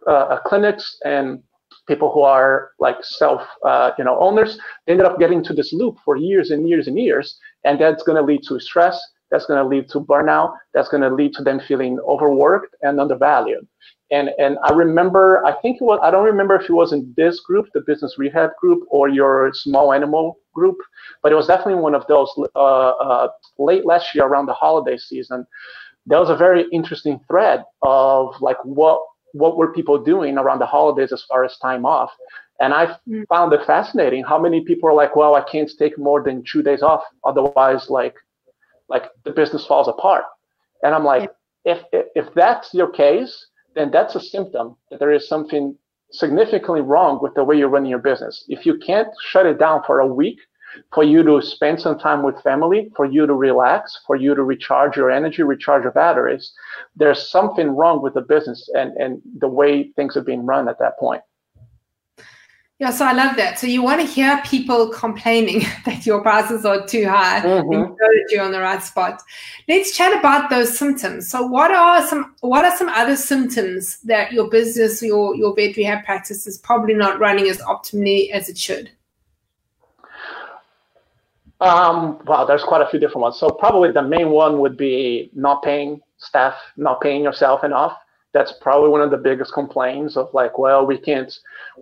uh 0.08 0.38
clinics 0.50 0.86
and 1.14 1.42
people 1.88 2.10
who 2.14 2.22
are 2.22 2.54
like 2.86 2.98
self 3.02 3.42
uh, 3.66 3.90
you 3.98 4.06
know 4.08 4.16
owners 4.28 4.52
ended 4.88 5.08
up 5.08 5.18
getting 5.24 5.42
to 5.48 5.54
this 5.60 5.74
loop 5.74 5.96
for 6.06 6.16
years 6.16 6.52
and 6.52 6.70
years 6.70 6.86
and 6.88 7.00
years, 7.08 7.28
and 7.66 7.82
that's 7.82 8.04
going 8.04 8.20
to 8.22 8.28
lead 8.32 8.44
to 8.50 8.60
stress. 8.60 8.98
That's 9.32 9.48
going 9.48 9.62
to 9.64 9.68
lead 9.74 9.86
to 9.94 10.02
burnout. 10.12 10.50
That's 10.74 10.90
going 10.94 11.06
to 11.08 11.14
lead 11.20 11.34
to 11.38 11.44
them 11.48 11.60
feeling 11.68 11.94
overworked 12.14 12.76
and 12.84 12.94
undervalued 13.04 13.66
and 14.12 14.30
and 14.38 14.58
I 14.64 14.74
remember 14.74 15.44
I 15.46 15.54
think 15.62 15.78
it 15.82 15.84
was 15.84 16.00
I 16.04 16.12
don't 16.12 16.26
remember 16.26 16.56
if 16.56 16.70
it 16.70 16.74
was 16.74 16.92
in 16.92 17.14
this 17.16 17.40
group, 17.40 17.68
the 17.74 17.82
business 17.82 18.16
rehab 18.18 18.52
group, 18.60 18.84
or 18.90 19.08
your 19.08 19.52
small 19.54 19.94
animal 19.94 20.38
group, 20.54 20.78
but 21.24 21.32
it 21.32 21.36
was 21.36 21.48
definitely 21.48 21.82
one 21.82 21.96
of 21.96 22.06
those. 22.08 22.30
Uh, 22.56 22.60
uh, 22.60 23.28
late 23.58 23.86
last 23.86 24.14
year, 24.14 24.26
around 24.26 24.48
the 24.48 24.54
holiday 24.54 24.98
season, 24.98 25.48
there 26.06 26.20
was 26.20 26.30
a 26.30 26.36
very 26.36 26.66
interesting 26.72 27.20
thread 27.28 27.64
of 27.82 28.36
like 28.42 28.58
what 28.64 29.02
what 29.34 29.56
were 29.56 29.72
people 29.72 29.98
doing 29.98 30.38
around 30.38 30.60
the 30.60 30.66
holidays 30.66 31.14
as 31.14 31.24
far 31.24 31.46
as 31.46 31.58
time 31.58 31.86
off, 31.86 32.12
and 32.60 32.74
I 32.74 32.98
mm. 33.08 33.26
found 33.30 33.54
it 33.54 33.66
fascinating 33.66 34.24
how 34.26 34.40
many 34.40 34.62
people 34.62 34.90
are 34.90 34.94
like, 34.94 35.16
well, 35.16 35.36
I 35.36 35.42
can't 35.50 35.72
take 35.80 35.98
more 35.98 36.22
than 36.22 36.44
two 36.44 36.62
days 36.62 36.82
off, 36.84 37.04
otherwise 37.24 37.90
like 37.90 38.16
like 38.90 39.06
the 39.24 39.32
business 39.32 39.66
falls 39.66 39.88
apart, 39.88 40.26
and 40.84 40.94
I'm 40.94 41.06
like, 41.06 41.32
yeah. 41.64 41.76
if 41.94 42.06
if 42.14 42.34
that's 42.34 42.74
your 42.74 42.90
case 42.90 43.48
then 43.76 43.92
that's 43.92 44.16
a 44.16 44.20
symptom 44.20 44.76
that 44.90 45.00
there 45.00 45.12
is 45.12 45.28
something 45.28 45.78
significantly 46.12 46.82
wrong 46.82 47.20
with 47.22 47.34
the 47.36 47.44
way 47.44 47.58
you're 47.58 47.70
running 47.70 47.90
your 47.90 48.00
business. 48.00 48.44
If 48.50 48.66
you 48.66 48.78
can't 48.78 49.08
shut 49.30 49.46
it 49.46 49.60
down 49.60 49.82
for 49.86 50.00
a 50.00 50.08
week, 50.08 50.40
for 50.94 51.04
you 51.04 51.24
to 51.24 51.42
spend 51.42 51.82
some 51.82 52.00
time 52.00 52.24
with 52.24 52.42
family, 52.42 52.90
for 52.96 53.06
you 53.06 53.26
to 53.26 53.34
relax, 53.34 54.00
for 54.08 54.16
you 54.16 54.36
to 54.36 54.44
recharge 54.44 54.96
your 54.96 55.12
energy, 55.12 55.44
recharge 55.44 55.84
your 55.84 55.92
batteries, 55.92 56.54
there's 56.96 57.30
something 57.30 57.72
wrong 57.72 58.02
with 58.02 58.14
the 58.14 58.22
business 58.22 58.70
and, 58.74 58.94
and 58.98 59.22
the 59.40 59.48
way 59.48 59.92
things 59.96 60.16
are 60.16 60.24
being 60.24 60.46
run 60.46 60.70
at 60.70 60.80
that 60.80 60.98
point. 60.98 61.22
Yeah, 62.82 62.90
so 62.90 63.06
I 63.06 63.14
love 63.14 63.36
that. 63.36 63.60
So 63.60 63.68
you 63.68 63.84
want 63.84 64.02
to 64.02 64.08
hear 64.08 64.42
people 64.44 64.90
complaining 64.90 65.60
that 65.86 66.04
your 66.04 66.20
prices 66.20 66.66
are 66.66 66.84
too 66.88 67.08
high 67.08 67.40
mm-hmm. 67.40 67.72
and 67.72 67.90
know 67.90 67.96
that 67.96 68.28
you're 68.32 68.44
on 68.44 68.52
the 68.52 68.60
right 68.60 68.82
spot. 68.82 69.22
Let's 69.68 69.96
chat 69.96 70.18
about 70.18 70.50
those 70.50 70.80
symptoms. 70.80 71.30
So 71.30 71.46
what 71.46 71.70
are 71.70 72.04
some 72.08 72.34
what 72.40 72.66
are 72.66 72.76
some 72.76 72.90
other 72.90 73.16
symptoms 73.16 74.00
that 74.00 74.32
your 74.32 74.50
business, 74.50 75.00
your 75.04 75.36
your 75.36 75.54
vet 75.56 75.78
rehab 75.78 76.06
practice 76.06 76.48
is 76.48 76.58
probably 76.58 76.96
not 76.96 77.20
running 77.20 77.50
as 77.50 77.60
optimally 77.60 78.32
as 78.32 78.50
it 78.50 78.58
should? 78.58 78.90
Um, 81.60 82.18
well, 82.26 82.48
there's 82.48 82.64
quite 82.64 82.82
a 82.82 82.90
few 82.90 83.00
different 83.00 83.22
ones. 83.22 83.38
So 83.38 83.52
probably 83.52 83.92
the 83.92 84.02
main 84.02 84.32
one 84.32 84.58
would 84.58 84.76
be 84.76 85.30
not 85.36 85.62
paying 85.62 86.02
staff, 86.18 86.56
not 86.78 87.00
paying 87.00 87.22
yourself 87.22 87.64
enough. 87.64 87.96
That's 88.34 88.54
probably 88.62 88.90
one 88.90 89.02
of 89.02 89.12
the 89.12 89.18
biggest 89.18 89.54
complaints 89.54 90.16
of 90.16 90.30
like, 90.34 90.58
well, 90.58 90.86
we 90.86 90.98
can't 90.98 91.34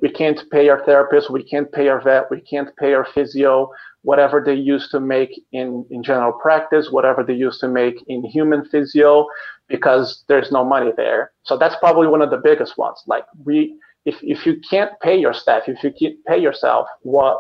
we 0.01 0.09
can't 0.09 0.41
pay 0.49 0.69
our 0.69 0.83
therapist, 0.83 1.29
we 1.29 1.43
can't 1.43 1.71
pay 1.71 1.88
our 1.89 2.01
vet, 2.01 2.31
we 2.31 2.41
can't 2.41 2.75
pay 2.77 2.93
our 2.93 3.05
physio, 3.13 3.71
whatever 4.01 4.41
they 4.43 4.55
used 4.55 4.91
to 4.91 4.99
make 4.99 5.43
in, 5.51 5.85
in 5.91 6.01
general 6.01 6.31
practice, 6.31 6.89
whatever 6.91 7.23
they 7.23 7.33
used 7.33 7.59
to 7.59 7.67
make 7.67 8.03
in 8.07 8.23
human 8.23 8.65
physio, 8.65 9.27
because 9.67 10.23
there's 10.27 10.51
no 10.51 10.65
money 10.65 10.91
there. 10.97 11.31
So 11.43 11.57
that's 11.57 11.75
probably 11.75 12.07
one 12.07 12.21
of 12.21 12.31
the 12.31 12.38
biggest 12.38 12.77
ones. 12.77 13.03
Like 13.05 13.25
we 13.45 13.77
if 14.05 14.15
if 14.21 14.45
you 14.45 14.59
can't 14.69 14.91
pay 15.01 15.19
your 15.19 15.33
staff, 15.33 15.63
if 15.67 15.83
you 15.83 15.91
can't 15.91 16.17
pay 16.25 16.39
yourself 16.39 16.88
what 17.01 17.39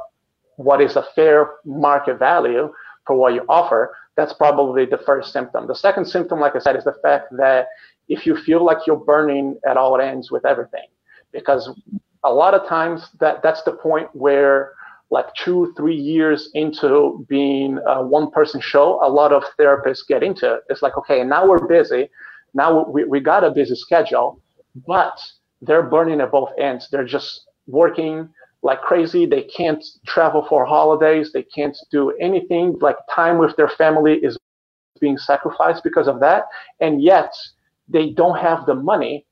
what 0.57 0.81
is 0.81 0.97
a 0.97 1.05
fair 1.15 1.51
market 1.65 2.19
value 2.19 2.71
for 3.09 3.15
what 3.15 3.33
you 3.33 3.43
offer, 3.49 3.95
that's 4.15 4.33
probably 4.33 4.85
the 4.85 4.99
first 4.99 5.33
symptom. 5.33 5.65
The 5.65 5.73
second 5.73 6.05
symptom, 6.05 6.39
like 6.39 6.55
I 6.55 6.59
said, 6.59 6.75
is 6.75 6.83
the 6.83 6.93
fact 7.01 7.25
that 7.37 7.65
if 8.07 8.27
you 8.27 8.37
feel 8.37 8.63
like 8.63 8.85
you're 8.85 9.03
burning 9.13 9.57
at 9.67 9.77
all 9.77 9.99
ends 9.99 10.29
with 10.29 10.45
everything, 10.45 10.87
because 11.31 11.71
a 12.23 12.31
lot 12.31 12.53
of 12.53 12.67
times 12.69 13.09
that 13.19 13.41
that's 13.41 13.63
the 13.63 13.71
point 13.71 14.07
where 14.13 14.73
like 15.09 15.25
two, 15.33 15.73
three 15.75 15.95
years 15.95 16.51
into 16.53 17.25
being 17.27 17.79
a 17.87 18.05
one 18.05 18.29
person 18.29 18.61
show, 18.61 19.03
a 19.03 19.09
lot 19.09 19.33
of 19.33 19.41
therapists 19.59 20.05
get 20.07 20.21
into 20.21 20.53
it. 20.53 20.61
It's 20.69 20.83
like, 20.83 20.95
okay, 20.95 21.23
now 21.23 21.47
we're 21.47 21.65
busy. 21.65 22.09
Now 22.53 22.87
we, 22.87 23.05
we 23.05 23.19
got 23.19 23.43
a 23.43 23.49
busy 23.49 23.73
schedule, 23.75 24.39
but 24.85 25.19
they're 25.63 25.89
burning 25.95 26.21
at 26.21 26.31
both 26.31 26.51
ends. 26.59 26.89
They're 26.91 27.11
just 27.17 27.47
working 27.65 28.29
like 28.61 28.81
crazy. 28.81 29.25
They 29.25 29.43
can't 29.43 29.83
travel 30.05 30.45
for 30.47 30.65
holidays. 30.65 31.31
They 31.33 31.43
can't 31.43 31.77
do 31.91 32.11
anything. 32.19 32.77
Like 32.81 32.97
time 33.13 33.37
with 33.37 33.55
their 33.55 33.69
family 33.69 34.15
is 34.15 34.37
being 34.99 35.17
sacrificed 35.17 35.83
because 35.83 36.07
of 36.07 36.19
that. 36.19 36.43
And 36.79 37.01
yet 37.01 37.33
they 37.87 38.09
don't 38.09 38.37
have 38.37 38.65
the 38.65 38.75
money 38.75 39.25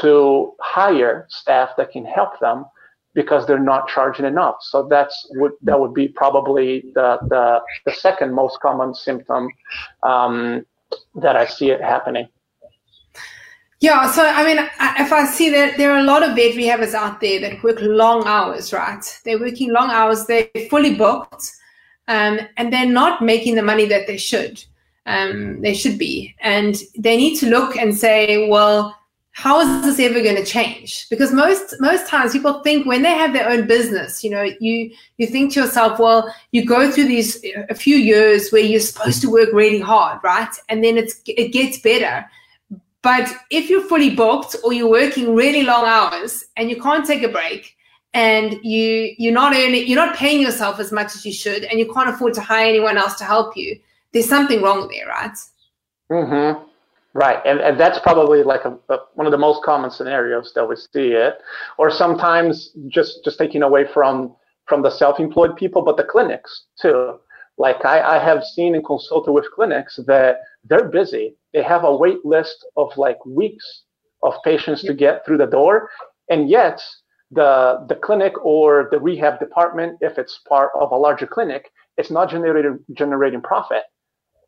to 0.00 0.52
hire 0.60 1.26
staff 1.30 1.70
that 1.76 1.92
can 1.92 2.04
help 2.04 2.38
them 2.40 2.64
because 3.14 3.46
they're 3.46 3.58
not 3.58 3.88
charging 3.88 4.24
enough. 4.24 4.56
So 4.60 4.86
that's 4.88 5.26
would 5.32 5.52
that 5.62 5.78
would 5.78 5.94
be 5.94 6.08
probably 6.08 6.92
the 6.94 7.18
the, 7.28 7.60
the 7.84 7.92
second 7.92 8.32
most 8.32 8.58
common 8.60 8.94
symptom 8.94 9.48
um, 10.02 10.64
that 11.16 11.36
I 11.36 11.46
see 11.46 11.70
it 11.70 11.80
happening. 11.80 12.28
Yeah, 13.82 14.12
so 14.12 14.24
I 14.24 14.44
mean, 14.44 14.58
if 15.00 15.12
I 15.12 15.26
see 15.26 15.50
that 15.50 15.76
there 15.76 15.90
are 15.90 15.98
a 15.98 16.04
lot 16.04 16.22
of 16.22 16.36
vet 16.36 16.54
rehabbers 16.54 16.94
out 16.94 17.20
there 17.20 17.40
that 17.40 17.64
work 17.64 17.78
long 17.80 18.24
hours, 18.28 18.72
right? 18.72 19.04
They're 19.24 19.40
working 19.40 19.72
long 19.72 19.90
hours, 19.90 20.24
they're 20.24 20.48
fully 20.70 20.94
booked, 20.94 21.50
um, 22.06 22.38
and 22.56 22.72
they're 22.72 22.86
not 22.86 23.22
making 23.22 23.56
the 23.56 23.62
money 23.62 23.86
that 23.86 24.06
they 24.06 24.18
should. 24.18 24.64
Um, 25.04 25.60
they 25.62 25.74
should 25.74 25.98
be, 25.98 26.32
and 26.40 26.76
they 26.96 27.16
need 27.16 27.40
to 27.40 27.50
look 27.50 27.76
and 27.76 27.92
say, 27.92 28.48
well, 28.48 28.96
how 29.32 29.58
is 29.58 29.82
this 29.82 29.98
ever 29.98 30.22
going 30.22 30.36
to 30.36 30.44
change 30.44 31.08
because 31.08 31.32
most 31.32 31.74
most 31.80 32.06
times 32.06 32.32
people 32.32 32.62
think 32.62 32.86
when 32.86 33.00
they 33.00 33.14
have 33.14 33.32
their 33.32 33.48
own 33.48 33.66
business 33.66 34.22
you 34.22 34.28
know 34.28 34.42
you 34.60 34.90
you 35.16 35.26
think 35.26 35.54
to 35.54 35.60
yourself 35.60 35.98
well 35.98 36.32
you 36.50 36.66
go 36.66 36.90
through 36.90 37.06
these 37.06 37.42
a 37.70 37.74
few 37.74 37.96
years 37.96 38.50
where 38.50 38.60
you're 38.60 38.78
supposed 38.78 39.22
to 39.22 39.30
work 39.30 39.48
really 39.54 39.80
hard 39.80 40.20
right 40.22 40.54
and 40.68 40.84
then 40.84 40.98
it's 40.98 41.18
it 41.26 41.48
gets 41.48 41.80
better 41.80 42.28
but 43.02 43.28
if 43.50 43.68
you're 43.68 43.86
fully 43.88 44.14
booked 44.14 44.56
or 44.64 44.72
you're 44.72 44.90
working 44.90 45.34
really 45.34 45.62
long 45.62 45.84
hours 45.84 46.44
and 46.56 46.70
you 46.70 46.80
can't 46.80 47.06
take 47.06 47.22
a 47.22 47.28
break 47.28 47.76
and 48.14 48.58
you 48.62 49.14
you're 49.18 49.32
not 49.32 49.54
earning 49.54 49.86
you're 49.86 50.04
not 50.04 50.16
paying 50.16 50.40
yourself 50.40 50.78
as 50.78 50.92
much 50.92 51.14
as 51.14 51.24
you 51.24 51.32
should 51.32 51.64
and 51.64 51.78
you 51.78 51.92
can't 51.92 52.08
afford 52.08 52.34
to 52.34 52.40
hire 52.40 52.66
anyone 52.66 52.96
else 52.96 53.14
to 53.14 53.24
help 53.24 53.56
you 53.56 53.78
there's 54.12 54.28
something 54.28 54.62
wrong 54.62 54.88
there 54.88 55.06
right? 55.06 55.36
Mm-hmm. 56.10 56.68
Right, 57.14 57.40
and, 57.44 57.60
and 57.60 57.78
that's 57.78 57.98
probably 57.98 58.42
like 58.42 58.64
a, 58.64 58.78
a, 58.88 58.98
one 59.14 59.26
of 59.26 59.32
the 59.32 59.38
most 59.38 59.62
common 59.62 59.90
scenarios 59.90 60.52
that 60.54 60.66
we 60.66 60.76
see 60.76 61.12
it, 61.12 61.34
or 61.76 61.90
sometimes 61.90 62.70
just 62.88 63.22
just 63.22 63.38
taking 63.38 63.62
away 63.62 63.84
from 63.92 64.34
from 64.66 64.80
the 64.80 64.90
self-employed 64.90 65.56
people, 65.56 65.82
but 65.82 65.98
the 65.98 66.04
clinics 66.04 66.64
too. 66.80 67.18
Like 67.66 67.80
I, 67.94 67.98
I 68.16 68.18
have 68.28 68.42
seen 68.54 68.74
and 68.76 68.84
consulted 68.84 69.32
with 69.32 69.54
clinics 69.56 69.94
that 70.12 70.34
they're 70.68 70.88
busy. 71.00 71.26
They 71.54 71.62
have 71.62 71.84
a 71.84 71.96
wait 72.04 72.24
list 72.24 72.58
of 72.76 72.88
like 72.96 73.20
weeks 73.24 73.66
of 74.22 74.34
patients 74.44 74.82
to 74.88 74.94
get 75.04 75.24
through 75.24 75.38
the 75.38 75.54
door, 75.58 75.74
and 76.32 76.40
yet 76.58 76.78
the 77.38 77.52
the 77.90 77.98
clinic 78.06 78.34
or 78.54 78.88
the 78.92 79.00
rehab 79.08 79.34
department, 79.38 79.92
if 80.08 80.14
it's 80.22 80.40
part 80.48 80.70
of 80.82 80.92
a 80.92 81.02
larger 81.06 81.28
clinic, 81.36 81.62
it's 81.98 82.12
not 82.16 82.30
generating 82.34 82.78
generating 83.00 83.42
profit 83.52 83.84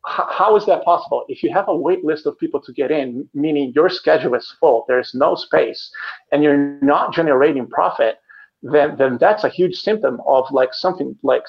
how 0.07 0.55
is 0.55 0.65
that 0.67 0.83
possible? 0.83 1.25
If 1.27 1.41
you 1.41 1.51
have 1.53 1.67
a 1.67 1.75
wait 1.75 2.03
list 2.05 2.27
of 2.27 2.37
people 2.37 2.61
to 2.61 2.71
get 2.71 2.91
in, 2.91 3.27
meaning 3.33 3.73
your 3.75 3.89
schedule 3.89 4.35
is 4.35 4.55
full, 4.59 4.85
there's 4.87 5.15
no 5.15 5.33
space, 5.35 5.91
and 6.31 6.43
you're 6.43 6.77
not 6.81 7.13
generating 7.13 7.67
profit, 7.67 8.17
then 8.61 8.95
then 8.97 9.17
that's 9.19 9.43
a 9.43 9.49
huge 9.49 9.75
symptom 9.75 10.21
of 10.27 10.45
like 10.51 10.73
something 10.73 11.15
like 11.23 11.43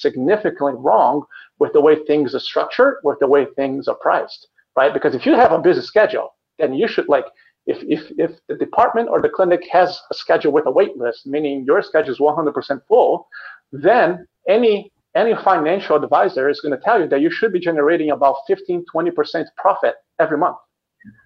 significantly 0.00 0.74
wrong 0.76 1.24
with 1.58 1.72
the 1.72 1.80
way 1.80 1.96
things 2.04 2.34
are 2.34 2.40
structured, 2.40 2.96
with 3.04 3.18
the 3.20 3.26
way 3.26 3.46
things 3.56 3.88
are 3.88 3.96
priced, 3.96 4.48
right? 4.76 4.92
Because 4.92 5.14
if 5.14 5.26
you 5.26 5.34
have 5.34 5.52
a 5.52 5.58
busy 5.58 5.82
schedule, 5.82 6.34
then 6.58 6.74
you 6.74 6.88
should 6.88 7.08
like 7.08 7.26
if 7.66 7.78
if 7.82 8.10
if 8.18 8.32
the 8.48 8.56
department 8.56 9.08
or 9.08 9.20
the 9.20 9.28
clinic 9.28 9.62
has 9.70 10.00
a 10.10 10.14
schedule 10.14 10.52
with 10.52 10.66
a 10.66 10.70
wait 10.70 10.96
list, 10.96 11.26
meaning 11.26 11.64
your 11.64 11.82
schedule 11.82 12.12
is 12.12 12.18
100% 12.18 12.80
full, 12.88 13.28
then 13.72 14.26
any 14.48 14.90
any 15.14 15.34
financial 15.44 15.96
advisor 16.02 16.48
is 16.48 16.60
going 16.60 16.76
to 16.76 16.82
tell 16.82 17.00
you 17.00 17.08
that 17.08 17.20
you 17.20 17.30
should 17.30 17.52
be 17.52 17.60
generating 17.60 18.10
about 18.10 18.36
15, 18.46 18.84
20% 18.94 19.44
profit 19.56 19.94
every 20.20 20.38
month. 20.38 20.58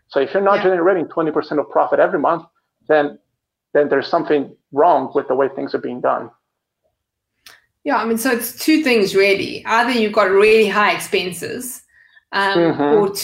So 0.08 0.20
if 0.20 0.32
you're 0.32 0.42
not 0.42 0.56
yeah. 0.56 0.64
generating 0.64 1.06
20% 1.06 1.58
of 1.58 1.68
profit 1.70 1.98
every 1.98 2.18
month, 2.18 2.44
then 2.88 3.18
then 3.74 3.88
there's 3.88 4.08
something 4.08 4.54
wrong 4.72 5.10
with 5.14 5.28
the 5.28 5.34
way 5.34 5.48
things 5.48 5.74
are 5.74 5.78
being 5.78 6.00
done. 6.00 6.30
Yeah, 7.84 7.96
I 7.96 8.04
mean, 8.04 8.18
so 8.18 8.30
it's 8.30 8.58
two 8.58 8.82
things 8.82 9.14
really. 9.14 9.64
Either 9.66 9.90
you've 9.90 10.12
got 10.12 10.30
really 10.30 10.68
high 10.68 10.94
expenses, 10.94 11.82
um, 12.32 12.58
mm-hmm. 12.58 12.82
or 12.82 13.14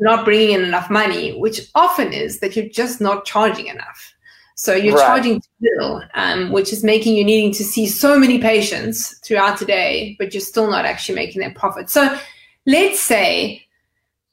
not 0.00 0.24
bringing 0.24 0.52
in 0.52 0.62
enough 0.62 0.90
money, 0.90 1.38
which 1.38 1.70
often 1.74 2.12
is 2.12 2.40
that 2.40 2.56
you're 2.56 2.68
just 2.68 3.00
not 3.00 3.24
charging 3.24 3.66
enough. 3.66 4.14
So 4.56 4.74
you're 4.74 4.96
right. 4.96 5.06
charging 5.06 5.40
too 5.40 5.48
little, 5.62 6.02
um, 6.14 6.52
which 6.52 6.72
is 6.72 6.84
making 6.84 7.16
you 7.16 7.24
needing 7.24 7.52
to 7.52 7.64
see 7.64 7.86
so 7.86 8.18
many 8.18 8.38
patients 8.38 9.18
throughout 9.24 9.58
the 9.58 9.64
day, 9.64 10.16
but 10.18 10.34
you're 10.34 10.40
still 10.42 10.70
not 10.70 10.84
actually 10.84 11.14
making 11.14 11.40
that 11.40 11.54
profit. 11.54 11.88
So 11.88 12.18
let's 12.66 13.00
say 13.00 13.66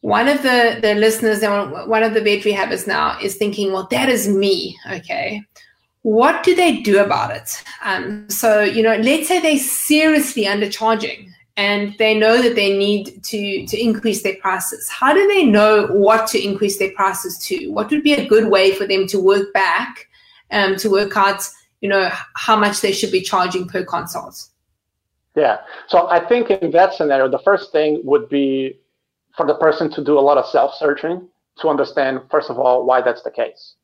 one 0.01 0.27
of 0.27 0.41
the, 0.43 0.79
the 0.81 0.95
listeners, 0.95 1.41
one 1.87 2.03
of 2.03 2.13
the 2.13 2.21
vet 2.21 2.43
rehabbers 2.43 2.87
now 2.87 3.17
is 3.21 3.35
thinking, 3.35 3.71
well, 3.71 3.87
that 3.89 4.09
is 4.09 4.27
me. 4.27 4.77
Okay. 4.91 5.41
What 6.07 6.43
do 6.43 6.55
they 6.55 6.77
do 6.81 6.99
about 6.99 7.35
it? 7.35 7.63
Um, 7.83 8.29
so, 8.29 8.61
you 8.61 8.81
know, 8.81 8.95
let's 8.95 9.27
say 9.27 9.41
they're 9.41 9.57
seriously 9.57 10.45
undercharging 10.45 11.31
and 11.57 11.95
they 11.97 12.13
know 12.13 12.41
that 12.41 12.55
they 12.55 12.77
need 12.77 13.23
to 13.23 13.65
to 13.65 13.75
increase 13.81 14.21
their 14.21 14.35
prices 14.35 14.87
how 14.87 15.11
do 15.11 15.27
they 15.27 15.43
know 15.43 15.87
what 15.87 16.27
to 16.27 16.37
increase 16.49 16.77
their 16.77 16.91
prices 16.91 17.39
to 17.39 17.55
what 17.69 17.89
would 17.89 18.03
be 18.03 18.13
a 18.13 18.27
good 18.27 18.47
way 18.55 18.71
for 18.75 18.85
them 18.85 19.07
to 19.07 19.17
work 19.19 19.51
back 19.53 20.07
um, 20.51 20.75
to 20.77 20.89
work 20.89 21.15
out, 21.17 21.43
you 21.81 21.89
know, 21.89 22.09
how 22.35 22.55
much 22.55 22.81
they 22.81 22.91
should 22.91 23.11
be 23.11 23.21
charging 23.21 23.67
per 23.67 23.83
consult. 23.83 24.47
Yeah. 25.35 25.57
So 25.87 26.07
I 26.09 26.25
think 26.27 26.49
in 26.49 26.71
that 26.71 26.93
scenario, 26.93 27.29
the 27.29 27.39
first 27.39 27.71
thing 27.71 28.01
would 28.03 28.27
be 28.29 28.79
for 29.35 29.45
the 29.45 29.55
person 29.55 29.91
to 29.91 30.03
do 30.03 30.17
a 30.17 30.21
lot 30.21 30.37
of 30.37 30.45
self-searching 30.47 31.27
to 31.59 31.69
understand, 31.69 32.21
first 32.31 32.49
of 32.49 32.57
all, 32.57 32.85
why 32.85 33.01
that's 33.01 33.21
the 33.21 33.31
case. 33.31 33.75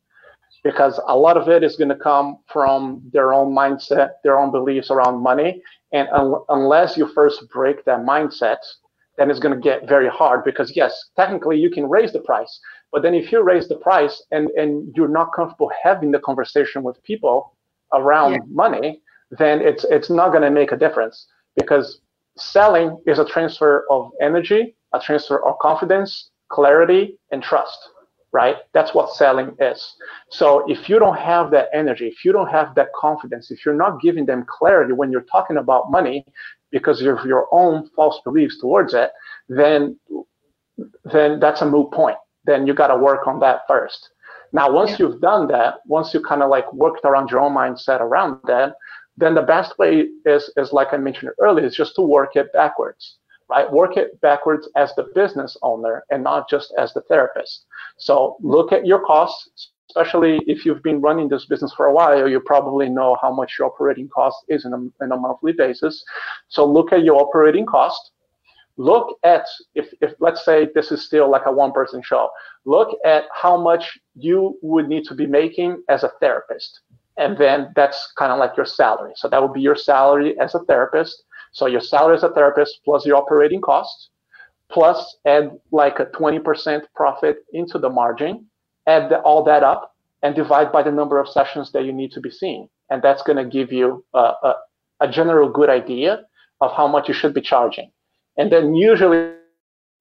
Because 0.64 1.00
a 1.08 1.18
lot 1.18 1.36
of 1.36 1.50
it 1.50 1.64
is 1.64 1.76
going 1.76 1.90
to 1.90 1.96
come 1.96 2.38
from 2.48 3.02
their 3.12 3.34
own 3.34 3.54
mindset, 3.54 4.12
their 4.24 4.40
own 4.40 4.52
beliefs 4.52 4.90
around 4.92 5.22
money. 5.22 5.62
And 5.92 6.08
un- 6.10 6.42
unless 6.50 6.96
you 6.98 7.08
first 7.08 7.50
break 7.50 7.84
that 7.86 8.00
mindset, 8.00 8.58
then 9.18 9.30
it's 9.30 9.40
going 9.40 9.54
to 9.54 9.62
get 9.62 9.88
very 9.88 10.10
hard 10.10 10.44
because 10.44 10.76
yes, 10.76 11.10
technically 11.16 11.58
you 11.58 11.70
can 11.70 11.88
raise 11.88 12.14
the 12.14 12.22
price, 12.22 12.60
but 12.92 13.04
then 13.04 13.14
if 13.14 13.32
you 13.32 13.42
raise 13.44 13.68
the 13.68 13.76
price 13.78 14.24
and, 14.32 14.50
and 14.52 14.92
you're 14.96 15.08
not 15.08 15.30
comfortable 15.36 15.72
having 15.84 16.12
the 16.12 16.20
conversation 16.20 16.84
with 16.84 17.02
people 17.04 17.56
around 17.94 18.34
yeah. 18.34 18.40
money, 18.50 19.02
then 19.32 19.62
it's 19.62 19.84
it's 19.86 20.10
not 20.10 20.30
going 20.30 20.44
to 20.44 20.52
make 20.52 20.72
a 20.72 20.78
difference 20.78 21.28
because 21.56 22.02
selling 22.38 23.00
is 23.06 23.20
a 23.20 23.26
transfer 23.26 23.86
of 23.90 24.12
energy, 24.22 24.76
a 24.94 25.00
transfer 25.00 25.46
of 25.46 25.58
confidence, 25.60 26.32
clarity, 26.50 27.18
and 27.32 27.44
trust, 27.44 27.78
right? 28.34 28.58
That's 28.74 28.94
what 28.94 29.16
selling 29.16 29.56
is. 29.60 29.96
So 30.30 30.66
if 30.68 30.90
you 30.90 31.00
don't 31.00 31.18
have 31.18 31.52
that 31.52 31.70
energy, 31.74 32.08
if 32.08 32.26
you 32.26 32.32
don't 32.32 32.50
have 32.50 32.76
that 32.76 32.90
confidence, 33.00 33.52
if 33.52 33.66
you're 33.66 33.76
not 33.76 34.02
giving 34.02 34.26
them 34.26 34.46
clarity 34.48 34.92
when 34.92 35.12
you're 35.12 35.22
talking 35.32 35.58
about 35.58 35.92
money 35.92 36.26
because 36.72 37.00
of 37.02 37.26
your 37.26 37.48
own 37.52 37.90
false 37.96 38.20
beliefs 38.24 38.60
towards 38.60 38.94
it, 38.94 39.12
then 39.48 39.98
then 41.06 41.40
that's 41.40 41.62
a 41.62 41.66
moot 41.66 41.92
point 41.92 42.18
then 42.46 42.68
you 42.68 42.74
got 42.74 42.88
to 42.88 42.98
work 42.98 43.28
on 43.28 43.40
that 43.40 43.62
first. 43.68 44.10
Now, 44.52 44.72
once 44.72 44.92
yeah. 44.92 44.98
you've 45.00 45.22
done 45.22 45.48
that, 45.48 45.76
once 45.86 46.14
you 46.14 46.22
kind 46.22 46.44
of 46.44 46.50
like 46.50 46.72
worked 46.74 47.06
around 47.06 47.30
your 47.32 47.40
own 47.40 47.54
mindset 47.54 48.02
around 48.02 48.40
that, 48.46 48.74
then 49.18 49.36
the 49.36 49.42
best 49.42 49.78
way 49.80 50.08
is, 50.26 50.52
is 50.58 50.74
like 50.74 50.90
I 50.92 50.98
mentioned 50.98 51.32
earlier, 51.40 51.66
is 51.66 51.76
just 51.76 51.96
to 51.96 52.02
work 52.02 52.36
it 52.36 52.52
backwards, 52.54 53.18
right? 53.54 53.72
Work 53.72 53.98
it 53.98 54.20
backwards 54.22 54.70
as 54.76 54.94
the 54.96 55.06
business 55.16 55.56
owner 55.62 56.04
and 56.10 56.24
not 56.24 56.50
just 56.50 56.74
as 56.78 56.94
the 56.94 57.02
therapist. 57.02 57.66
So 57.98 58.38
look 58.42 58.72
at 58.72 58.86
your 58.86 59.06
costs, 59.06 59.70
especially 59.90 60.42
if 60.48 60.66
you've 60.66 60.84
been 60.84 61.02
running 61.02 61.30
this 61.30 61.46
business 61.46 61.74
for 61.74 61.86
a 61.86 61.94
while, 61.94 62.28
you 62.28 62.40
probably 62.40 62.90
know 62.90 63.18
how 63.22 63.32
much 63.34 63.56
your 63.58 63.68
operating 63.68 64.10
cost 64.10 64.38
is 64.50 64.66
in 64.66 64.74
a, 64.74 65.04
in 65.04 65.12
a 65.12 65.18
monthly 65.18 65.54
basis. 65.54 66.04
So 66.48 66.66
look 66.66 66.92
at 66.92 67.04
your 67.04 67.22
operating 67.22 67.66
cost. 67.66 68.12
Look 68.78 69.20
at, 69.24 69.46
if, 69.76 69.94
if 70.02 70.14
let's 70.20 70.44
say 70.44 70.68
this 70.74 70.92
is 70.92 71.06
still 71.06 71.30
like 71.30 71.46
a 71.46 71.52
one 71.52 71.72
person 71.72 72.02
show, 72.02 72.30
look 72.66 72.98
at 73.06 73.26
how 73.32 73.56
much 73.56 74.00
you 74.16 74.58
would 74.64 74.88
need 74.90 75.04
to 75.06 75.14
be 75.14 75.28
making 75.28 75.84
as 75.90 76.04
a 76.04 76.12
therapist. 76.20 76.80
And 77.18 77.34
mm-hmm. 77.34 77.44
then 77.44 77.74
that's 77.76 78.12
kind 78.18 78.32
of 78.32 78.40
like 78.40 78.58
your 78.58 78.66
salary. 78.66 79.14
So 79.16 79.28
that 79.28 79.40
would 79.40 79.54
be 79.54 79.62
your 79.62 79.76
salary 79.76 80.40
as 80.40 80.56
a 80.56 80.60
therapist. 80.62 81.24
So 81.54 81.68
your 81.68 81.82
salary 81.82 82.18
as 82.18 82.24
a 82.24 82.30
therapist 82.30 82.82
plus 82.84 83.06
your 83.06 83.18
operating 83.18 83.62
costs, 83.62 84.10
plus 84.70 85.18
add 85.26 85.52
like 85.72 86.00
a 86.00 86.06
20% 86.08 86.82
profit 86.96 87.38
into 87.54 87.80
the 87.80 87.90
margin 87.90 88.48
add 88.88 89.10
the, 89.10 89.20
all 89.20 89.44
that 89.44 89.64
up 89.64 89.96
and 90.22 90.36
divide 90.36 90.72
by 90.72 90.84
the 90.84 90.92
number 90.92 91.20
of 91.20 91.28
sessions 91.28 91.72
that 91.72 91.86
you 91.86 91.94
need 91.94 92.12
to 92.12 92.22
be 92.22 92.30
seeing. 92.30 92.68
And 92.90 93.02
that's 93.02 93.24
going 93.24 93.38
to 93.38 93.46
give 93.46 93.72
you 93.72 94.04
a, 94.14 94.20
a, 94.20 94.56
a, 95.02 95.12
general 95.12 95.50
good 95.50 95.70
idea 95.70 96.22
of 96.62 96.72
how 96.76 96.88
much 96.88 97.08
you 97.08 97.14
should 97.14 97.34
be 97.34 97.42
charging. 97.42 97.92
And 98.38 98.52
then 98.52 98.76
usually 98.76 99.34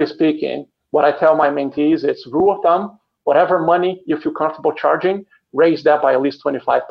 speaking, 0.04 0.66
what 0.90 1.04
I 1.04 1.12
tell 1.18 1.36
my 1.36 1.48
mentees 1.48 2.08
is 2.08 2.26
rule 2.30 2.56
of 2.56 2.62
thumb, 2.62 2.98
whatever 3.24 3.60
money 3.60 4.02
you 4.06 4.16
feel 4.16 4.32
comfortable 4.32 4.72
charging, 4.72 5.24
raise 5.52 5.82
that 5.84 6.02
by 6.02 6.12
at 6.12 6.20
least 6.20 6.42
25%. 6.44 6.82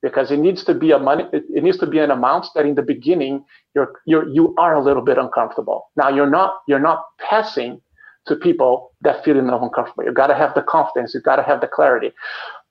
Because 0.00 0.30
it 0.30 0.38
needs 0.38 0.62
to 0.64 0.74
be 0.74 0.92
a 0.92 0.98
money, 0.98 1.24
it, 1.32 1.62
needs 1.62 1.78
to 1.78 1.86
be 1.86 1.98
an 1.98 2.12
amount 2.12 2.46
that 2.54 2.64
in 2.64 2.76
the 2.76 2.82
beginning 2.82 3.44
you're, 3.74 4.00
you're 4.06 4.28
you 4.28 4.54
are 4.56 4.76
a 4.76 4.82
little 4.82 5.02
bit 5.02 5.18
uncomfortable. 5.18 5.90
Now 5.96 6.08
you're 6.08 6.30
not 6.30 6.58
you're 6.68 6.78
not 6.78 7.04
passing 7.18 7.80
to 8.26 8.36
people 8.36 8.92
that 9.00 9.24
feel 9.24 9.38
uncomfortable. 9.38 10.04
You 10.04 10.12
got 10.12 10.28
to 10.28 10.34
have 10.34 10.54
the 10.54 10.62
confidence. 10.62 11.14
You 11.14 11.20
got 11.20 11.36
to 11.36 11.42
have 11.42 11.60
the 11.60 11.66
clarity. 11.66 12.12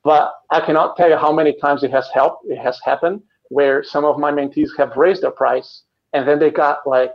But 0.03 0.31
I 0.51 0.61
cannot 0.61 0.95
tell 0.95 1.09
you 1.09 1.17
how 1.17 1.33
many 1.33 1.53
times 1.59 1.83
it 1.83 1.91
has 1.91 2.07
helped. 2.13 2.45
It 2.45 2.59
has 2.59 2.79
happened 2.85 3.21
where 3.49 3.83
some 3.83 4.05
of 4.05 4.17
my 4.17 4.31
mentees 4.31 4.69
have 4.77 4.95
raised 4.95 5.23
their 5.23 5.31
price 5.31 5.83
and 6.13 6.27
then 6.27 6.39
they 6.39 6.49
got 6.49 6.85
like 6.85 7.13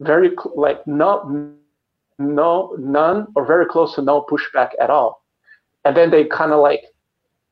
very 0.00 0.30
like 0.54 0.86
no 0.86 1.54
no 2.18 2.76
none 2.78 3.26
or 3.34 3.46
very 3.46 3.66
close 3.66 3.94
to 3.94 4.02
no 4.02 4.24
pushback 4.30 4.70
at 4.80 4.90
all 4.90 5.22
and 5.84 5.96
then 5.96 6.10
they 6.10 6.24
kind 6.24 6.52
of 6.52 6.60
like 6.60 6.82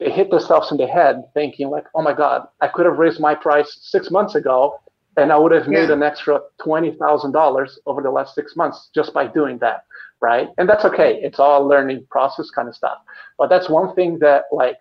they 0.02 0.10
hit 0.10 0.30
themselves 0.30 0.70
in 0.70 0.78
the 0.78 0.86
head 0.86 1.22
thinking 1.34 1.68
like 1.70 1.84
oh 1.94 2.02
my 2.02 2.12
god 2.12 2.46
i 2.60 2.68
could 2.68 2.86
have 2.86 2.98
raised 2.98 3.20
my 3.20 3.34
price 3.34 3.78
six 3.80 4.10
months 4.10 4.34
ago 4.34 4.78
and 5.16 5.32
i 5.32 5.36
would 5.36 5.52
have 5.52 5.68
made 5.68 5.88
yeah. 5.88 5.94
an 5.94 6.02
extra 6.02 6.40
$20000 6.60 7.70
over 7.86 8.02
the 8.02 8.10
last 8.10 8.34
six 8.34 8.56
months 8.56 8.90
just 8.94 9.12
by 9.12 9.26
doing 9.26 9.58
that 9.58 9.84
right? 10.22 10.48
And 10.56 10.68
that's 10.68 10.84
okay. 10.86 11.20
It's 11.20 11.38
all 11.38 11.66
learning 11.66 12.06
process 12.08 12.48
kind 12.48 12.68
of 12.68 12.74
stuff. 12.74 12.98
But 13.36 13.50
that's 13.50 13.68
one 13.68 13.94
thing 13.94 14.20
that 14.20 14.44
like 14.52 14.76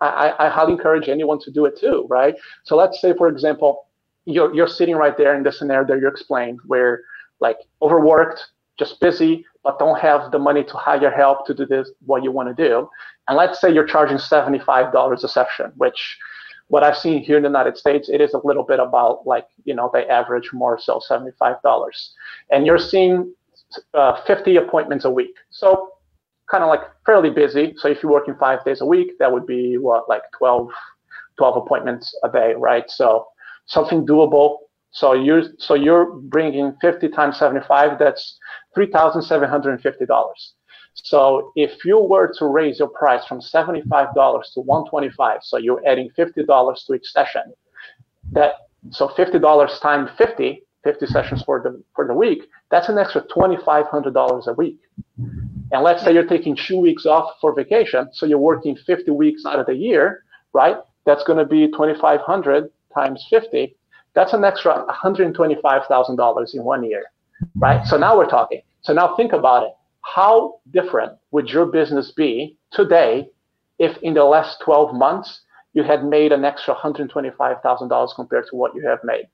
I, 0.00 0.32
I 0.38 0.48
highly 0.48 0.72
encourage 0.72 1.08
anyone 1.08 1.38
to 1.40 1.50
do 1.50 1.66
it 1.66 1.78
too, 1.78 2.06
right? 2.08 2.34
So 2.64 2.74
let's 2.76 3.00
say, 3.00 3.12
for 3.16 3.28
example, 3.28 3.86
you're 4.24 4.52
you're 4.54 4.68
sitting 4.68 4.96
right 4.96 5.16
there 5.16 5.36
in 5.36 5.42
the 5.42 5.52
scenario 5.52 5.86
that 5.88 6.00
you 6.00 6.08
explained, 6.08 6.60
where 6.66 7.02
like 7.40 7.58
overworked, 7.82 8.40
just 8.78 9.00
busy, 9.00 9.44
but 9.68 9.78
don't 9.78 10.00
have 10.00 10.32
the 10.32 10.38
money 10.38 10.64
to 10.64 10.72
hire 10.78 11.10
help 11.10 11.46
to 11.46 11.52
do 11.52 11.66
this 11.66 11.90
what 12.06 12.24
you 12.24 12.32
want 12.32 12.48
to 12.48 12.68
do. 12.68 12.88
And 13.28 13.36
let's 13.36 13.60
say 13.60 13.70
you're 13.70 13.86
charging 13.86 14.16
$75 14.16 15.22
a 15.22 15.28
session, 15.28 15.72
which 15.76 16.16
what 16.68 16.82
I've 16.82 16.96
seen 16.96 17.22
here 17.22 17.36
in 17.36 17.42
the 17.42 17.50
United 17.50 17.76
States, 17.76 18.08
it 18.08 18.22
is 18.22 18.32
a 18.32 18.40
little 18.42 18.62
bit 18.62 18.80
about 18.80 19.26
like, 19.26 19.44
you 19.66 19.74
know, 19.74 19.90
they 19.92 20.06
average 20.06 20.54
more 20.54 20.78
so 20.80 21.02
$75. 21.10 21.58
And 22.50 22.64
you're 22.64 22.78
seeing 22.78 23.34
uh, 23.92 24.22
50 24.22 24.56
appointments 24.56 25.04
a 25.04 25.10
week. 25.10 25.34
So 25.50 25.90
kind 26.50 26.64
of 26.64 26.70
like 26.70 26.80
fairly 27.04 27.28
busy. 27.28 27.74
So 27.76 27.88
if 27.88 28.02
you're 28.02 28.10
working 28.10 28.36
five 28.40 28.64
days 28.64 28.80
a 28.80 28.86
week, 28.86 29.18
that 29.18 29.30
would 29.30 29.46
be 29.46 29.76
what, 29.76 30.08
like 30.08 30.22
12, 30.38 30.70
12 31.36 31.56
appointments 31.58 32.18
a 32.24 32.30
day, 32.30 32.54
right? 32.56 32.84
So 32.88 33.26
something 33.66 34.06
doable. 34.06 34.56
So 34.90 35.12
you're, 35.12 35.42
so 35.58 35.74
you're 35.74 36.06
bringing 36.14 36.74
50 36.80 37.08
times 37.10 37.38
75, 37.38 37.98
that's 37.98 38.38
$3,750. 38.76 40.52
So 40.94 41.52
if 41.54 41.84
you 41.84 41.98
were 42.00 42.32
to 42.38 42.46
raise 42.46 42.78
your 42.78 42.88
price 42.88 43.24
from 43.26 43.40
$75 43.40 43.84
to 44.54 44.60
125, 44.60 45.40
so 45.42 45.58
you're 45.58 45.82
adding 45.86 46.10
$50 46.18 46.86
to 46.86 46.94
each 46.94 47.06
session, 47.06 47.42
that 48.32 48.54
so 48.90 49.08
$50 49.08 49.80
times 49.80 50.10
50 50.16 50.62
50 50.84 51.06
sessions 51.06 51.42
for 51.42 51.60
the 51.60 51.82
for 51.94 52.06
the 52.06 52.14
week, 52.14 52.48
that's 52.70 52.88
an 52.88 52.98
extra 52.98 53.22
$2,500 53.22 54.46
a 54.46 54.52
week. 54.54 54.78
And 55.18 55.82
let's 55.82 56.02
say 56.02 56.14
you're 56.14 56.26
taking 56.26 56.56
two 56.56 56.78
weeks 56.78 57.04
off 57.04 57.34
for 57.40 57.54
vacation, 57.54 58.08
so 58.12 58.26
you're 58.26 58.38
working 58.38 58.76
50 58.76 59.10
weeks 59.10 59.44
out 59.44 59.58
of 59.58 59.66
the 59.66 59.74
year, 59.74 60.24
right? 60.52 60.76
That's 61.04 61.24
going 61.24 61.38
to 61.38 61.44
be 61.44 61.66
2,500 61.68 62.70
times 62.94 63.26
50. 63.28 63.76
That's 64.18 64.32
an 64.32 64.42
extra 64.42 64.84
$125,000 65.04 66.54
in 66.54 66.64
one 66.64 66.82
year, 66.82 67.04
right? 67.54 67.86
So 67.86 67.96
now 67.96 68.18
we're 68.18 68.26
talking. 68.26 68.62
So 68.80 68.92
now 68.92 69.14
think 69.14 69.32
about 69.32 69.62
it. 69.62 69.70
How 70.00 70.58
different 70.72 71.12
would 71.30 71.48
your 71.48 71.66
business 71.66 72.10
be 72.10 72.56
today 72.72 73.28
if 73.78 73.96
in 73.98 74.14
the 74.14 74.24
last 74.24 74.60
12 74.64 74.92
months 74.92 75.42
you 75.72 75.84
had 75.84 76.04
made 76.04 76.32
an 76.32 76.44
extra 76.44 76.74
$125,000 76.74 78.14
compared 78.16 78.46
to 78.48 78.56
what 78.56 78.74
you 78.74 78.84
have 78.88 78.98
made? 79.04 79.28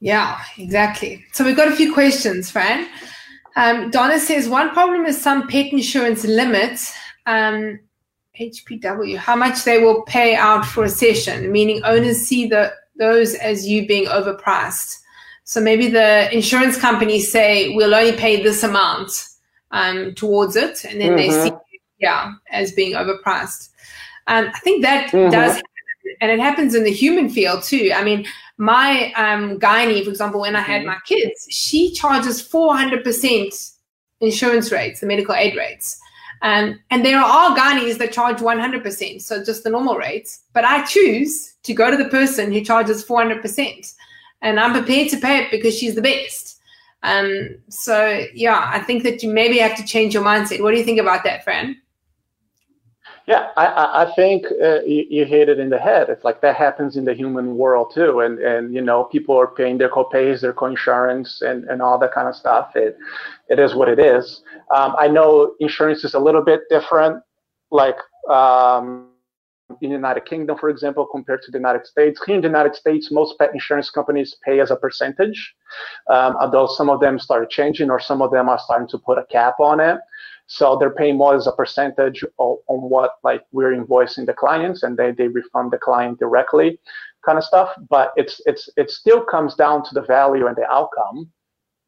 Yeah, 0.00 0.40
exactly. 0.58 1.24
So 1.34 1.44
we've 1.44 1.56
got 1.56 1.68
a 1.68 1.76
few 1.76 1.94
questions, 1.94 2.50
Fran. 2.50 2.88
Um, 3.54 3.92
Donna 3.92 4.18
says 4.18 4.48
one 4.48 4.70
problem 4.70 5.06
is 5.06 5.22
some 5.22 5.46
pet 5.46 5.72
insurance 5.72 6.24
limits 6.24 6.92
um, 7.26 7.78
HPW 8.38 9.16
how 9.16 9.36
much 9.36 9.64
they 9.64 9.78
will 9.78 10.02
pay 10.02 10.34
out 10.34 10.64
for 10.64 10.84
a 10.84 10.88
session, 10.88 11.52
meaning 11.52 11.82
owners 11.84 12.18
see 12.18 12.46
the 12.46 12.72
those 12.96 13.34
as 13.34 13.66
you 13.66 13.86
being 13.86 14.06
overpriced. 14.06 14.98
So 15.44 15.60
maybe 15.60 15.88
the 15.88 16.32
insurance 16.34 16.78
companies 16.78 17.30
say 17.30 17.74
we'll 17.74 17.94
only 17.94 18.16
pay 18.16 18.42
this 18.42 18.62
amount 18.62 19.10
um, 19.70 20.14
towards 20.14 20.56
it, 20.56 20.84
and 20.84 21.00
then 21.00 21.10
mm-hmm. 21.10 21.16
they 21.16 21.30
see 21.30 21.52
yeah 21.98 22.32
as 22.50 22.72
being 22.72 22.94
overpriced. 22.94 23.70
Um, 24.26 24.50
I 24.54 24.58
think 24.60 24.82
that 24.82 25.10
mm-hmm. 25.10 25.30
does, 25.30 25.56
happen, 25.56 26.16
and 26.20 26.30
it 26.30 26.40
happens 26.40 26.74
in 26.74 26.84
the 26.84 26.92
human 26.92 27.28
field 27.28 27.64
too. 27.64 27.92
I 27.94 28.02
mean, 28.02 28.26
my 28.56 29.12
um, 29.14 29.58
gynae, 29.58 30.04
for 30.04 30.10
example, 30.10 30.40
when 30.40 30.56
I 30.56 30.60
had 30.60 30.82
mm-hmm. 30.82 30.88
my 30.88 30.98
kids, 31.04 31.46
she 31.50 31.92
charges 31.92 32.42
400% 32.42 33.72
insurance 34.20 34.70
rates, 34.70 35.00
the 35.00 35.06
medical 35.06 35.34
aid 35.34 35.56
rates. 35.56 36.00
Um, 36.42 36.80
and 36.90 37.04
there 37.04 37.20
are 37.20 37.56
gynaes 37.56 37.98
that 37.98 38.12
charge 38.12 38.38
100%, 38.38 39.22
so 39.22 39.44
just 39.44 39.62
the 39.62 39.70
normal 39.70 39.96
rates. 39.96 40.40
But 40.52 40.64
I 40.64 40.84
choose 40.84 41.54
to 41.62 41.72
go 41.72 41.90
to 41.90 41.96
the 41.96 42.08
person 42.08 42.52
who 42.52 42.60
charges 42.62 43.04
400%. 43.04 43.94
And 44.42 44.58
I'm 44.58 44.72
prepared 44.72 45.08
to 45.10 45.18
pay 45.18 45.44
it 45.44 45.52
because 45.52 45.78
she's 45.78 45.94
the 45.94 46.02
best. 46.02 46.60
Um, 47.04 47.56
so, 47.68 48.24
yeah, 48.34 48.70
I 48.72 48.80
think 48.80 49.04
that 49.04 49.22
you 49.22 49.32
maybe 49.32 49.58
have 49.58 49.76
to 49.76 49.84
change 49.84 50.14
your 50.14 50.24
mindset. 50.24 50.60
What 50.60 50.72
do 50.72 50.78
you 50.78 50.84
think 50.84 51.00
about 51.00 51.22
that, 51.24 51.44
Fran? 51.44 51.80
Yeah, 53.26 53.50
I, 53.56 54.02
I 54.02 54.12
think 54.16 54.46
uh, 54.60 54.80
you, 54.82 55.06
you, 55.08 55.24
hit 55.24 55.48
it 55.48 55.60
in 55.60 55.70
the 55.70 55.78
head. 55.78 56.08
It's 56.08 56.24
like 56.24 56.40
that 56.40 56.56
happens 56.56 56.96
in 56.96 57.04
the 57.04 57.14
human 57.14 57.56
world 57.56 57.92
too, 57.94 58.18
and 58.18 58.40
and 58.40 58.74
you 58.74 58.80
know 58.80 59.04
people 59.04 59.36
are 59.38 59.46
paying 59.46 59.78
their 59.78 59.88
co-pays, 59.88 60.40
their 60.40 60.52
co-insurance, 60.52 61.40
and 61.40 61.62
and 61.70 61.80
all 61.80 61.98
that 61.98 62.12
kind 62.12 62.26
of 62.26 62.34
stuff. 62.34 62.72
It 62.74 62.98
it 63.48 63.60
is 63.60 63.76
what 63.76 63.88
it 63.88 64.00
is. 64.00 64.42
Um, 64.74 64.94
I 64.98 65.08
know 65.08 65.54
insurance 65.60 66.04
is 66.04 66.14
a 66.14 66.18
little 66.18 66.42
bit 66.42 66.62
different, 66.70 67.22
like 67.70 67.96
um, 68.30 69.08
in 69.80 69.90
the 69.90 69.96
United 69.96 70.24
Kingdom, 70.26 70.56
for 70.58 70.68
example, 70.68 71.06
compared 71.06 71.42
to 71.42 71.50
the 71.50 71.58
United 71.58 71.86
States. 71.86 72.20
Here 72.24 72.36
in 72.36 72.42
the 72.42 72.48
United 72.48 72.74
States, 72.74 73.10
most 73.10 73.38
pet 73.38 73.50
insurance 73.52 73.90
companies 73.90 74.36
pay 74.44 74.60
as 74.60 74.70
a 74.70 74.76
percentage, 74.76 75.54
um, 76.10 76.36
although 76.40 76.66
some 76.66 76.90
of 76.90 77.00
them 77.00 77.18
started 77.18 77.50
changing, 77.50 77.90
or 77.90 78.00
some 78.00 78.22
of 78.22 78.30
them 78.30 78.48
are 78.48 78.58
starting 78.58 78.88
to 78.88 78.98
put 78.98 79.18
a 79.18 79.24
cap 79.26 79.60
on 79.60 79.80
it. 79.80 79.98
So 80.46 80.76
they're 80.76 80.94
paying 80.94 81.16
more 81.16 81.34
as 81.34 81.46
a 81.46 81.52
percentage 81.52 82.22
of, 82.38 82.58
on 82.66 82.90
what 82.90 83.12
like 83.22 83.42
we're 83.52 83.72
invoicing 83.72 84.26
the 84.26 84.34
clients, 84.34 84.82
and 84.82 84.96
they 84.96 85.12
they 85.12 85.28
refund 85.28 85.70
the 85.70 85.78
client 85.78 86.18
directly, 86.18 86.78
kind 87.24 87.38
of 87.38 87.44
stuff. 87.44 87.70
But 87.88 88.12
it's 88.16 88.40
it's 88.44 88.68
it 88.76 88.90
still 88.90 89.22
comes 89.22 89.54
down 89.54 89.84
to 89.84 89.94
the 89.94 90.02
value 90.02 90.46
and 90.48 90.56
the 90.56 90.70
outcome, 90.70 91.30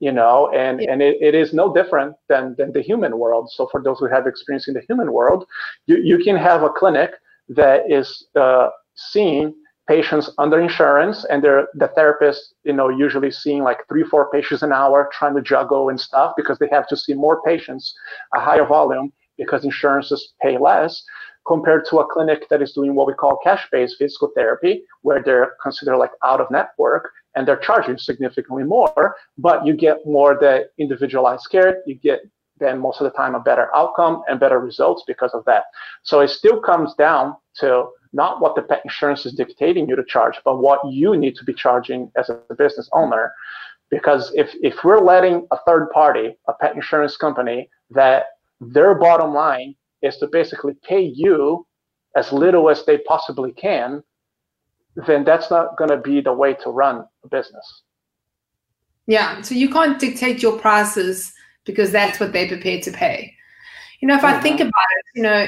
you 0.01 0.13
know, 0.13 0.51
and 0.53 0.81
yeah. 0.81 0.93
and 0.93 1.03
it, 1.03 1.17
it 1.21 1.35
is 1.35 1.53
no 1.53 1.73
different 1.73 2.15
than 2.29 2.55
than 2.59 2.73
the 2.73 2.83
human 2.83 3.19
world. 3.19 3.51
So 3.53 3.69
for 3.71 3.83
those 3.83 3.99
who 3.99 4.09
have 4.09 4.27
experience 4.27 4.69
in 4.69 4.75
the 4.75 4.83
human 4.89 5.13
world, 5.13 5.45
you 5.87 5.97
you 5.97 6.19
can 6.19 6.37
have 6.37 6.63
a 6.63 6.71
clinic 6.71 7.13
that 7.49 7.83
is 7.89 8.27
uh, 8.37 8.69
seeing 8.95 9.55
patients 9.89 10.31
under 10.39 10.61
insurance 10.61 11.27
and 11.29 11.45
they're 11.45 11.69
the 11.75 11.89
therapist 11.89 12.55
you 12.65 12.73
know 12.73 12.89
usually 12.89 13.31
seeing 13.31 13.63
like 13.63 13.79
three 13.89 14.03
four 14.03 14.31
patients 14.31 14.63
an 14.63 14.73
hour 14.73 15.11
trying 15.13 15.35
to 15.35 15.43
juggle 15.43 15.91
and 15.91 16.01
stuff 16.01 16.33
because 16.37 16.59
they 16.59 16.69
have 16.71 16.89
to 16.89 16.97
see 16.97 17.13
more 17.13 17.43
patients 17.43 17.95
a 18.35 18.41
higher 18.41 18.65
volume 18.65 19.13
because 19.37 19.65
insurances 19.65 20.33
pay 20.41 20.57
less 20.57 21.03
compared 21.47 21.85
to 21.85 21.99
a 21.99 22.07
clinic 22.07 22.49
that 22.49 22.63
is 22.63 22.73
doing 22.73 22.95
what 22.95 23.07
we 23.07 23.13
call 23.13 23.39
cash-based 23.45 23.97
physical 23.99 24.31
therapy 24.35 24.83
where 25.03 25.23
they're 25.23 25.53
considered 25.63 25.99
like 25.99 26.13
out 26.25 26.41
of 26.41 26.51
network 26.51 27.11
and 27.35 27.47
they're 27.47 27.57
charging 27.57 27.99
significantly 27.99 28.65
more, 28.65 29.17
but 29.39 29.67
you 29.67 29.75
get 29.75 29.99
more 30.07 30.35
the 30.35 30.69
individualized 30.79 31.49
care, 31.51 31.83
you 31.87 31.95
get 31.95 32.21
then 32.61 32.79
most 32.79 33.01
of 33.01 33.05
the 33.05 33.17
time 33.17 33.35
a 33.35 33.41
better 33.41 33.75
outcome 33.75 34.23
and 34.29 34.39
better 34.39 34.61
results 34.61 35.03
because 35.07 35.33
of 35.35 35.45
that. 35.45 35.65
So 36.03 36.21
it 36.21 36.29
still 36.29 36.61
comes 36.61 36.95
down 36.95 37.35
to 37.57 37.89
not 38.13 38.41
what 38.41 38.55
the 38.55 38.63
pet 38.63 38.81
insurance 38.85 39.27
is 39.27 39.33
dictating 39.33 39.89
you 39.89 39.97
to 39.97 40.05
charge, 40.05 40.37
but 40.45 40.59
what 40.59 40.81
you 40.89 41.17
need 41.17 41.35
to 41.37 41.45
be 41.45 41.53
charging 41.53 42.11
as 42.17 42.31
a 42.31 42.55
business 42.57 42.89
owner. 42.93 43.33
Because 43.91 44.33
if, 44.35 44.51
if 44.63 44.85
we're 44.85 45.01
letting 45.01 45.47
a 45.51 45.59
third 45.67 45.91
party, 45.91 46.37
a 46.49 46.53
pet 46.55 46.75
insurance 46.75 47.17
company, 47.17 47.69
that 47.91 48.27
their 48.61 48.95
bottom 48.95 49.35
line 49.35 49.75
is 50.03 50.17
to 50.19 50.29
basically 50.29 50.75
pay 50.85 51.03
you 51.03 51.67
as 52.17 52.33
little 52.33 52.71
as 52.71 52.85
they 52.85 52.99
possibly 52.99 53.53
can, 53.53 54.03
then 55.07 55.25
that's 55.25 55.51
not 55.51 55.77
going 55.77 55.91
to 55.91 55.97
be 55.97 56.21
the 56.21 56.33
way 56.33 56.55
to 56.55 56.71
run 56.71 57.05
a 57.25 57.29
business. 57.29 57.83
Yeah. 59.07 59.43
So 59.43 59.55
you 59.55 59.69
can't 59.69 59.99
dictate 59.99 60.43
your 60.43 60.59
prices 60.59 61.33
because 61.65 61.93
that's 61.93 62.21
what 62.21 62.33
they're 62.33 62.49
prepared 62.49 62.83
to 62.85 62.93
pay. 62.93 63.35
You 64.01 64.09
know, 64.09 64.15
if 64.15 64.23
mm-hmm. 64.23 64.39
I 64.39 64.41
think 64.41 64.61
about 64.61 64.73
it, 64.73 65.05
you 65.15 65.23
know, 65.23 65.47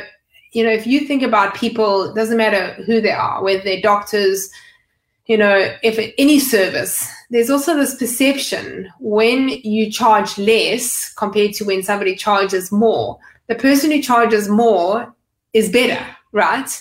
you 0.53 0.65
know, 0.65 0.71
if 0.71 0.87
you 0.87 1.01
think 1.01 1.23
about 1.23 1.55
people, 1.55 2.15
doesn't 2.15 2.37
matter 2.37 2.73
who 2.85 3.01
they 3.01 3.11
are, 3.11 3.43
whether 3.43 3.63
they're 3.63 3.81
doctors, 3.81 4.49
you 5.27 5.37
know, 5.37 5.75
if 5.83 6.13
any 6.19 6.39
service, 6.39 7.11
there's 7.31 7.51
also 7.51 7.75
this 7.75 7.97
perception 7.97 8.91
when 9.01 9.49
you 9.49 9.91
charge 9.91 10.39
less 10.39 11.13
compared 11.15 11.53
to 11.55 11.65
when 11.65 11.83
somebody 11.83 12.15
charges 12.15 12.71
more, 12.71 13.19
the 13.49 13.55
person 13.55 13.91
who 13.91 14.01
charges 14.01 14.49
more 14.49 15.15
is 15.53 15.71
better, 15.71 16.05
right? 16.33 16.81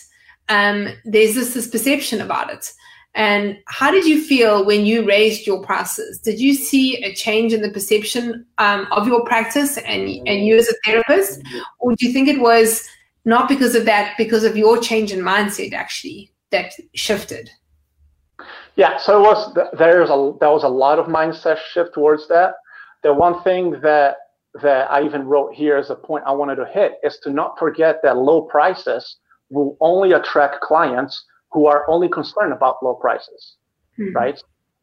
Um, 0.49 0.89
there's 1.05 1.36
this, 1.36 1.53
this 1.53 1.67
perception 1.67 2.21
about 2.21 2.51
it. 2.51 2.71
And 3.15 3.58
how 3.67 3.91
did 3.91 4.05
you 4.05 4.21
feel 4.21 4.65
when 4.65 4.86
you 4.86 5.08
raised 5.08 5.47
your 5.47 5.62
prices? 5.63 6.19
Did 6.19 6.39
you 6.39 6.53
see 6.53 7.01
a 7.03 7.13
change 7.15 7.53
in 7.53 7.62
the 7.62 7.71
perception 7.71 8.45
um, 8.58 8.88
of 8.91 9.08
your 9.08 9.23
practice 9.23 9.77
and, 9.77 10.10
and 10.27 10.45
you 10.45 10.58
as 10.58 10.67
a 10.67 10.73
therapist? 10.84 11.41
Or 11.79 11.95
do 11.95 12.05
you 12.05 12.12
think 12.12 12.27
it 12.27 12.41
was 12.41 12.86
not 13.23 13.47
because 13.47 13.73
of 13.73 13.86
that, 13.86 14.15
because 14.17 14.43
of 14.43 14.58
your 14.58 14.77
change 14.79 15.13
in 15.13 15.21
mindset 15.21 15.71
actually 15.71 16.31
that 16.51 16.73
shifted? 16.93 17.49
Yeah, 18.75 18.97
so 18.97 19.21
was 19.21 19.58
there's 19.77 20.10
a 20.10 20.34
there 20.41 20.51
was 20.51 20.63
a 20.63 20.67
lot 20.67 20.99
of 20.99 21.05
mindset 21.05 21.58
shift 21.71 21.93
towards 21.93 22.27
that. 22.27 22.55
The 23.03 23.13
one 23.13 23.41
thing 23.43 23.79
that 23.81 24.17
that 24.62 24.91
I 24.91 25.03
even 25.03 25.25
wrote 25.25 25.53
here 25.53 25.77
as 25.77 25.89
a 25.89 25.95
point 25.95 26.25
I 26.27 26.31
wanted 26.31 26.58
to 26.58 26.65
hit 26.65 26.93
is 27.03 27.17
to 27.23 27.29
not 27.29 27.58
forget 27.58 28.01
that 28.03 28.17
low 28.17 28.41
prices 28.41 29.17
will 29.56 29.78
only 29.80 30.12
attract 30.12 30.62
clients 30.62 31.26
who 31.52 31.65
are 31.65 31.89
only 31.89 32.10
concerned 32.10 32.54
about 32.54 32.84
low 32.84 32.94
prices, 32.94 33.56
mm-hmm. 33.98 34.15
right? 34.15 34.39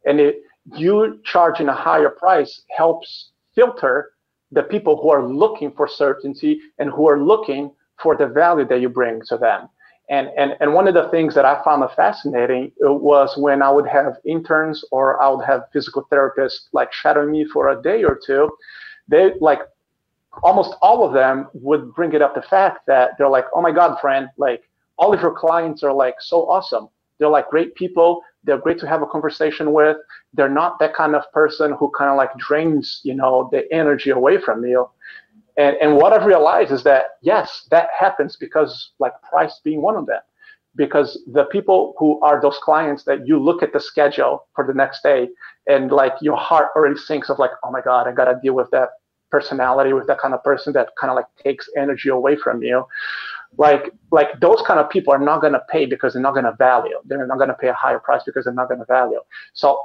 And 0.07 0.19
it, 0.19 0.37
you 0.77 1.21
charging 1.25 1.69
a 1.69 1.75
higher 1.75 2.11
price 2.11 2.63
helps 2.77 3.31
filter 3.55 4.13
the 4.51 4.63
people 4.63 5.01
who 5.01 5.11
are 5.11 5.27
looking 5.27 5.71
for 5.73 5.87
certainty 5.87 6.61
and 6.79 6.91
who 6.91 7.09
are 7.09 7.23
looking 7.23 7.71
for 8.03 8.17
the 8.17 8.27
value 8.27 8.67
that 8.67 8.81
you 8.81 8.89
bring 8.89 9.21
to 9.29 9.37
them. 9.37 9.69
And, 10.11 10.29
and, 10.37 10.57
and 10.61 10.75
one 10.75 10.89
of 10.89 10.95
the 10.95 11.09
things 11.09 11.35
that 11.35 11.45
I 11.45 11.63
found 11.65 11.85
fascinating 11.95 12.73
uh, 12.87 12.93
was 12.93 13.35
when 13.37 13.63
I 13.63 13.71
would 13.71 13.89
have 13.89 14.17
interns 14.27 14.85
or 14.91 15.23
I 15.23 15.29
would 15.29 15.45
have 15.45 15.63
physical 15.73 16.07
therapists 16.11 16.69
like 16.73 16.93
shadowing 16.93 17.31
me 17.31 17.47
for 17.53 17.69
a 17.71 17.81
day 17.81 18.05
or 18.05 18.19
two, 18.27 18.51
they 19.09 19.33
like 19.41 19.61
almost 20.43 20.75
all 20.81 21.05
of 21.07 21.13
them 21.13 21.49
would 21.53 21.95
bring 21.95 22.13
it 22.15 22.23
up 22.23 22.35
the 22.35 22.43
fact 22.43 22.87
that 22.87 23.11
they're 23.19 23.29
like, 23.29 23.45
oh 23.55 23.61
my 23.61 23.73
God, 23.73 23.99
Fran, 24.01 24.31
like 24.39 24.63
all 24.99 25.13
of 25.13 25.21
your 25.21 25.33
clients 25.33 25.83
are 25.83 25.93
like 25.93 26.17
so 26.21 26.49
awesome. 26.49 26.89
They're 27.19 27.29
like 27.29 27.49
great 27.49 27.75
people. 27.75 28.23
They're 28.45 28.59
great 28.59 28.79
to 28.81 28.89
have 28.89 29.03
a 29.03 29.07
conversation 29.07 29.73
with. 29.73 29.97
They're 30.35 30.49
not 30.49 30.79
that 30.81 30.95
kind 30.95 31.15
of 31.15 31.23
person 31.33 31.75
who 31.79 31.91
kind 31.97 32.11
of 32.11 32.17
like 32.17 32.37
drains, 32.37 33.01
you 33.05 33.15
know, 33.15 33.49
the 33.53 33.73
energy 33.73 34.11
away 34.11 34.39
from 34.39 34.65
you. 34.65 34.89
And 35.57 35.77
and 35.77 35.97
what 35.97 36.13
I've 36.13 36.25
realized 36.25 36.73
is 36.73 36.83
that 36.85 37.05
yes, 37.21 37.67
that 37.71 37.91
happens 37.97 38.37
because 38.37 38.93
like 38.99 39.13
price 39.23 39.61
being 39.63 39.83
one 39.83 39.97
of 39.97 40.07
them. 40.07 40.21
Because 40.75 41.23
the 41.31 41.45
people 41.45 41.95
who 41.99 42.19
are 42.23 42.41
those 42.41 42.59
clients 42.63 43.05
that 43.05 43.27
you 43.27 43.39
look 43.39 43.63
at 43.63 43.75
the 43.75 43.81
schedule 43.81 44.47
for 44.57 44.67
the 44.67 44.73
next 44.73 45.03
day 45.03 45.29
and 45.67 45.93
like 45.93 46.15
your 46.23 46.37
heart 46.37 46.69
already 46.75 46.97
sinks 46.97 47.29
of 47.29 47.39
like, 47.39 47.51
oh 47.63 47.71
my 47.71 47.83
God, 47.83 48.09
I 48.09 48.13
gotta 48.13 48.41
deal 48.43 48.55
with 48.55 48.71
that 48.71 48.89
personality, 49.37 49.93
with 49.93 50.07
that 50.07 50.21
kind 50.25 50.35
of 50.35 50.41
person 50.45 50.73
that 50.75 50.89
kind 51.01 51.11
of 51.11 51.17
like 51.17 51.31
takes 51.43 51.65
energy 51.85 52.11
away 52.11 52.37
from 52.37 52.63
you 52.63 52.85
like 53.59 53.93
like 54.11 54.29
those 54.41 54.63
kind 54.67 54.81
of 54.81 54.89
people 54.91 55.13
are 55.13 55.19
not 55.19 55.41
going 55.41 55.53
to 55.53 55.63
pay 55.71 55.85
because 55.87 56.13
they're 56.13 56.23
not 56.23 56.33
going 56.33 56.45
to 56.45 56.57
value. 56.59 56.97
They're 57.05 57.27
not 57.27 57.39
going 57.39 57.49
to 57.49 57.55
pay 57.55 57.69
a 57.69 57.75
higher 57.75 57.99
price 57.99 58.23
because 58.25 58.45
they're 58.45 58.55
not 58.55 58.69
going 58.69 58.81
to 58.81 58.87
value. 58.87 59.21
So 59.53 59.81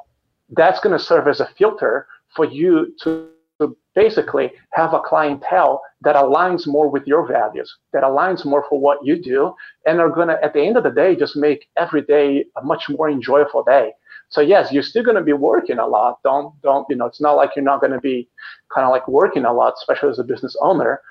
that's 0.50 0.80
going 0.80 0.98
to 0.98 1.04
serve 1.04 1.28
as 1.28 1.40
a 1.40 1.50
filter 1.58 2.08
for 2.36 2.46
you 2.46 2.96
to, 3.04 3.30
to 3.60 3.76
basically 3.96 4.52
have 4.72 4.94
a 4.94 5.02
clientele 5.02 5.82
that 6.02 6.16
aligns 6.16 6.68
more 6.68 6.90
with 6.90 7.06
your 7.06 7.28
values 7.28 7.76
that 7.92 8.04
aligns 8.04 8.46
more 8.46 8.64
for 8.70 8.80
what 8.80 9.04
you 9.06 9.22
do 9.22 9.54
and 9.86 10.00
are 10.00 10.10
going 10.10 10.28
to 10.28 10.42
at 10.44 10.54
the 10.54 10.62
end 10.62 10.78
of 10.78 10.84
the 10.84 10.92
day 10.92 11.16
just 11.16 11.36
make 11.36 11.68
every 11.78 12.02
day 12.04 12.46
a 12.58 12.64
much 12.64 12.88
more 12.90 13.10
enjoyable 13.10 13.64
day 13.64 13.92
so 14.30 14.42
yes 14.42 14.72
you're 14.72 14.84
still 14.84 15.04
going 15.04 15.16
to 15.16 15.24
be 15.24 15.34
working 15.34 15.80
a 15.80 15.86
lot 15.86 16.22
don't 16.24 16.54
don't 16.62 16.86
you 16.90 16.96
know 16.96 17.06
it's 17.06 17.22
not 17.22 17.34
like 17.34 17.52
you're 17.56 17.66
not 17.66 17.80
going 17.82 17.94
to 17.94 18.00
be 18.00 18.28
kind 18.74 18.86
of 18.86 18.92
like 18.92 19.08
working 19.08 19.46
a 19.46 19.54
lot 19.54 19.74
especially 19.78 20.10
as 20.10 20.20
a 20.20 20.24
business 20.24 20.56
owner 20.62 21.02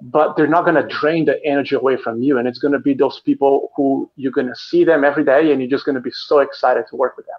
but 0.00 0.36
they're 0.36 0.46
not 0.46 0.64
going 0.64 0.74
to 0.74 0.86
drain 0.94 1.24
the 1.24 1.42
energy 1.44 1.74
away 1.74 1.96
from 1.96 2.22
you. 2.22 2.38
And 2.38 2.46
it's 2.46 2.58
going 2.58 2.72
to 2.72 2.78
be 2.78 2.94
those 2.94 3.20
people 3.20 3.70
who 3.76 4.10
you're 4.16 4.32
going 4.32 4.46
to 4.46 4.54
see 4.54 4.84
them 4.84 5.04
every 5.04 5.24
day 5.24 5.52
and 5.52 5.60
you're 5.60 5.70
just 5.70 5.84
going 5.84 5.94
to 5.94 6.00
be 6.00 6.10
so 6.10 6.40
excited 6.40 6.84
to 6.90 6.96
work 6.96 7.16
with 7.16 7.26
them. 7.26 7.36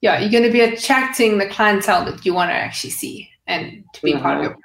Yeah, 0.00 0.20
you're 0.20 0.30
going 0.30 0.44
to 0.44 0.52
be 0.52 0.60
attracting 0.60 1.38
the 1.38 1.46
clientele 1.46 2.04
that 2.06 2.24
you 2.24 2.34
want 2.34 2.50
to 2.50 2.54
actually 2.54 2.90
see 2.90 3.28
and 3.46 3.84
to 3.94 4.02
be 4.02 4.12
mm-hmm. 4.12 4.22
part 4.22 4.38
of 4.38 4.44
your. 4.44 4.58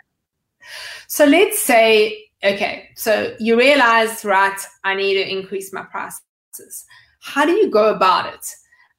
So 1.08 1.26
let's 1.26 1.62
say, 1.62 2.26
okay, 2.44 2.90
so 2.96 3.36
you 3.40 3.58
realize, 3.58 4.24
right, 4.26 4.58
I 4.84 4.96
need 4.96 5.16
to 5.16 5.30
increase 5.30 5.74
my 5.74 5.84
prices. 5.84 6.86
How 7.22 7.46
do 7.46 7.52
you 7.52 7.70
go 7.70 7.94
about 7.94 8.34
it? 8.34 8.46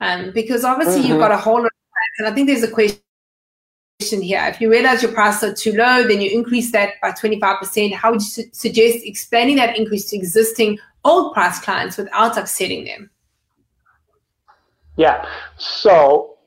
Um, 0.01 0.31
because 0.33 0.65
obviously 0.65 1.01
mm-hmm. 1.01 1.13
you've 1.13 1.21
got 1.21 1.33
a 1.33 1.37
whole 1.37 1.57
lot 1.57 1.67
of 1.67 1.71
plans. 1.71 2.19
And 2.19 2.29
I 2.29 2.35
think 2.35 2.49
there's 2.49 2.63
a 2.63 2.71
question 2.71 3.01
here. 4.23 4.45
If 4.47 4.61
you 4.61 4.71
realize 4.71 5.03
your 5.03 5.13
prices 5.13 5.43
are 5.43 5.55
too 5.55 5.73
low, 5.73 6.07
then 6.07 6.21
you 6.21 6.31
increase 6.31 6.71
that 6.73 6.95
by 7.01 7.13
25%. 7.13 7.95
How 7.95 8.11
would 8.11 8.21
you 8.21 8.27
su- 8.27 8.51
suggest 8.53 8.99
expanding 9.03 9.57
that 9.57 9.77
increase 9.77 10.07
to 10.11 10.17
existing 10.17 10.79
old 11.05 11.33
price 11.33 11.59
clients 11.61 11.97
without 11.97 12.37
upsetting 12.37 12.85
them? 12.85 13.11
Yeah. 14.97 15.27
So, 15.57 16.39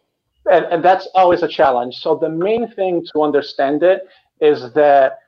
and, 0.51 0.65
and 0.65 0.83
that's 0.83 1.07
always 1.15 1.43
a 1.43 1.47
challenge. 1.47 1.97
So, 1.97 2.15
the 2.15 2.29
main 2.29 2.67
thing 2.71 3.05
to 3.13 3.21
understand 3.21 3.83
it 3.83 4.07
is 4.41 4.73
that 4.73 5.19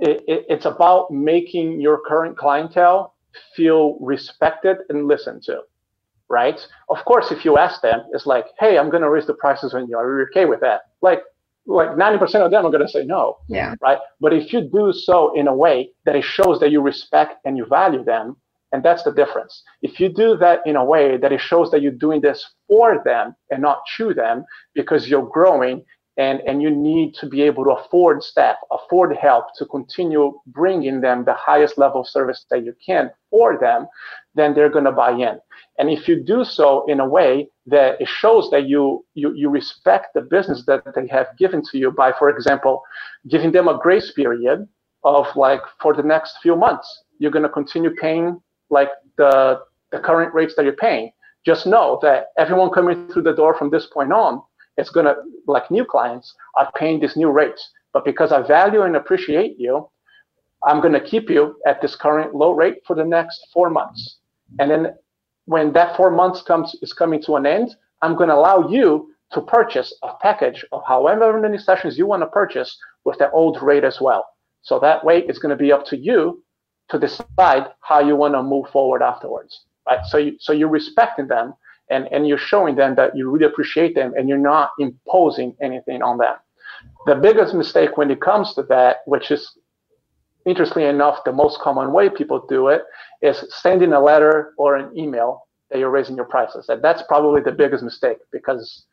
it, 0.00 0.22
it, 0.26 0.46
it's 0.48 0.66
about 0.66 1.10
making 1.10 1.80
your 1.80 2.00
current 2.06 2.36
clientele 2.36 3.14
feel 3.54 3.98
respected 4.00 4.78
and 4.88 5.06
listened 5.06 5.42
to 5.44 5.60
right? 6.28 6.60
Of 6.88 7.04
course, 7.04 7.30
if 7.30 7.44
you 7.44 7.58
ask 7.58 7.80
them, 7.82 8.02
it's 8.12 8.26
like, 8.26 8.46
hey, 8.58 8.78
I'm 8.78 8.90
going 8.90 9.02
to 9.02 9.10
raise 9.10 9.26
the 9.26 9.34
prices 9.34 9.74
on 9.74 9.88
you. 9.88 9.96
Are 9.96 10.20
you 10.20 10.26
okay 10.30 10.44
with 10.46 10.60
that? 10.60 10.82
Like, 11.02 11.22
like 11.66 11.90
90% 11.90 12.22
of 12.44 12.50
them 12.50 12.64
are 12.64 12.70
going 12.70 12.86
to 12.86 12.88
say 12.88 13.04
no. 13.04 13.38
Yeah. 13.48 13.74
Right. 13.80 13.98
But 14.20 14.32
if 14.32 14.52
you 14.52 14.62
do 14.62 14.92
so 14.92 15.34
in 15.34 15.48
a 15.48 15.54
way 15.54 15.90
that 16.04 16.16
it 16.16 16.24
shows 16.24 16.60
that 16.60 16.70
you 16.70 16.80
respect 16.80 17.40
and 17.44 17.56
you 17.56 17.66
value 17.66 18.04
them, 18.04 18.36
and 18.72 18.84
that's 18.84 19.04
the 19.04 19.12
difference. 19.12 19.62
If 19.82 20.00
you 20.00 20.08
do 20.08 20.36
that 20.38 20.60
in 20.66 20.76
a 20.76 20.84
way 20.84 21.16
that 21.16 21.32
it 21.32 21.40
shows 21.40 21.70
that 21.70 21.82
you're 21.82 21.92
doing 21.92 22.20
this 22.20 22.44
for 22.68 23.00
them 23.04 23.34
and 23.50 23.62
not 23.62 23.78
to 23.96 24.12
them 24.12 24.44
because 24.74 25.08
you're 25.08 25.28
growing 25.28 25.84
and, 26.18 26.40
and 26.46 26.62
you 26.62 26.70
need 26.70 27.14
to 27.14 27.26
be 27.26 27.42
able 27.42 27.64
to 27.64 27.70
afford 27.70 28.22
staff, 28.22 28.56
afford 28.70 29.14
help 29.16 29.46
to 29.56 29.66
continue 29.66 30.38
bringing 30.46 31.00
them 31.00 31.24
the 31.24 31.34
highest 31.34 31.76
level 31.76 32.00
of 32.00 32.08
service 32.08 32.46
that 32.50 32.64
you 32.64 32.74
can 32.84 33.10
for 33.30 33.58
them, 33.58 33.86
then 34.34 34.54
they're 34.54 34.70
going 34.70 34.84
to 34.84 34.92
buy 34.92 35.10
in. 35.10 35.38
And 35.78 35.90
if 35.90 36.08
you 36.08 36.22
do 36.22 36.42
so 36.44 36.86
in 36.86 37.00
a 37.00 37.08
way 37.08 37.48
that 37.66 38.00
it 38.00 38.08
shows 38.08 38.50
that 38.50 38.66
you, 38.66 39.04
you, 39.14 39.34
you 39.34 39.50
respect 39.50 40.08
the 40.14 40.22
business 40.22 40.64
that 40.66 40.82
they 40.94 41.06
have 41.08 41.26
given 41.38 41.62
to 41.70 41.78
you 41.78 41.90
by, 41.90 42.12
for 42.18 42.30
example, 42.30 42.82
giving 43.28 43.52
them 43.52 43.68
a 43.68 43.78
grace 43.78 44.12
period 44.12 44.66
of 45.04 45.26
like 45.36 45.60
for 45.80 45.94
the 45.94 46.02
next 46.02 46.38
few 46.42 46.56
months, 46.56 47.04
you're 47.18 47.30
going 47.30 47.42
to 47.42 47.48
continue 47.48 47.90
paying 47.90 48.40
like 48.70 48.88
the, 49.18 49.60
the 49.92 49.98
current 49.98 50.32
rates 50.32 50.54
that 50.56 50.64
you're 50.64 50.72
paying. 50.72 51.10
Just 51.44 51.66
know 51.66 51.98
that 52.02 52.28
everyone 52.38 52.70
coming 52.70 53.06
through 53.08 53.22
the 53.22 53.34
door 53.34 53.54
from 53.54 53.70
this 53.70 53.86
point 53.86 54.12
on 54.12 54.42
is 54.78 54.90
going 54.90 55.06
to, 55.06 55.16
like 55.46 55.70
new 55.70 55.84
clients, 55.84 56.34
are 56.56 56.70
paying 56.76 57.00
these 57.00 57.16
new 57.16 57.30
rates. 57.30 57.70
But 57.92 58.04
because 58.04 58.32
I 58.32 58.42
value 58.46 58.82
and 58.82 58.96
appreciate 58.96 59.58
you, 59.58 59.88
I'm 60.66 60.80
going 60.80 60.92
to 60.92 61.00
keep 61.00 61.30
you 61.30 61.56
at 61.66 61.80
this 61.80 61.94
current 61.94 62.34
low 62.34 62.52
rate 62.52 62.78
for 62.86 62.96
the 62.96 63.04
next 63.04 63.46
four 63.52 63.70
months. 63.70 64.18
And 64.58 64.70
then 64.70 64.94
when 65.46 65.72
that 65.72 65.96
four 65.96 66.10
months 66.10 66.42
comes 66.42 66.74
is 66.82 66.92
coming 66.92 67.22
to 67.22 67.36
an 67.36 67.46
end, 67.46 67.76
I'm 68.02 68.16
going 68.16 68.28
to 68.28 68.34
allow 68.34 68.68
you 68.68 69.12
to 69.32 69.40
purchase 69.40 69.94
a 70.02 70.14
package 70.20 70.64
of 70.72 70.82
however 70.86 71.40
many 71.40 71.58
sessions 71.58 71.98
you 71.98 72.06
want 72.06 72.22
to 72.22 72.26
purchase 72.26 72.76
with 73.04 73.18
the 73.18 73.30
old 73.30 73.60
rate 73.62 73.84
as 73.84 74.00
well. 74.00 74.26
So 74.62 74.78
that 74.80 75.04
way, 75.04 75.22
it's 75.28 75.38
going 75.38 75.56
to 75.56 75.62
be 75.62 75.72
up 75.72 75.84
to 75.86 75.96
you 75.96 76.42
to 76.90 76.98
decide 76.98 77.68
how 77.80 78.00
you 78.00 78.16
want 78.16 78.34
to 78.34 78.42
move 78.42 78.68
forward 78.70 79.02
afterwards, 79.02 79.64
right? 79.88 80.04
So 80.06 80.18
you, 80.18 80.36
so 80.38 80.52
you're 80.52 80.68
respecting 80.68 81.28
them, 81.28 81.54
and, 81.90 82.08
and 82.12 82.26
you're 82.26 82.38
showing 82.38 82.74
them 82.74 82.94
that 82.96 83.16
you 83.16 83.30
really 83.30 83.46
appreciate 83.46 83.94
them 83.94 84.12
and 84.16 84.28
you're 84.28 84.38
not 84.38 84.70
imposing 84.78 85.56
anything 85.62 86.02
on 86.02 86.18
them. 86.18 86.34
The 87.06 87.14
biggest 87.14 87.54
mistake 87.54 87.96
when 87.96 88.10
it 88.10 88.20
comes 88.20 88.54
to 88.54 88.62
that, 88.64 88.98
which 89.06 89.30
is 89.30 89.56
interestingly 90.44 90.88
enough, 90.88 91.24
the 91.24 91.32
most 91.32 91.60
common 91.60 91.92
way 91.92 92.08
people 92.08 92.44
do 92.48 92.68
it 92.68 92.82
is 93.22 93.44
sending 93.48 93.92
a 93.92 94.00
letter 94.00 94.54
or 94.58 94.76
an 94.76 94.96
email 94.96 95.46
that 95.70 95.78
you're 95.78 95.90
raising 95.90 96.16
your 96.16 96.26
prices. 96.26 96.68
And 96.68 96.82
that's 96.82 97.02
probably 97.08 97.40
the 97.40 97.52
biggest 97.52 97.82
mistake 97.82 98.18
because 98.32 98.84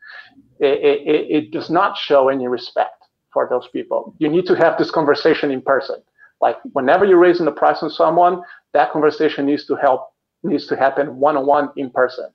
it, 0.58 0.78
it, 0.80 1.30
it 1.30 1.50
does 1.52 1.70
not 1.70 1.96
show 1.96 2.28
any 2.28 2.48
respect 2.48 3.04
for 3.32 3.46
those 3.48 3.68
people. 3.72 4.14
You 4.18 4.28
need 4.28 4.46
to 4.46 4.54
have 4.54 4.78
this 4.78 4.90
conversation 4.90 5.50
in 5.50 5.62
person. 5.62 5.96
Like 6.40 6.56
whenever 6.72 7.04
you're 7.04 7.18
raising 7.18 7.46
the 7.46 7.52
price 7.52 7.82
on 7.82 7.90
someone, 7.90 8.42
that 8.72 8.92
conversation 8.92 9.46
needs 9.46 9.66
to 9.66 9.76
help 9.76 10.10
needs 10.42 10.66
to 10.66 10.76
happen 10.76 11.16
one-on-one 11.18 11.70
in 11.76 11.90
person. 11.90 12.26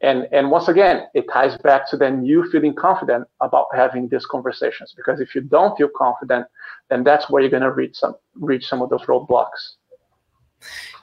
And, 0.00 0.28
and 0.30 0.50
once 0.50 0.68
again, 0.68 1.06
it 1.14 1.24
ties 1.32 1.58
back 1.58 1.90
to 1.90 1.96
then 1.96 2.24
you 2.24 2.48
feeling 2.50 2.74
confident 2.74 3.26
about 3.40 3.66
having 3.74 4.08
these 4.08 4.26
conversations. 4.26 4.94
Because 4.96 5.20
if 5.20 5.34
you 5.34 5.40
don't 5.40 5.76
feel 5.76 5.88
confident, 5.96 6.46
then 6.88 7.02
that's 7.02 7.28
where 7.28 7.42
you're 7.42 7.50
going 7.50 7.64
to 7.64 7.72
reach 7.72 7.96
some 7.96 8.14
reach 8.36 8.68
some 8.68 8.80
of 8.80 8.90
those 8.90 9.02
roadblocks. 9.02 9.74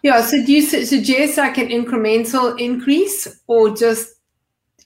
Yeah. 0.01 0.21
So 0.21 0.45
do 0.45 0.51
you 0.51 0.61
suggest 0.61 1.37
like 1.37 1.57
an 1.57 1.69
incremental 1.69 2.57
increase, 2.59 3.41
or 3.47 3.75
just 3.75 4.15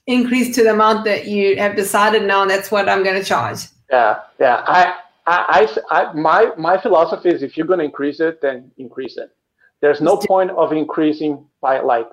increase 0.06 0.54
to 0.56 0.64
the 0.64 0.72
amount 0.72 1.04
that 1.04 1.28
you 1.28 1.56
have 1.58 1.76
decided 1.76 2.24
now? 2.24 2.44
That's 2.46 2.70
what 2.70 2.88
I'm 2.88 3.04
going 3.04 3.18
to 3.20 3.24
charge. 3.24 3.60
Yeah. 3.90 4.20
Yeah. 4.38 4.64
I. 4.66 4.96
I, 5.26 5.68
I, 5.90 6.00
I, 6.00 6.12
my 6.14 6.50
my 6.56 6.80
philosophy 6.80 7.28
is 7.28 7.42
if 7.42 7.56
you're 7.56 7.66
going 7.66 7.78
to 7.78 7.84
increase 7.84 8.18
it, 8.18 8.40
then 8.40 8.72
increase 8.78 9.16
it. 9.16 9.30
There's 9.80 10.00
no 10.00 10.16
point 10.16 10.50
of 10.50 10.72
increasing 10.72 11.46
by 11.60 11.78
like 11.80 12.08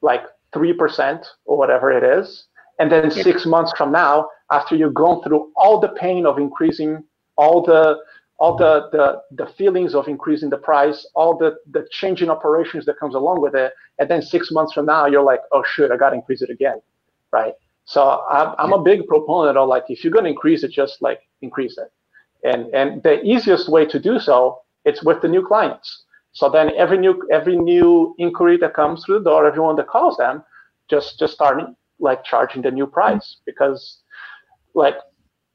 like 0.00 0.22
3% 0.54 1.24
or 1.44 1.56
whatever 1.56 1.90
it 1.90 2.04
is. 2.04 2.46
And 2.78 2.90
then 2.90 3.10
yeah. 3.10 3.22
six 3.22 3.46
months 3.46 3.72
from 3.76 3.92
now, 3.92 4.28
after 4.52 4.76
you've 4.76 4.94
gone 4.94 5.22
through 5.22 5.50
all 5.56 5.80
the 5.80 5.88
pain 5.88 6.26
of 6.26 6.38
increasing 6.38 7.02
all 7.36 7.62
the 7.62 7.98
all 8.38 8.56
the, 8.56 8.88
the, 8.92 9.22
the 9.44 9.50
feelings 9.52 9.94
of 9.94 10.08
increasing 10.08 10.50
the 10.50 10.58
price, 10.58 11.06
all 11.14 11.38
the, 11.38 11.56
the 11.70 11.86
changing 11.90 12.28
operations 12.28 12.84
that 12.84 12.98
comes 12.98 13.14
along 13.14 13.40
with 13.40 13.54
it. 13.54 13.72
And 13.98 14.10
then 14.10 14.20
six 14.20 14.50
months 14.50 14.74
from 14.74 14.86
now, 14.86 15.06
you're 15.06 15.22
like, 15.22 15.40
oh, 15.52 15.64
shit, 15.66 15.90
I 15.90 15.96
got 15.96 16.10
to 16.10 16.16
increase 16.16 16.42
it 16.42 16.50
again. 16.50 16.80
Right. 17.32 17.54
So 17.86 18.24
I'm, 18.28 18.54
I'm 18.58 18.72
a 18.72 18.82
big 18.82 19.06
proponent 19.06 19.56
of 19.56 19.68
like, 19.68 19.84
if 19.88 20.04
you're 20.04 20.12
going 20.12 20.24
to 20.24 20.30
increase 20.30 20.64
it, 20.64 20.70
just 20.70 21.00
like 21.00 21.20
increase 21.40 21.78
it. 21.78 21.90
And, 22.44 22.66
and 22.74 23.02
the 23.02 23.22
easiest 23.22 23.70
way 23.70 23.86
to 23.86 23.98
do 23.98 24.18
so, 24.18 24.60
it's 24.84 25.02
with 25.02 25.22
the 25.22 25.28
new 25.28 25.46
clients. 25.46 26.04
So 26.38 26.44
then 26.50 26.66
every 26.76 26.98
new 26.98 27.14
every 27.38 27.56
new 27.56 28.14
inquiry 28.18 28.56
that 28.58 28.74
comes 28.74 29.04
through 29.04 29.20
the 29.20 29.30
door, 29.30 29.46
everyone 29.46 29.76
that 29.76 29.88
calls 29.88 30.16
them, 30.16 30.44
just 30.92 31.18
just 31.18 31.32
starting 31.34 31.74
like 31.98 32.24
charging 32.24 32.62
the 32.62 32.70
new 32.70 32.86
price 32.86 33.26
mm-hmm. 33.26 33.44
because 33.50 33.80
like 34.74 34.96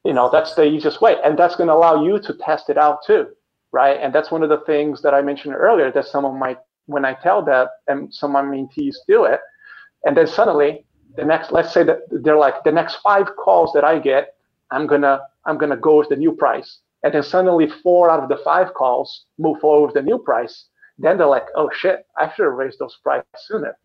you 0.04 0.14
know 0.14 0.28
that's 0.36 0.54
the 0.56 0.66
easiest 0.66 1.00
way. 1.02 1.16
And 1.24 1.38
that's 1.38 1.56
going 1.56 1.68
to 1.72 1.78
allow 1.80 2.04
you 2.04 2.20
to 2.28 2.34
test 2.34 2.70
it 2.70 2.78
out 2.78 3.00
too 3.06 3.28
right? 3.72 3.98
And 4.02 4.14
that's 4.14 4.32
one 4.32 4.44
of 4.44 4.50
the 4.50 4.62
things 4.66 5.02
that 5.02 5.14
i 5.14 5.22
mentioned 5.22 5.56
earlier 5.56 5.92
that 5.92 6.06
some 6.06 6.26
of 6.26 6.34
my 6.36 6.58
when 6.88 7.06
i 7.06 7.14
tell 7.14 7.44
that 7.46 7.70
and 7.88 8.14
some 8.14 8.36
of 8.36 8.46
my 8.46 8.52
mentees 8.56 8.96
do 9.08 9.24
it 9.26 9.40
and 10.06 10.18
then 10.18 10.28
suddenly 10.28 10.86
the 11.16 11.24
next 11.24 11.52
let's 11.52 11.74
say 11.74 11.84
that 11.84 12.00
they're 12.24 12.38
like 12.38 12.64
the 12.64 12.72
next 12.72 12.96
five 12.96 13.28
calls 13.44 13.72
that 13.74 13.84
i 13.84 14.00
get 14.00 14.34
i'm 14.72 14.88
gonna 14.88 15.22
i'm 15.46 15.58
gonna 15.58 15.78
go 15.78 15.98
with 15.98 16.10
the 16.10 16.16
new 16.16 16.34
price. 16.34 16.80
And 17.04 17.14
then 17.16 17.24
suddenly 17.24 17.68
four 17.82 18.12
out 18.12 18.22
of 18.22 18.30
the 18.30 18.38
five 18.44 18.76
calls 18.76 19.26
move 19.40 19.60
forward 19.60 19.88
with 19.88 19.96
the 19.96 20.04
new 20.04 20.20
price 20.20 20.68
then 20.98 21.18
they're 21.18 21.28
like, 21.28 21.48
oh 21.56 21.70
shit, 21.74 22.06
I 22.18 22.32
should 22.34 22.46
have 22.46 22.54
raised 22.54 22.80
those 22.80 22.98
prices 23.04 23.26
sooner, 23.48 23.78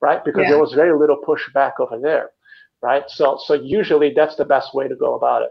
right? 0.00 0.24
Because 0.24 0.42
yeah. 0.42 0.50
there 0.50 0.58
was 0.58 0.72
very 0.72 0.98
little 0.98 1.18
pushback 1.26 1.72
over 1.78 1.98
there, 1.98 2.30
right? 2.82 3.04
So, 3.08 3.38
so 3.44 3.54
usually 3.54 4.12
that's 4.14 4.36
the 4.36 4.44
best 4.44 4.74
way 4.74 4.88
to 4.88 4.96
go 4.96 5.14
about 5.14 5.42
it. 5.42 5.50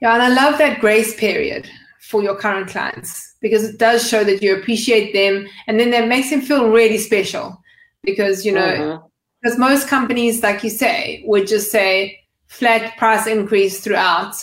Yeah, 0.00 0.14
and 0.14 0.22
I 0.22 0.28
love 0.28 0.58
that 0.58 0.80
grace 0.80 1.14
period 1.14 1.68
for 2.00 2.22
your 2.22 2.36
current 2.36 2.68
clients 2.68 3.36
because 3.40 3.64
it 3.64 3.78
does 3.78 4.08
show 4.08 4.24
that 4.24 4.42
you 4.42 4.56
appreciate 4.56 5.12
them, 5.12 5.46
and 5.66 5.78
then 5.78 5.90
that 5.90 6.08
makes 6.08 6.30
them 6.30 6.40
feel 6.40 6.70
really 6.70 6.98
special. 6.98 7.56
Because 8.02 8.46
you 8.46 8.52
know, 8.52 8.60
mm-hmm. 8.60 9.06
because 9.42 9.58
most 9.58 9.88
companies, 9.88 10.42
like 10.42 10.64
you 10.64 10.70
say, 10.70 11.22
would 11.26 11.46
just 11.46 11.70
say 11.70 12.18
flat 12.48 12.96
price 12.96 13.26
increase 13.26 13.80
throughout. 13.80 14.34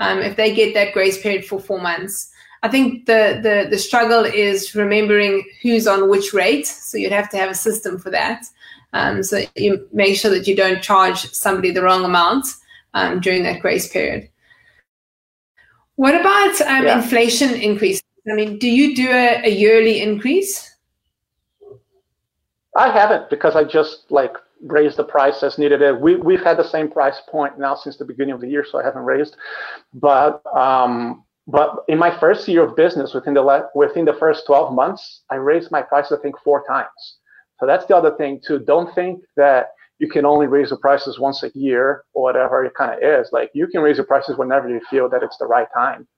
Um, 0.00 0.18
if 0.18 0.36
they 0.36 0.52
get 0.52 0.74
that 0.74 0.92
grace 0.92 1.22
period 1.22 1.44
for 1.44 1.60
four 1.60 1.80
months, 1.80 2.28
I 2.64 2.68
think 2.68 3.04
the, 3.04 3.40
the, 3.42 3.68
the 3.68 3.78
struggle 3.78 4.24
is 4.24 4.74
remembering 4.74 5.44
who's 5.60 5.86
on 5.86 6.08
which 6.08 6.32
rate. 6.32 6.66
So 6.66 6.96
you'd 6.96 7.12
have 7.12 7.28
to 7.30 7.36
have 7.36 7.50
a 7.50 7.54
system 7.54 7.98
for 7.98 8.08
that. 8.08 8.46
Um, 8.94 9.22
so 9.22 9.42
you 9.54 9.86
make 9.92 10.16
sure 10.16 10.30
that 10.30 10.46
you 10.46 10.56
don't 10.56 10.82
charge 10.82 11.30
somebody 11.32 11.72
the 11.72 11.82
wrong 11.82 12.06
amount 12.06 12.46
um, 12.94 13.20
during 13.20 13.42
that 13.42 13.60
grace 13.60 13.86
period. 13.92 14.30
What 15.96 16.18
about 16.18 16.58
um, 16.62 16.86
yeah. 16.86 17.02
inflation 17.02 17.54
increase? 17.54 18.02
I 18.30 18.32
mean, 18.32 18.58
do 18.58 18.70
you 18.70 18.96
do 18.96 19.10
a, 19.10 19.42
a 19.44 19.50
yearly 19.50 20.00
increase? 20.00 20.74
I 22.74 22.90
haven't 22.90 23.28
because 23.28 23.56
I 23.56 23.64
just 23.64 24.10
like 24.10 24.36
raised 24.62 24.96
the 24.96 25.04
price 25.04 25.42
as 25.42 25.58
needed. 25.58 26.00
We 26.00 26.16
we've 26.16 26.42
had 26.42 26.56
the 26.56 26.64
same 26.64 26.90
price 26.90 27.20
point 27.28 27.58
now 27.58 27.74
since 27.74 27.98
the 27.98 28.06
beginning 28.06 28.34
of 28.34 28.40
the 28.40 28.48
year, 28.48 28.64
so 28.68 28.80
I 28.80 28.84
haven't 28.84 29.04
raised. 29.04 29.36
But 29.92 30.42
um, 30.56 31.23
but 31.46 31.84
in 31.88 31.98
my 31.98 32.16
first 32.18 32.48
year 32.48 32.62
of 32.64 32.74
business, 32.76 33.12
within 33.12 33.34
the 33.34 33.68
within 33.74 34.04
the 34.04 34.14
first 34.14 34.46
12 34.46 34.74
months, 34.74 35.22
I 35.30 35.36
raised 35.36 35.70
my 35.70 35.82
price 35.82 36.10
I 36.10 36.16
think 36.18 36.36
four 36.42 36.64
times. 36.66 37.18
So 37.60 37.66
that's 37.66 37.86
the 37.86 37.96
other 37.96 38.16
thing 38.16 38.40
too. 38.44 38.58
Don't 38.60 38.94
think 38.94 39.22
that 39.36 39.68
you 39.98 40.08
can 40.08 40.24
only 40.24 40.46
raise 40.46 40.70
the 40.70 40.76
prices 40.76 41.18
once 41.20 41.42
a 41.42 41.50
year 41.54 42.04
or 42.14 42.22
whatever 42.24 42.64
it 42.64 42.74
kind 42.74 42.92
of 42.92 43.02
is. 43.02 43.30
Like 43.32 43.50
you 43.54 43.66
can 43.66 43.82
raise 43.82 43.98
the 43.98 44.04
prices 44.04 44.36
whenever 44.36 44.68
you 44.68 44.80
feel 44.90 45.08
that 45.10 45.22
it's 45.22 45.36
the 45.36 45.46
right 45.46 45.68
time 45.74 46.08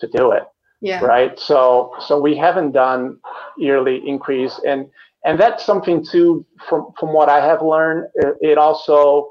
to 0.00 0.08
do 0.08 0.32
it. 0.32 0.44
Yeah. 0.80 1.04
Right. 1.04 1.38
So 1.38 1.92
so 1.98 2.20
we 2.20 2.36
haven't 2.36 2.72
done 2.72 3.18
yearly 3.58 4.06
increase 4.06 4.60
and 4.66 4.86
and 5.24 5.38
that's 5.38 5.64
something 5.64 6.04
too 6.04 6.46
from 6.68 6.92
from 6.98 7.12
what 7.12 7.28
I 7.28 7.44
have 7.44 7.62
learned. 7.62 8.08
It, 8.14 8.34
it 8.40 8.58
also 8.58 9.30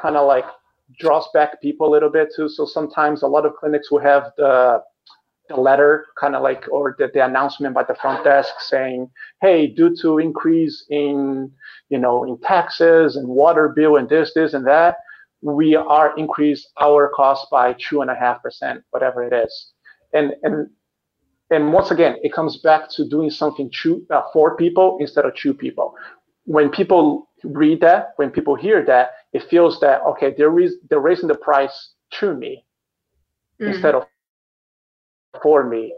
kind 0.00 0.16
of 0.16 0.26
like 0.26 0.44
draws 0.98 1.28
back 1.32 1.60
people 1.60 1.88
a 1.88 1.90
little 1.90 2.10
bit 2.10 2.32
too. 2.34 2.48
So 2.48 2.66
sometimes 2.66 3.22
a 3.22 3.26
lot 3.26 3.46
of 3.46 3.54
clinics 3.56 3.90
will 3.90 4.00
have 4.00 4.32
the 4.36 4.82
the 5.48 5.56
letter 5.56 6.06
kind 6.18 6.34
of 6.34 6.42
like 6.42 6.64
or 6.70 6.94
the, 6.98 7.10
the 7.12 7.24
announcement 7.24 7.74
by 7.74 7.82
the 7.82 7.94
front 7.96 8.24
desk 8.24 8.52
saying 8.60 9.10
hey 9.40 9.66
due 9.66 9.94
to 10.00 10.18
increase 10.18 10.84
in 10.88 11.50
you 11.88 11.98
know 11.98 12.24
in 12.24 12.38
taxes 12.40 13.16
and 13.16 13.26
water 13.28 13.72
bill 13.74 13.96
and 13.96 14.08
this 14.08 14.32
this 14.34 14.54
and 14.54 14.66
that 14.66 14.96
we 15.42 15.74
are 15.74 16.16
increased 16.16 16.68
our 16.80 17.10
cost 17.14 17.48
by 17.50 17.74
two 17.74 18.00
and 18.02 18.10
a 18.10 18.14
half 18.14 18.40
percent 18.42 18.82
whatever 18.90 19.22
it 19.24 19.32
is 19.32 19.72
and 20.14 20.32
and 20.42 20.68
and 21.50 21.72
once 21.72 21.90
again 21.90 22.16
it 22.22 22.32
comes 22.32 22.58
back 22.58 22.88
to 22.88 23.08
doing 23.08 23.28
something 23.28 23.70
to, 23.82 24.06
uh, 24.10 24.22
for 24.32 24.56
people 24.56 24.96
instead 25.00 25.24
of 25.24 25.34
to 25.34 25.52
people 25.52 25.94
when 26.44 26.70
people 26.70 27.28
read 27.44 27.80
that, 27.80 28.12
when 28.16 28.30
people 28.30 28.54
hear 28.54 28.84
that, 28.84 29.12
it 29.32 29.44
feels 29.48 29.80
that 29.80 30.02
okay, 30.02 30.34
they're 30.36 30.50
re- 30.50 30.78
they're 30.88 31.00
raising 31.00 31.28
the 31.28 31.34
price 31.34 31.90
to 32.20 32.34
me 32.34 32.64
mm. 33.60 33.72
instead 33.72 33.94
of 33.94 34.04
for 35.42 35.64
me. 35.64 35.94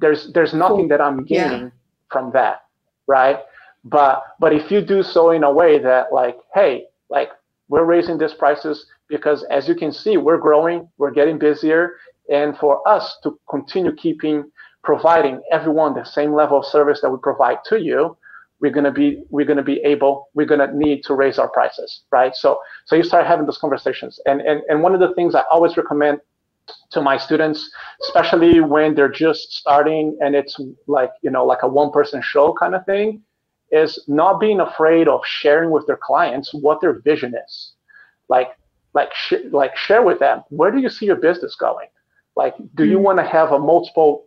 There's 0.00 0.32
there's 0.32 0.54
nothing 0.54 0.88
that 0.88 1.00
I'm 1.00 1.24
gaining 1.24 1.62
yeah. 1.64 1.70
from 2.10 2.32
that, 2.32 2.64
right? 3.06 3.38
But 3.84 4.22
but 4.40 4.52
if 4.52 4.70
you 4.70 4.80
do 4.80 5.02
so 5.02 5.30
in 5.30 5.44
a 5.44 5.52
way 5.52 5.78
that 5.78 6.12
like, 6.12 6.38
hey, 6.54 6.86
like 7.08 7.30
we're 7.68 7.84
raising 7.84 8.18
these 8.18 8.34
prices 8.34 8.86
because 9.08 9.44
as 9.50 9.68
you 9.68 9.74
can 9.74 9.92
see, 9.92 10.16
we're 10.16 10.38
growing, 10.38 10.88
we're 10.98 11.12
getting 11.12 11.38
busier, 11.38 11.96
and 12.30 12.56
for 12.58 12.86
us 12.86 13.16
to 13.22 13.38
continue 13.48 13.94
keeping 13.94 14.50
providing 14.82 15.42
everyone 15.50 15.94
the 15.94 16.04
same 16.04 16.32
level 16.32 16.58
of 16.58 16.64
service 16.64 17.00
that 17.00 17.10
we 17.10 17.18
provide 17.18 17.58
to 17.66 17.80
you, 17.80 18.16
we're 18.60 18.72
going 18.72 18.84
to 18.84 18.90
be 18.92 19.22
we're 19.30 19.46
going 19.46 19.56
to 19.56 19.62
be 19.62 19.80
able 19.82 20.28
we're 20.34 20.46
going 20.46 20.60
to 20.66 20.76
need 20.76 21.02
to 21.04 21.14
raise 21.14 21.38
our 21.38 21.48
prices 21.48 22.02
right? 22.10 22.34
So 22.34 22.58
so 22.84 22.96
you 22.96 23.02
start 23.02 23.26
having 23.26 23.46
those 23.46 23.58
conversations. 23.58 24.20
And 24.26 24.40
and, 24.40 24.62
and 24.68 24.82
one 24.82 24.94
of 24.94 25.00
the 25.00 25.14
things 25.14 25.34
i 25.34 25.42
always 25.50 25.76
recommend 25.76 26.20
to 26.90 27.00
my 27.00 27.16
students 27.16 27.70
especially 28.02 28.60
when 28.60 28.94
they're 28.94 29.08
just 29.08 29.52
starting 29.52 30.16
and 30.20 30.34
it's 30.34 30.58
like 30.88 31.10
you 31.22 31.30
know 31.30 31.44
like 31.44 31.62
a 31.62 31.68
one 31.68 31.92
person 31.92 32.20
show 32.20 32.52
kind 32.54 32.74
of 32.74 32.84
thing 32.86 33.22
is 33.70 34.02
not 34.06 34.40
being 34.40 34.60
afraid 34.60 35.08
of 35.08 35.20
sharing 35.24 35.70
with 35.70 35.86
their 35.86 35.98
clients 36.00 36.54
what 36.54 36.80
their 36.80 37.00
vision 37.00 37.34
is. 37.46 37.72
Like 38.28 38.50
like 38.94 39.12
sh- 39.14 39.46
like 39.50 39.76
share 39.76 40.02
with 40.02 40.18
them 40.18 40.42
where 40.48 40.70
do 40.70 40.78
you 40.78 40.88
see 40.88 41.06
your 41.06 41.16
business 41.16 41.54
going? 41.56 41.88
Like 42.36 42.54
do 42.74 42.84
you 42.84 42.96
mm-hmm. 42.96 43.04
want 43.04 43.18
to 43.18 43.24
have 43.24 43.52
a 43.52 43.58
multiple 43.58 44.25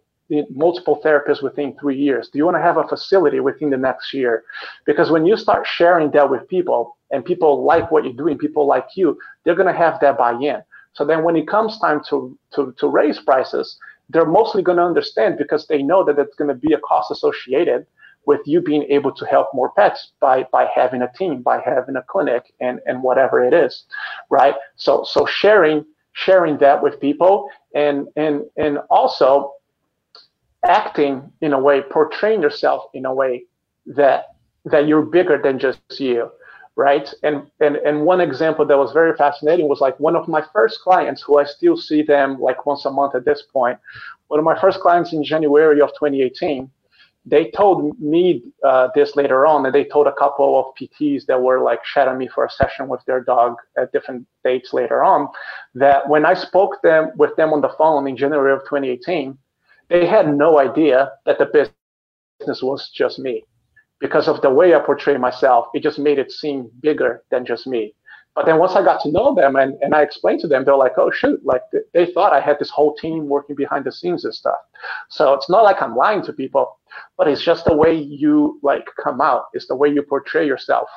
multiple 0.49 1.01
therapists 1.03 1.41
within 1.41 1.75
three 1.80 1.97
years? 1.97 2.30
Do 2.30 2.38
you 2.38 2.45
want 2.45 2.57
to 2.57 2.61
have 2.61 2.77
a 2.77 2.88
facility 2.88 3.39
within 3.39 3.69
the 3.69 3.77
next 3.77 4.13
year? 4.13 4.43
Because 4.86 5.11
when 5.11 5.25
you 5.25 5.38
start 5.38 5.65
sharing 5.65 6.11
that 6.11 6.30
with 6.30 6.47
people 6.47 6.97
and 7.11 7.25
people 7.25 7.63
like 7.63 7.91
what 7.91 8.03
you're 8.03 8.13
doing, 8.13 8.38
people 8.38 8.67
like 8.67 8.88
you, 8.95 9.17
they're 9.43 9.55
going 9.55 9.73
to 9.73 9.73
have 9.77 9.99
that 10.01 10.17
buy-in. 10.17 10.61
So 10.93 11.05
then 11.05 11.23
when 11.23 11.36
it 11.36 11.47
comes 11.47 11.80
time 11.80 12.01
to, 12.09 12.38
to, 12.55 12.73
to 12.80 12.88
raise 12.88 13.19
prices, 13.19 13.77
they're 14.09 14.25
mostly 14.25 14.61
going 14.61 14.77
to 14.77 14.84
understand 14.84 15.38
because 15.38 15.67
they 15.67 15.82
know 15.84 16.03
that 16.03 16.17
it's 16.19 16.36
going 16.36 16.49
to 16.49 16.55
be 16.55 16.73
a 16.73 16.80
cost 16.80 17.11
associated 17.11 17.86
with 18.25 18.41
you 18.45 18.61
being 18.61 18.84
able 18.89 19.11
to 19.11 19.25
help 19.25 19.47
more 19.53 19.71
pets 19.71 20.11
by 20.19 20.43
by 20.51 20.67
having 20.75 21.01
a 21.01 21.11
team, 21.17 21.41
by 21.41 21.59
having 21.61 21.95
a 21.95 22.03
clinic, 22.03 22.53
and 22.59 22.80
and 22.86 23.01
whatever 23.01 23.43
it 23.43 23.53
is, 23.53 23.86
right? 24.30 24.55
So 24.75 25.03
so 25.03 25.25
sharing 25.25 25.86
sharing 26.13 26.57
that 26.57 26.82
with 26.84 26.99
people, 26.99 27.49
and 27.73 28.07
and 28.15 28.43
and 28.57 28.80
also 28.89 29.53
acting 30.66 31.32
in 31.41 31.53
a 31.53 31.60
way, 31.60 31.82
portraying 31.82 32.41
yourself 32.41 32.86
in 32.93 33.05
a 33.05 33.14
way 33.14 33.45
that 33.86 34.36
that 34.66 34.88
you're 34.88 35.01
bigger 35.01 35.39
than 35.41 35.57
just 35.57 35.80
you 35.99 36.30
right? 36.80 37.14
And, 37.24 37.43
and 37.60 37.76
and 37.76 38.05
one 38.05 38.22
example 38.22 38.66
that 38.66 38.78
was 38.78 38.93
very 38.93 39.14
fascinating 39.18 39.68
was 39.68 39.82
like 39.82 39.99
one 39.99 40.16
of 40.16 40.30
my 40.30 40.41
first 40.53 40.80
clients, 40.80 41.22
who 41.22 41.38
I 41.38 41.43
still 41.43 41.76
see 41.76 42.01
them 42.03 42.39
like 42.39 42.66
once 42.66 42.86
a 42.86 42.89
month 42.89 43.16
at 43.16 43.26
this 43.26 43.43
point. 43.53 43.78
One 44.30 44.39
of 44.39 44.45
my 44.45 44.57
first 44.60 44.80
clients 44.80 45.12
in 45.12 45.22
January 45.22 45.82
of 45.82 45.89
2018, 45.89 46.72
they 47.26 47.51
told 47.51 47.99
me 47.99 48.43
uh, 48.64 48.88
this 48.95 49.18
later 49.18 49.45
on, 49.45 49.66
and 49.66 49.76
they 49.76 49.84
told 49.84 50.07
a 50.07 50.14
couple 50.14 50.57
of 50.57 50.66
PTs 50.80 51.26
that 51.26 51.41
were 51.41 51.60
like 51.60 51.84
shadowing 51.84 52.18
me 52.18 52.30
for 52.30 52.45
a 52.45 52.49
session 52.49 52.88
with 52.88 53.03
their 53.05 53.22
dog 53.22 53.55
at 53.78 53.91
different 53.91 54.26
dates 54.45 54.72
later 54.72 55.03
on, 55.03 55.28
that 55.76 56.07
when 56.07 56.26
I 56.26 56.34
spoke 56.34 56.82
them 56.82 57.12
with 57.18 57.36
them 57.36 57.51
on 57.51 57.60
the 57.60 57.76
phone 57.78 58.07
in 58.07 58.16
January 58.16 58.53
of 58.53 58.62
2018, 58.62 59.38
they 59.89 60.05
had 60.05 60.33
no 60.35 60.59
idea 60.59 61.11
that 61.25 61.37
the 61.37 61.45
business 62.39 62.61
was 62.61 62.89
just 62.93 63.19
me 63.19 63.43
because 63.99 64.27
of 64.27 64.41
the 64.41 64.49
way 64.49 64.73
I 64.73 64.79
portray 64.79 65.17
myself, 65.17 65.67
it 65.73 65.83
just 65.83 65.99
made 65.99 66.19
it 66.19 66.31
seem 66.31 66.69
bigger 66.81 67.23
than 67.31 67.45
just 67.45 67.67
me. 67.67 67.93
But 68.35 68.45
then 68.45 68.57
once 68.57 68.73
I 68.73 68.83
got 68.83 69.01
to 69.01 69.11
know 69.11 69.35
them 69.35 69.57
and, 69.57 69.75
and 69.81 69.93
I 69.93 70.01
explained 70.01 70.39
to 70.41 70.47
them, 70.47 70.63
they're 70.63 70.75
like, 70.75 70.97
oh, 70.97 71.11
shoot, 71.11 71.43
like 71.43 71.63
they 71.93 72.05
thought 72.13 72.31
I 72.31 72.39
had 72.39 72.57
this 72.59 72.69
whole 72.69 72.95
team 72.95 73.27
working 73.27 73.55
behind 73.55 73.83
the 73.85 73.91
scenes 73.91 74.23
and 74.23 74.33
stuff. 74.33 74.59
So 75.09 75.33
it's 75.33 75.49
not 75.49 75.63
like 75.63 75.81
I'm 75.81 75.95
lying 75.95 76.23
to 76.23 76.33
people, 76.33 76.79
but 77.17 77.27
it's 77.27 77.41
just 77.41 77.65
the 77.65 77.75
way 77.75 77.93
you 77.93 78.59
like 78.63 78.85
come 79.03 79.19
out. 79.19 79.45
It's 79.53 79.67
the 79.67 79.75
way 79.75 79.89
you 79.89 80.03
portray 80.03 80.47
yourself, 80.47 80.87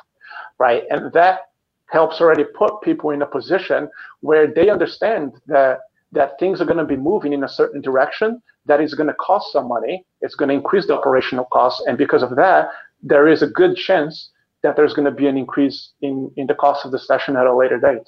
right? 0.59 0.83
And 0.89 1.11
that 1.13 1.41
helps 1.87 2.21
already 2.21 2.45
put 2.45 2.81
people 2.81 3.09
in 3.09 3.23
a 3.23 3.27
position 3.27 3.89
where 4.21 4.47
they 4.47 4.69
understand 4.69 5.33
that 5.47 5.79
that 6.13 6.39
things 6.39 6.61
are 6.61 6.65
going 6.65 6.77
to 6.77 6.85
be 6.85 6.95
moving 6.95 7.33
in 7.33 7.43
a 7.43 7.49
certain 7.49 7.81
direction 7.81 8.41
that 8.65 8.79
is 8.79 8.93
going 8.93 9.07
to 9.07 9.13
cost 9.15 9.51
some 9.51 9.67
money. 9.67 10.05
It's 10.21 10.35
going 10.35 10.49
to 10.49 10.55
increase 10.55 10.87
the 10.87 10.97
operational 10.97 11.45
costs. 11.45 11.83
And 11.87 11.97
because 11.97 12.23
of 12.23 12.35
that, 12.35 12.69
there 13.01 13.27
is 13.27 13.41
a 13.41 13.47
good 13.47 13.75
chance 13.75 14.29
that 14.61 14.75
there's 14.75 14.93
going 14.93 15.05
to 15.05 15.11
be 15.11 15.27
an 15.27 15.37
increase 15.37 15.91
in, 16.01 16.31
in 16.37 16.47
the 16.47 16.55
cost 16.55 16.85
of 16.85 16.91
the 16.91 16.99
session 16.99 17.35
at 17.35 17.45
a 17.45 17.55
later 17.55 17.79
date. 17.79 18.07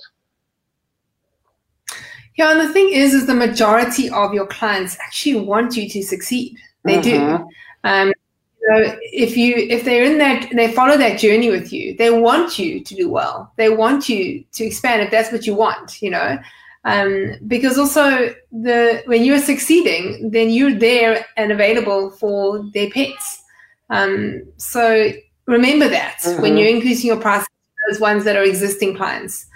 Yeah, 2.36 2.51
and 2.51 2.62
the 2.62 2.72
thing 2.72 2.89
is, 2.91 3.14
is 3.14 3.28
the 3.28 3.34
majority 3.34 4.10
of 4.10 4.34
your 4.34 4.47
clients 4.47 4.97
actually 5.01 5.45
want 5.45 5.76
you 5.76 5.89
to 5.89 6.03
succeed. 6.03 6.58
They 6.84 6.97
mm-hmm. 6.97 7.43
do. 7.43 7.49
Um, 7.84 8.14
you 8.62 8.72
know, 8.72 8.97
if 9.01 9.38
you 9.38 9.56
if 9.56 9.86
they're 9.86 10.03
in 10.03 10.18
that 10.18 10.49
they 10.53 10.72
follow 10.72 10.97
that 10.97 11.20
journey 11.20 11.49
with 11.49 11.72
you, 11.72 11.95
they 11.95 12.10
want 12.10 12.58
you 12.58 12.84
to 12.84 12.95
do 12.95 13.10
well. 13.10 13.53
They 13.58 13.70
want 13.70 14.10
you 14.10 14.43
to 14.53 14.66
expand 14.66 15.03
if 15.03 15.12
that's 15.12 15.32
what 15.32 15.45
you 15.45 15.56
want. 15.56 16.01
You 16.01 16.10
know, 16.12 16.38
um, 16.86 17.33
because 17.47 17.77
also 17.77 18.33
the 18.51 19.01
when 19.05 19.23
you're 19.23 19.39
succeeding, 19.39 20.29
then 20.31 20.49
you're 20.51 20.73
there 20.73 21.25
and 21.36 21.51
available 21.51 22.11
for 22.11 22.63
their 22.73 22.89
pets. 22.91 23.41
Um, 23.89 24.43
so 24.57 25.11
remember 25.47 25.89
that 25.89 26.19
mm-hmm. 26.21 26.41
when 26.41 26.57
you're 26.57 26.69
increasing 26.69 27.07
your 27.07 27.19
price, 27.19 27.45
those 27.89 27.99
ones 27.99 28.23
that 28.23 28.36
are 28.36 28.43
existing 28.43 28.95
clients, 28.95 29.47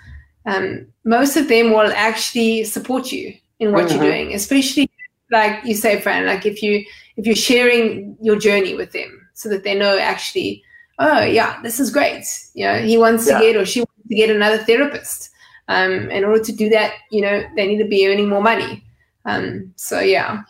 um, 0.45 0.87
most 1.05 1.37
of 1.37 1.47
them 1.47 1.71
will 1.71 1.91
actually 1.95 2.63
support 2.63 3.11
you 3.11 3.33
in 3.59 3.73
what 3.73 3.85
mm-hmm. 3.85 4.01
you're 4.01 4.11
doing, 4.11 4.33
especially 4.33 4.89
like 5.31 5.63
you 5.63 5.75
say, 5.75 6.01
Fran, 6.01 6.25
like 6.25 6.47
if 6.47 6.63
you 6.63 6.83
if 7.15 7.27
you're 7.27 7.35
sharing 7.35 8.17
your 8.21 8.37
journey 8.37 8.73
with 8.73 8.91
them 8.91 9.27
so 9.33 9.49
that 9.49 9.63
they 9.63 9.75
know 9.77 9.99
actually, 9.99 10.63
oh 10.97 11.21
yeah, 11.21 11.61
this 11.61 11.79
is 11.79 11.91
great. 11.91 12.25
You 12.55 12.65
know, 12.65 12.81
he 12.81 12.97
wants 12.97 13.27
yeah. 13.27 13.37
to 13.37 13.43
get 13.43 13.55
or 13.55 13.65
she 13.65 13.81
wants 13.81 14.07
to 14.07 14.15
get 14.15 14.31
another 14.31 14.57
therapist. 14.57 15.29
Um, 15.69 16.09
in 16.09 16.25
order 16.25 16.43
to 16.43 16.51
do 16.51 16.67
that, 16.69 16.95
you 17.11 17.21
know, 17.21 17.43
they 17.55 17.67
need 17.67 17.77
to 17.77 17.87
be 17.87 18.07
earning 18.07 18.27
more 18.27 18.41
money. 18.41 18.83
Um, 19.25 19.71
so 19.75 19.99
yeah. 19.99 20.41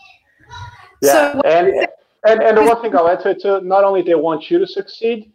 Yeah, 1.02 1.34
so, 1.34 1.42
and 1.42 1.88
and 2.26 2.42
and 2.42 2.58
the 2.58 2.64
one 2.64 2.82
thing 2.82 2.96
I'll 2.96 3.10
add 3.10 3.20
to 3.22 3.32
it 3.32 3.42
too, 3.42 3.62
not 3.62 3.84
only 3.84 4.02
they 4.02 4.16
want 4.16 4.50
you 4.50 4.60
to 4.60 4.66
succeed, 4.68 5.32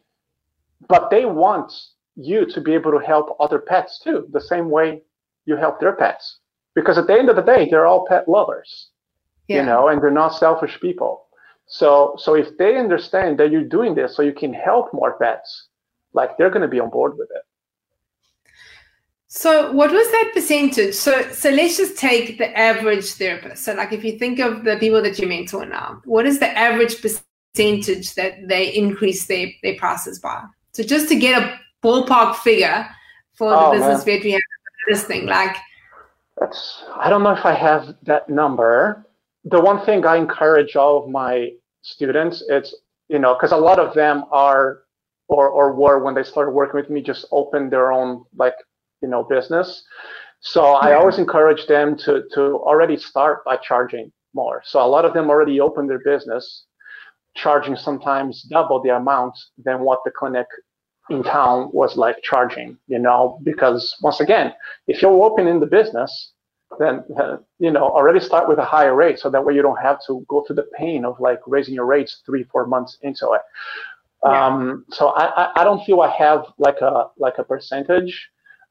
but 0.88 1.10
they 1.10 1.26
want 1.26 1.70
you 2.16 2.46
to 2.46 2.60
be 2.60 2.72
able 2.72 2.92
to 2.92 2.98
help 2.98 3.36
other 3.38 3.58
pets 3.58 4.00
too, 4.02 4.26
the 4.32 4.40
same 4.40 4.70
way 4.70 5.02
you 5.44 5.56
help 5.56 5.80
their 5.80 5.94
pets. 5.94 6.38
Because 6.74 6.96
at 6.96 7.06
the 7.06 7.14
end 7.14 7.28
of 7.28 7.36
the 7.36 7.42
day, 7.42 7.68
they're 7.70 7.86
all 7.86 8.06
pet 8.08 8.28
lovers, 8.28 8.88
yeah. 9.48 9.60
you 9.60 9.66
know, 9.66 9.88
and 9.88 10.02
they're 10.02 10.10
not 10.10 10.34
selfish 10.34 10.80
people. 10.80 11.26
So 11.66 12.14
so 12.18 12.34
if 12.34 12.56
they 12.56 12.78
understand 12.78 13.38
that 13.38 13.50
you're 13.50 13.64
doing 13.64 13.94
this 13.94 14.16
so 14.16 14.22
you 14.22 14.32
can 14.32 14.54
help 14.54 14.94
more 14.94 15.18
pets, 15.18 15.68
like 16.14 16.36
they're 16.38 16.50
going 16.50 16.62
to 16.62 16.68
be 16.68 16.80
on 16.80 16.90
board 16.90 17.18
with 17.18 17.28
it. 17.34 17.42
So 19.36 19.72
what 19.72 19.90
was 19.90 20.06
that 20.12 20.30
percentage? 20.32 20.94
So 20.94 21.28
so 21.32 21.50
let's 21.50 21.76
just 21.76 21.98
take 21.98 22.38
the 22.38 22.56
average 22.56 23.14
therapist. 23.14 23.64
So 23.64 23.74
like 23.74 23.92
if 23.92 24.04
you 24.04 24.16
think 24.16 24.38
of 24.38 24.62
the 24.62 24.76
people 24.76 25.02
that 25.02 25.18
you 25.18 25.26
mentor 25.26 25.66
now, 25.66 26.00
what 26.04 26.24
is 26.24 26.38
the 26.38 26.56
average 26.56 27.02
percentage 27.02 28.14
that 28.14 28.46
they 28.46 28.72
increase 28.72 29.26
their, 29.26 29.48
their 29.64 29.74
prices 29.74 30.20
by? 30.20 30.40
So 30.72 30.84
just 30.84 31.08
to 31.08 31.16
get 31.16 31.42
a 31.42 31.58
ballpark 31.82 32.36
figure 32.36 32.88
for 33.34 33.52
oh, 33.52 33.72
the 33.72 33.78
business 33.78 34.06
man. 34.06 34.30
have 34.30 34.40
listening, 34.88 35.26
like 35.26 35.56
that's 36.38 36.84
I 36.94 37.10
don't 37.10 37.24
know 37.24 37.32
if 37.32 37.44
I 37.44 37.54
have 37.54 37.96
that 38.04 38.28
number. 38.28 39.04
The 39.46 39.60
one 39.60 39.84
thing 39.84 40.06
I 40.06 40.14
encourage 40.14 40.76
all 40.76 41.02
of 41.02 41.10
my 41.10 41.50
students, 41.82 42.44
it's 42.48 42.72
you 43.08 43.18
know, 43.18 43.34
because 43.34 43.50
a 43.50 43.56
lot 43.56 43.80
of 43.80 43.94
them 43.94 44.26
are 44.30 44.84
or 45.26 45.48
or 45.48 45.72
were 45.72 45.98
when 45.98 46.14
they 46.14 46.22
started 46.22 46.52
working 46.52 46.76
with 46.76 46.88
me 46.88 47.02
just 47.02 47.26
open 47.32 47.68
their 47.68 47.90
own 47.90 48.24
like 48.36 48.54
you 49.04 49.10
know 49.10 49.22
business. 49.22 49.84
So 50.40 50.62
I 50.86 50.94
always 50.94 51.18
encourage 51.18 51.66
them 51.66 51.96
to 52.04 52.12
to 52.34 52.42
already 52.70 52.96
start 52.96 53.44
by 53.44 53.56
charging 53.68 54.06
more. 54.40 54.62
So 54.64 54.76
a 54.86 54.90
lot 54.94 55.04
of 55.04 55.12
them 55.14 55.26
already 55.28 55.60
open 55.60 55.86
their 55.86 56.02
business, 56.12 56.44
charging 57.42 57.76
sometimes 57.76 58.42
double 58.56 58.78
the 58.82 58.96
amount 58.96 59.34
than 59.66 59.80
what 59.80 60.00
the 60.04 60.10
clinic 60.10 60.46
in 61.10 61.22
town 61.22 61.70
was 61.72 61.96
like 62.04 62.16
charging. 62.30 62.78
You 62.94 63.00
know, 63.06 63.38
because 63.42 63.82
once 64.02 64.20
again, 64.20 64.54
if 64.86 65.02
you're 65.02 65.24
opening 65.28 65.54
in 65.54 65.60
the 65.60 65.72
business, 65.80 66.12
then 66.78 67.04
uh, 67.22 67.36
you 67.58 67.72
know 67.76 67.86
already 67.98 68.20
start 68.20 68.48
with 68.48 68.58
a 68.58 68.68
higher 68.76 68.94
rate, 68.94 69.18
so 69.18 69.30
that 69.30 69.44
way 69.44 69.54
you 69.54 69.62
don't 69.62 69.82
have 69.88 69.98
to 70.06 70.24
go 70.28 70.42
through 70.44 70.56
the 70.56 70.68
pain 70.78 71.04
of 71.04 71.20
like 71.20 71.40
raising 71.46 71.74
your 71.74 71.88
rates 71.94 72.22
three 72.26 72.44
four 72.52 72.66
months 72.66 72.98
into 73.02 73.26
it. 73.36 73.42
Yeah. 74.24 74.46
Um, 74.46 74.86
so 74.90 75.08
I, 75.22 75.60
I 75.60 75.64
don't 75.64 75.84
feel 75.84 76.00
I 76.00 76.10
have 76.24 76.40
like 76.58 76.80
a 76.80 76.94
like 77.18 77.38
a 77.38 77.44
percentage 77.44 78.14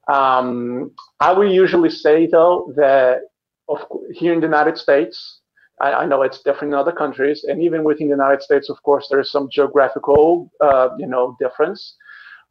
um, 0.07 0.91
I 1.19 1.31
will 1.33 1.51
usually 1.51 1.89
say 1.89 2.27
though 2.27 2.73
that 2.75 3.21
of, 3.69 3.79
here 4.11 4.33
in 4.33 4.39
the 4.39 4.47
United 4.47 4.77
States, 4.77 5.41
I, 5.79 5.93
I, 5.93 6.05
know 6.05 6.21
it's 6.21 6.41
different 6.41 6.73
in 6.73 6.79
other 6.79 6.91
countries, 6.91 7.45
and 7.45 7.61
even 7.61 7.83
within 7.83 8.07
the 8.07 8.13
United 8.13 8.41
States, 8.41 8.69
of 8.69 8.81
course, 8.83 9.07
there 9.09 9.19
is 9.19 9.31
some 9.31 9.49
geographical, 9.49 10.51
uh, 10.61 10.89
you 10.97 11.07
know, 11.07 11.37
difference. 11.39 11.95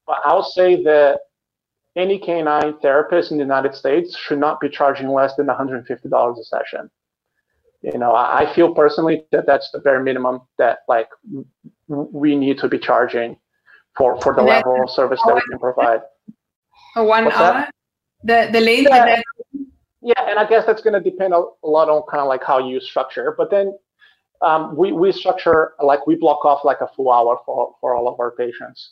But 0.06 0.18
I'll 0.24 0.42
say 0.42 0.82
that 0.84 1.20
any 1.94 2.18
canine 2.18 2.78
therapist 2.80 3.30
in 3.30 3.38
the 3.38 3.44
United 3.44 3.74
States 3.74 4.16
should 4.16 4.38
not 4.38 4.60
be 4.60 4.68
charging 4.68 5.08
less 5.08 5.34
than 5.36 5.46
$150 5.46 6.38
a 6.38 6.44
session. 6.44 6.90
You 7.82 7.98
know, 7.98 8.12
I, 8.12 8.42
I 8.42 8.54
feel 8.54 8.74
personally 8.74 9.24
that 9.32 9.44
that's 9.46 9.70
the 9.72 9.80
bare 9.80 10.02
minimum 10.02 10.40
that 10.58 10.80
like 10.88 11.08
we 11.88 12.36
need 12.36 12.58
to 12.58 12.68
be 12.68 12.78
charging 12.78 13.36
for 13.96 14.20
for 14.22 14.34
the 14.34 14.42
level 14.42 14.82
of 14.82 14.90
service 14.90 15.20
that 15.26 15.34
we 15.34 15.42
can 15.50 15.58
provide. 15.58 16.00
For 16.94 17.04
one 17.04 17.24
What's 17.26 17.36
hour? 17.36 17.68
That? 18.24 18.50
The 18.52 18.58
the 18.58 18.64
length 18.64 18.90
yeah. 18.90 19.22
Yeah, 20.04 20.28
and 20.28 20.38
I 20.38 20.48
guess 20.48 20.66
that's 20.66 20.82
going 20.82 21.00
to 21.00 21.10
depend 21.10 21.32
a, 21.32 21.44
a 21.62 21.68
lot 21.68 21.88
on 21.88 22.02
kind 22.10 22.20
of 22.20 22.26
like 22.26 22.42
how 22.42 22.58
you 22.58 22.80
structure. 22.80 23.34
But 23.38 23.50
then 23.50 23.78
um, 24.42 24.76
we 24.76 24.92
we 24.92 25.12
structure 25.12 25.74
like 25.80 26.06
we 26.06 26.16
block 26.16 26.44
off 26.44 26.64
like 26.64 26.80
a 26.80 26.88
full 26.96 27.10
hour 27.12 27.38
for 27.46 27.74
for 27.80 27.94
all 27.94 28.08
of 28.08 28.18
our 28.18 28.32
patients. 28.32 28.90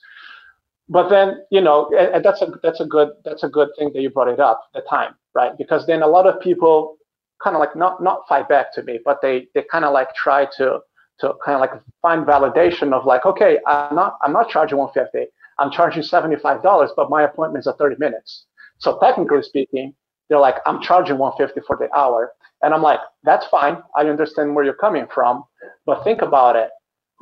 But 0.88 1.08
then 1.08 1.44
you 1.50 1.60
know 1.60 1.90
and 1.98 2.24
that's 2.24 2.42
a 2.42 2.52
that's 2.62 2.80
a 2.80 2.86
good 2.86 3.10
that's 3.24 3.42
a 3.42 3.48
good 3.48 3.68
thing 3.76 3.90
that 3.92 4.00
you 4.00 4.10
brought 4.10 4.28
it 4.28 4.40
up 4.40 4.62
the 4.74 4.82
time 4.82 5.14
right 5.34 5.56
because 5.56 5.86
then 5.86 6.02
a 6.02 6.06
lot 6.06 6.26
of 6.26 6.40
people 6.40 6.96
kind 7.42 7.54
of 7.54 7.60
like 7.60 7.76
not 7.76 8.02
not 8.02 8.26
fight 8.28 8.48
back 8.48 8.72
to 8.74 8.82
me 8.82 8.98
but 9.04 9.20
they 9.22 9.46
they 9.54 9.62
kind 9.70 9.84
of 9.84 9.92
like 9.92 10.12
try 10.16 10.44
to 10.56 10.80
to 11.20 11.32
kind 11.44 11.54
of 11.54 11.60
like 11.60 11.70
find 12.02 12.26
validation 12.26 12.92
of 12.92 13.06
like 13.06 13.24
okay 13.24 13.60
I'm 13.68 13.94
not 13.94 14.18
I'm 14.22 14.32
not 14.32 14.48
charging 14.48 14.78
150 14.78 15.30
I'm 15.60 15.70
charging 15.70 16.02
$75, 16.02 16.90
but 16.96 17.10
my 17.10 17.24
appointment's 17.24 17.68
are 17.68 17.76
30 17.76 17.96
minutes. 18.00 18.46
So 18.78 18.98
technically 19.00 19.42
speaking, 19.42 19.94
they're 20.28 20.40
like, 20.40 20.56
I'm 20.66 20.82
charging 20.82 21.18
150 21.18 21.66
for 21.66 21.76
the 21.76 21.94
hour. 21.96 22.32
And 22.62 22.74
I'm 22.74 22.82
like, 22.82 23.00
that's 23.24 23.46
fine. 23.48 23.78
I 23.96 24.02
understand 24.06 24.54
where 24.56 24.64
you're 24.64 24.74
coming 24.74 25.06
from. 25.14 25.44
But 25.86 26.04
think 26.04 26.22
about 26.22 26.56
it 26.56 26.70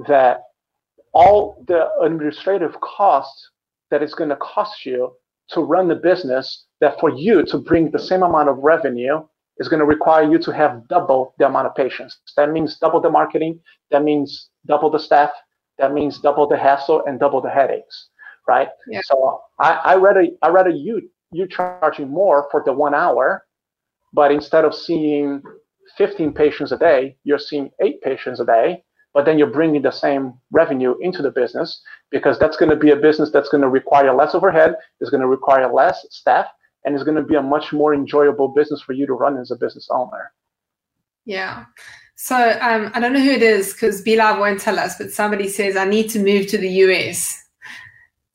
that 0.08 0.42
all 1.14 1.64
the 1.68 1.90
administrative 2.02 2.80
costs 2.80 3.50
that 3.90 4.02
it's 4.02 4.14
going 4.14 4.30
to 4.30 4.36
cost 4.36 4.86
you 4.86 5.12
to 5.50 5.62
run 5.62 5.88
the 5.88 5.96
business, 5.96 6.66
that 6.80 7.00
for 7.00 7.10
you 7.10 7.44
to 7.46 7.58
bring 7.58 7.90
the 7.90 7.98
same 7.98 8.22
amount 8.22 8.50
of 8.50 8.58
revenue 8.58 9.20
is 9.58 9.68
going 9.68 9.80
to 9.80 9.86
require 9.86 10.30
you 10.30 10.38
to 10.38 10.52
have 10.52 10.86
double 10.88 11.34
the 11.38 11.46
amount 11.46 11.66
of 11.66 11.74
patients. 11.74 12.18
That 12.36 12.50
means 12.52 12.78
double 12.78 13.00
the 13.00 13.10
marketing. 13.10 13.60
That 13.90 14.04
means 14.04 14.50
double 14.66 14.90
the 14.90 15.00
staff. 15.00 15.30
that 15.78 15.92
means 15.92 16.20
double 16.20 16.46
the 16.48 16.56
hassle 16.56 17.02
and 17.06 17.20
double 17.20 17.40
the 17.40 17.50
headaches, 17.50 18.08
right? 18.48 18.68
Yeah. 18.88 19.00
So 19.04 19.42
I, 19.60 19.72
I 19.72 19.94
rather 19.96 20.26
I 20.42 20.48
rather 20.48 20.70
you 20.70 21.08
you 21.30 21.46
charging 21.46 22.08
more 22.08 22.48
for 22.50 22.62
the 22.64 22.72
one 22.72 22.94
hour, 22.94 23.44
but 24.12 24.32
instead 24.32 24.64
of 24.64 24.74
seeing 24.74 25.42
15 25.96 26.32
patients 26.32 26.72
a 26.72 26.78
day, 26.78 27.16
you're 27.24 27.38
seeing 27.38 27.70
eight 27.82 28.00
patients 28.02 28.40
a 28.40 28.46
day, 28.46 28.82
but 29.14 29.24
then 29.24 29.38
you're 29.38 29.48
bringing 29.50 29.82
the 29.82 29.90
same 29.90 30.34
revenue 30.50 30.94
into 31.00 31.22
the 31.22 31.30
business 31.30 31.82
because 32.10 32.38
that's 32.38 32.56
going 32.56 32.70
to 32.70 32.76
be 32.76 32.90
a 32.90 32.96
business 32.96 33.30
that's 33.30 33.48
going 33.48 33.62
to 33.62 33.68
require 33.68 34.14
less 34.14 34.34
overhead, 34.34 34.74
is 35.00 35.10
going 35.10 35.20
to 35.20 35.26
require 35.26 35.72
less 35.72 36.06
staff, 36.10 36.46
and 36.84 36.94
is 36.94 37.04
going 37.04 37.16
to 37.16 37.22
be 37.22 37.34
a 37.34 37.42
much 37.42 37.72
more 37.72 37.94
enjoyable 37.94 38.48
business 38.48 38.80
for 38.80 38.92
you 38.92 39.06
to 39.06 39.12
run 39.12 39.36
as 39.38 39.50
a 39.50 39.56
business 39.56 39.88
owner. 39.90 40.32
Yeah. 41.26 41.66
So 42.16 42.36
um, 42.60 42.90
I 42.94 43.00
don't 43.00 43.12
know 43.12 43.20
who 43.20 43.30
it 43.30 43.42
is 43.42 43.72
because 43.72 44.02
BeLive 44.02 44.40
won't 44.40 44.60
tell 44.60 44.78
us, 44.78 44.96
but 44.98 45.12
somebody 45.12 45.48
says 45.48 45.76
I 45.76 45.84
need 45.84 46.08
to 46.10 46.18
move 46.18 46.46
to 46.48 46.58
the 46.58 46.70
US. 46.84 47.44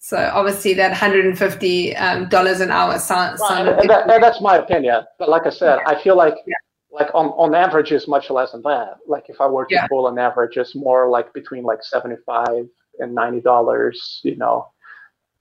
So 0.05 0.17
obviously 0.33 0.73
that 0.73 0.89
150 0.89 1.95
um, 1.95 2.27
dollars 2.27 2.59
an 2.59 2.71
hour 2.71 2.99
sounds. 2.99 3.39
Well, 3.39 3.63
that, 3.87 4.05
that, 4.05 4.19
that's 4.19 4.41
my 4.41 4.57
opinion, 4.57 5.03
but 5.17 5.29
like 5.29 5.45
I 5.45 5.49
said, 5.49 5.79
yeah. 5.79 5.93
I 5.93 6.03
feel 6.03 6.17
like 6.17 6.33
yeah. 6.45 6.55
like 6.91 7.07
on, 7.15 7.27
on 7.27 7.55
average 7.55 7.93
is 7.93 8.05
much 8.05 8.29
less 8.29 8.51
than 8.51 8.61
that. 8.63 8.97
Like 9.07 9.29
if 9.29 9.39
I 9.39 9.47
were 9.47 9.65
to 9.65 9.73
yeah. 9.73 9.87
pull 9.87 10.09
an 10.09 10.19
average, 10.19 10.57
it's 10.57 10.75
more 10.75 11.09
like 11.09 11.33
between 11.33 11.63
like 11.63 11.81
75 11.83 12.67
and 12.99 13.15
90 13.15 13.39
dollars. 13.39 14.19
You 14.25 14.35
know, 14.35 14.67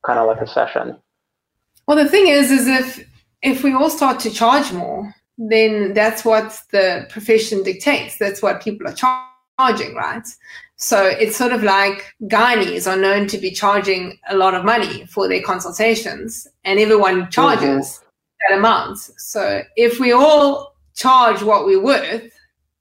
kind 0.06 0.20
of 0.20 0.28
like 0.28 0.40
a 0.40 0.46
session. 0.46 0.96
Well, 1.88 1.96
the 1.96 2.08
thing 2.08 2.28
is, 2.28 2.52
is 2.52 2.68
if 2.68 3.10
if 3.42 3.64
we 3.64 3.72
all 3.72 3.90
start 3.90 4.20
to 4.20 4.30
charge 4.30 4.70
more, 4.70 5.12
then 5.38 5.92
that's 5.92 6.24
what 6.24 6.56
the 6.70 7.08
profession 7.10 7.64
dictates. 7.64 8.16
That's 8.16 8.40
what 8.40 8.62
people 8.62 8.86
are 8.86 8.94
charging, 8.94 9.96
right? 9.96 10.22
So 10.82 11.06
it's 11.06 11.36
sort 11.36 11.52
of 11.52 11.62
like 11.62 12.12
gynaes 12.24 12.90
are 12.90 12.96
known 12.96 13.28
to 13.28 13.38
be 13.38 13.52
charging 13.52 14.18
a 14.28 14.36
lot 14.36 14.52
of 14.52 14.64
money 14.64 15.06
for 15.06 15.28
their 15.28 15.40
consultations, 15.40 16.48
and 16.64 16.80
everyone 16.80 17.30
charges 17.30 17.86
mm-hmm. 17.86 18.06
that 18.40 18.58
amount. 18.58 18.98
So 18.98 19.62
if 19.76 20.00
we 20.00 20.10
all 20.10 20.74
charge 20.96 21.40
what 21.44 21.66
we're 21.66 21.80
worth, 21.80 22.32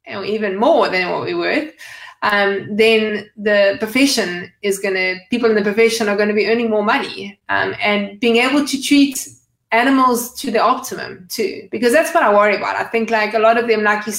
and 0.05 0.25
even 0.25 0.57
more 0.57 0.89
than 0.89 1.11
what 1.11 1.21
we're 1.21 1.37
worth, 1.37 1.75
um, 2.23 2.75
then 2.75 3.29
the 3.37 3.77
profession 3.77 4.51
is 4.63 4.79
going 4.79 4.95
to, 4.95 5.19
people 5.29 5.51
in 5.51 5.55
the 5.55 5.61
profession 5.61 6.09
are 6.09 6.17
going 6.17 6.29
to 6.29 6.33
be 6.33 6.47
earning 6.47 6.71
more 6.71 6.83
money 6.83 7.39
um, 7.49 7.75
and 7.79 8.19
being 8.19 8.37
able 8.37 8.65
to 8.65 8.81
treat 8.81 9.29
animals 9.71 10.33
to 10.41 10.49
the 10.49 10.59
optimum 10.59 11.27
too, 11.29 11.67
because 11.69 11.93
that's 11.93 12.11
what 12.15 12.23
I 12.23 12.33
worry 12.33 12.55
about. 12.55 12.77
I 12.77 12.85
think 12.85 13.11
like 13.11 13.35
a 13.35 13.39
lot 13.39 13.59
of 13.59 13.67
them, 13.67 13.83
like 13.83 14.07
you 14.07 14.13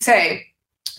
say, 0.00 0.46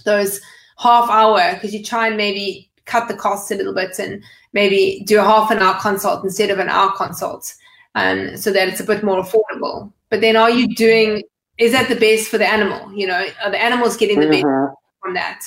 those 0.03 0.41
half 0.77 1.09
hour, 1.09 1.53
because 1.53 1.73
you 1.73 1.83
try 1.83 2.07
and 2.07 2.17
maybe 2.17 2.69
cut 2.85 3.07
the 3.07 3.13
costs 3.13 3.51
a 3.51 3.55
little 3.55 3.73
bit 3.73 3.99
and 3.99 4.23
maybe 4.53 5.03
do 5.05 5.19
a 5.19 5.23
half 5.23 5.51
an 5.51 5.59
hour 5.59 5.79
consult 5.79 6.23
instead 6.23 6.49
of 6.49 6.59
an 6.59 6.69
hour 6.69 6.91
consult, 6.95 7.53
um, 7.95 8.37
so 8.37 8.51
that 8.51 8.67
it's 8.67 8.79
a 8.79 8.85
bit 8.85 9.03
more 9.03 9.21
affordable. 9.21 9.91
But 10.09 10.21
then, 10.21 10.35
are 10.35 10.49
you 10.49 10.73
doing? 10.75 11.23
Is 11.57 11.71
that 11.71 11.89
the 11.89 11.95
best 11.95 12.29
for 12.29 12.37
the 12.37 12.47
animal? 12.47 12.93
You 12.93 13.07
know, 13.07 13.27
are 13.43 13.51
the 13.51 13.61
animals 13.61 13.97
getting 13.97 14.19
the 14.19 14.27
mm-hmm. 14.27 14.65
best 14.65 14.77
from 15.01 15.13
that? 15.15 15.41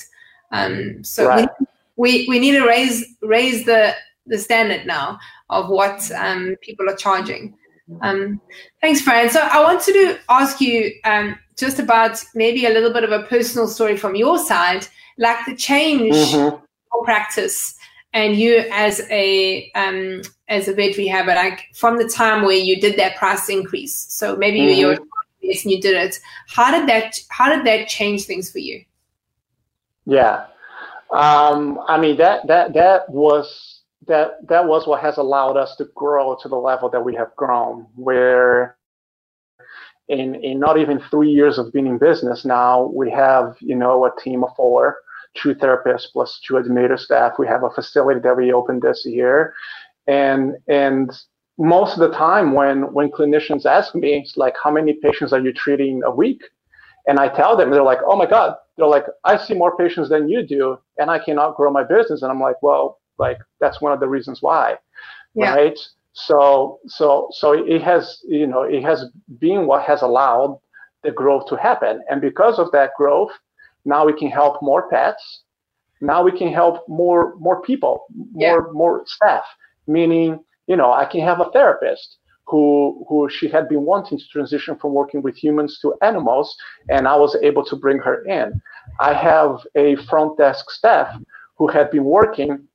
Um, 0.53 1.05
so 1.05 1.29
right. 1.29 1.49
we, 1.97 2.27
we 2.27 2.29
we 2.29 2.39
need 2.39 2.53
to 2.53 2.67
raise 2.67 3.07
raise 3.23 3.65
the 3.65 3.95
the 4.27 4.39
standard 4.39 4.87
now 4.87 5.19
of 5.49 5.69
what 5.69 6.11
um, 6.13 6.57
people 6.61 6.89
are 6.89 6.97
charging. 6.97 7.57
Um, 8.03 8.41
thanks, 8.81 9.01
Fran. 9.01 9.31
So 9.31 9.41
I 9.41 9.63
wanted 9.63 9.93
to 9.95 10.19
ask 10.29 10.61
you 10.61 10.93
um, 11.05 11.37
just 11.57 11.79
about 11.79 12.23
maybe 12.35 12.67
a 12.67 12.71
little 12.71 12.93
bit 12.93 13.05
of 13.05 13.11
a 13.11 13.25
personal 13.25 13.67
story 13.67 13.97
from 13.97 14.15
your 14.15 14.39
side, 14.39 14.87
like 15.21 15.47
the 15.47 15.55
change 15.55 16.15
mm-hmm. 16.15 17.05
practice 17.05 17.77
and 18.13 18.35
you 18.35 18.65
as 18.73 19.01
a 19.11 19.71
um, 19.77 20.23
as 20.49 20.67
a 20.67 20.75
vet 20.75 20.97
rehabber, 20.97 21.37
like 21.37 21.67
from 21.75 21.97
the 21.97 22.09
time 22.09 22.43
where 22.43 22.57
you 22.57 22.81
did 22.81 22.99
that 22.99 23.17
price 23.17 23.49
increase. 23.49 23.95
So 24.09 24.35
maybe 24.35 24.59
mm-hmm. 24.59 24.81
you 24.81 24.87
were 24.89 24.99
and 25.43 25.73
you 25.73 25.81
did 25.81 25.97
it. 25.97 26.19
How 26.49 26.71
did 26.71 26.89
that 26.89 27.19
how 27.29 27.55
did 27.55 27.65
that 27.67 27.89
change 27.89 28.25
things 28.25 28.51
for 28.51 28.59
you? 28.59 28.85
Yeah, 30.07 30.47
um, 31.13 31.81
I 31.87 31.99
mean 32.01 32.17
that 32.19 32.47
that 32.49 32.75
that 32.75 33.09
was 33.09 33.83
that 34.07 34.47
that 34.49 34.67
was 34.67 34.87
what 34.87 35.01
has 35.03 35.19
allowed 35.19 35.57
us 35.57 35.77
to 35.77 35.85
grow 35.95 36.37
to 36.43 36.49
the 36.49 36.57
level 36.57 36.89
that 36.91 37.05
we 37.05 37.15
have 37.15 37.35
grown. 37.37 37.87
Where 37.95 38.77
in 40.09 40.35
in 40.37 40.59
not 40.59 40.79
even 40.79 41.01
three 41.11 41.31
years 41.31 41.59
of 41.59 41.73
being 41.73 41.87
in 41.87 41.99
business 41.99 42.45
now, 42.45 42.91
we 42.95 43.11
have 43.11 43.57
you 43.61 43.77
know 43.77 44.05
a 44.05 44.21
team 44.23 44.45
of 44.45 44.51
four, 44.57 44.99
two 45.35 45.55
therapists 45.55 46.07
plus 46.13 46.41
two 46.47 46.57
administrative 46.57 47.01
staff. 47.01 47.33
We 47.39 47.47
have 47.47 47.63
a 47.63 47.71
facility 47.71 48.21
that 48.21 48.37
we 48.37 48.53
opened 48.53 48.83
this 48.83 49.05
year, 49.05 49.55
and 50.07 50.55
and 50.69 51.11
most 51.59 51.99
of 51.99 52.01
the 52.01 52.17
time 52.17 52.53
when 52.53 52.93
when 52.93 53.11
clinicians 53.11 53.67
ask 53.67 53.95
me, 53.95 54.15
it's 54.15 54.37
like, 54.37 54.55
how 54.63 54.71
many 54.71 54.95
patients 54.95 55.33
are 55.33 55.41
you 55.41 55.53
treating 55.53 56.03
a 56.05 56.11
week? 56.11 56.43
And 57.07 57.19
I 57.19 57.29
tell 57.29 57.57
them, 57.57 57.71
they're 57.71 57.83
like, 57.83 58.01
oh 58.07 58.17
my 58.17 58.27
God, 58.27 58.55
they're 58.77 58.87
like, 58.87 59.05
I 59.25 59.37
see 59.37 59.55
more 59.55 59.77
patients 59.77 60.09
than 60.11 60.29
you 60.29 60.47
do, 60.47 60.79
and 60.99 61.11
I 61.11 61.19
cannot 61.19 61.57
grow 61.57 61.71
my 61.71 61.85
business. 61.85 62.23
And 62.23 62.31
I'm 62.31 62.41
like, 62.41 62.63
well, 62.63 63.01
like 63.19 63.39
that's 63.61 63.81
one 63.81 63.93
of 63.93 64.01
the 64.01 64.09
reasons 64.09 64.43
why, 64.43 64.77
yeah. 65.35 65.55
right? 65.55 65.79
So, 66.13 66.81
so, 66.87 67.29
so 67.31 67.53
it 67.53 67.83
has, 67.83 68.21
you 68.27 68.47
know, 68.47 68.63
it 68.63 68.83
has 68.83 69.05
been 69.39 69.67
what 69.67 69.85
has 69.85 70.03
allowed 70.03 70.59
the 71.03 71.11
growth 71.11 71.47
to 71.49 71.57
happen, 71.57 72.03
and 72.11 72.21
because 72.21 72.59
of 72.59 72.71
that 72.73 72.91
growth, 72.97 73.31
now 73.85 74.05
we 74.07 74.13
can 74.13 74.31
help 74.31 74.63
more 74.63 74.89
pets. 74.89 75.43
Now 76.01 76.23
we 76.23 76.37
can 76.37 76.53
help 76.53 76.89
more 76.89 77.35
more 77.39 77.63
people, 77.63 78.07
more 78.33 78.67
yeah. 78.67 78.73
more 78.73 79.03
staff. 79.07 79.45
Meaning, 79.87 80.39
you 80.67 80.77
know, 80.77 80.93
I 80.93 81.05
can 81.05 81.21
have 81.21 81.41
a 81.41 81.51
therapist 81.51 82.19
who 82.47 83.05
who 83.09 83.29
she 83.29 83.49
had 83.49 83.69
been 83.69 83.85
wanting 83.85 84.19
to 84.19 84.29
transition 84.29 84.77
from 84.77 84.93
working 84.95 85.23
with 85.23 85.37
humans 85.37 85.79
to 85.83 85.95
animals, 86.03 86.57
and 86.89 87.07
I 87.07 87.17
was 87.17 87.37
able 87.43 87.65
to 87.67 87.77
bring 87.77 87.99
her 87.99 88.25
in. 88.25 88.61
I 88.99 89.13
have 89.15 89.67
a 89.75 89.97
front 90.09 90.39
desk 90.39 90.71
staff 90.71 91.09
who 91.57 91.69
had 91.69 91.91
been 91.91 92.05
working 92.05 92.67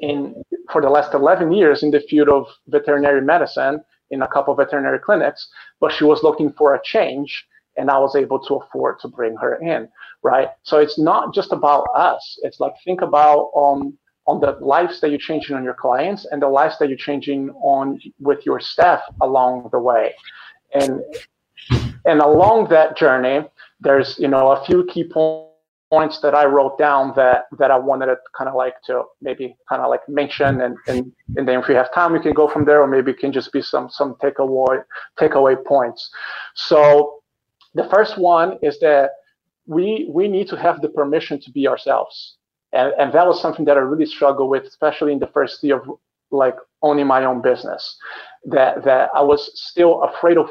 in 0.00 0.34
for 0.72 0.82
the 0.82 0.90
last 0.90 1.14
11 1.14 1.52
years 1.52 1.82
in 1.82 1.90
the 1.90 2.00
field 2.00 2.28
of 2.28 2.46
veterinary 2.66 3.22
medicine 3.22 3.82
in 4.10 4.22
a 4.22 4.28
couple 4.28 4.52
of 4.52 4.58
veterinary 4.58 4.98
clinics, 4.98 5.48
but 5.80 5.92
she 5.92 6.04
was 6.04 6.22
looking 6.22 6.52
for 6.52 6.74
a 6.74 6.80
change, 6.82 7.46
and 7.78 7.90
I 7.90 7.98
was 7.98 8.16
able 8.16 8.40
to 8.40 8.56
afford 8.56 8.98
to 9.00 9.08
bring 9.08 9.36
her 9.36 9.56
in, 9.56 9.88
right? 10.22 10.48
So 10.64 10.78
it's 10.78 10.98
not 10.98 11.32
just 11.32 11.52
about 11.52 11.86
us. 11.94 12.38
It's 12.42 12.60
like 12.60 12.72
think 12.84 13.00
about 13.02 13.50
um, 13.56 13.96
on 14.26 14.40
the 14.40 14.58
lives 14.60 15.00
that 15.00 15.08
you're 15.08 15.18
changing 15.18 15.56
on 15.56 15.64
your 15.64 15.74
clients 15.74 16.26
and 16.30 16.42
the 16.42 16.48
lives 16.48 16.78
that 16.78 16.88
you're 16.88 16.98
changing 16.98 17.50
on 17.62 17.98
with 18.20 18.44
your 18.44 18.60
staff 18.60 19.00
along 19.22 19.70
the 19.72 19.78
way. 19.78 20.14
And 20.74 21.02
and 22.04 22.20
along 22.20 22.68
that 22.68 22.96
journey, 22.96 23.46
there's 23.80 24.18
you 24.18 24.28
know 24.28 24.52
a 24.52 24.64
few 24.64 24.84
key 24.84 25.04
points 25.90 26.20
that 26.20 26.34
I 26.34 26.44
wrote 26.44 26.76
down 26.78 27.14
that 27.16 27.46
that 27.58 27.70
I 27.70 27.78
wanted 27.78 28.06
to 28.06 28.16
kind 28.36 28.48
of 28.48 28.54
like 28.54 28.74
to 28.86 29.04
maybe 29.22 29.56
kind 29.68 29.80
of 29.80 29.88
like 29.88 30.06
mention 30.08 30.60
and, 30.60 30.76
and 30.86 31.12
and 31.36 31.48
then 31.48 31.60
if 31.60 31.68
we 31.68 31.74
have 31.74 31.92
time 31.94 32.12
we 32.12 32.20
can 32.20 32.34
go 32.34 32.48
from 32.48 32.64
there 32.66 32.82
or 32.82 32.86
maybe 32.86 33.12
it 33.12 33.18
can 33.18 33.32
just 33.32 33.52
be 33.52 33.62
some 33.62 33.88
some 33.88 34.14
takeaway 34.16 34.82
takeaway 35.18 35.56
points. 35.64 36.10
So 36.54 37.17
the 37.74 37.88
first 37.92 38.18
one 38.18 38.58
is 38.62 38.78
that 38.80 39.10
we 39.66 40.08
we 40.10 40.28
need 40.28 40.48
to 40.48 40.56
have 40.56 40.80
the 40.80 40.88
permission 40.88 41.40
to 41.40 41.50
be 41.50 41.68
ourselves 41.68 42.38
and, 42.72 42.92
and 42.98 43.12
that 43.12 43.26
was 43.26 43.40
something 43.40 43.64
that 43.64 43.76
I 43.76 43.80
really 43.80 44.06
struggled 44.06 44.50
with, 44.50 44.64
especially 44.64 45.12
in 45.12 45.18
the 45.18 45.28
first 45.28 45.62
year 45.62 45.78
of 45.78 45.98
like 46.30 46.56
owning 46.82 47.06
my 47.06 47.24
own 47.24 47.40
business. 47.40 47.96
That 48.44 48.84
that 48.84 49.10
I 49.14 49.22
was 49.22 49.50
still 49.54 50.02
afraid 50.02 50.36
of 50.36 50.50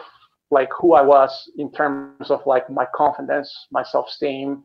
like 0.49 0.69
who 0.79 0.93
I 0.93 1.01
was 1.01 1.49
in 1.57 1.71
terms 1.71 2.31
of 2.31 2.41
like 2.45 2.69
my 2.69 2.85
confidence, 2.95 3.53
my 3.69 3.83
self-esteem, 3.83 4.63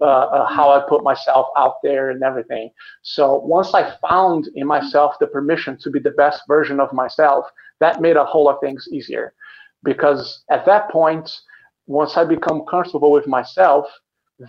uh, 0.00 0.04
uh, 0.04 0.46
how 0.46 0.70
I 0.70 0.84
put 0.88 1.02
myself 1.02 1.48
out 1.56 1.82
there 1.82 2.10
and 2.10 2.22
everything. 2.22 2.70
So 3.02 3.40
once 3.40 3.74
I 3.74 3.96
found 4.08 4.48
in 4.54 4.68
myself 4.68 5.16
the 5.18 5.26
permission 5.26 5.78
to 5.78 5.90
be 5.90 5.98
the 5.98 6.12
best 6.12 6.42
version 6.46 6.78
of 6.78 6.92
myself, 6.92 7.44
that 7.80 8.00
made 8.00 8.16
a 8.16 8.24
whole 8.24 8.44
lot 8.44 8.54
of 8.54 8.60
things 8.60 8.88
easier. 8.92 9.34
Because 9.82 10.44
at 10.48 10.64
that 10.66 10.90
point, 10.90 11.28
once 11.86 12.16
I 12.16 12.24
become 12.24 12.64
comfortable 12.68 13.12
with 13.12 13.26
myself, 13.26 13.86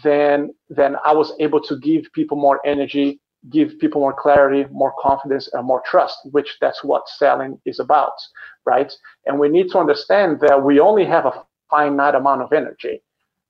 then 0.03 0.53
then 0.69 0.95
I 1.05 1.13
was 1.13 1.33
able 1.39 1.61
to 1.61 1.77
give 1.79 2.11
people 2.13 2.37
more 2.37 2.59
energy, 2.65 3.21
give 3.51 3.79
people 3.79 4.01
more 4.01 4.13
clarity, 4.13 4.65
more 4.71 4.93
confidence, 4.99 5.49
and 5.53 5.65
more 5.65 5.81
trust, 5.85 6.17
which 6.31 6.57
that's 6.61 6.83
what 6.83 7.07
selling 7.07 7.59
is 7.65 7.79
about, 7.79 8.13
right? 8.65 8.91
And 9.25 9.39
we 9.39 9.49
need 9.49 9.69
to 9.71 9.79
understand 9.79 10.39
that 10.41 10.61
we 10.63 10.79
only 10.79 11.05
have 11.05 11.25
a 11.25 11.43
finite 11.69 12.15
amount 12.15 12.41
of 12.41 12.51
energy, 12.53 13.01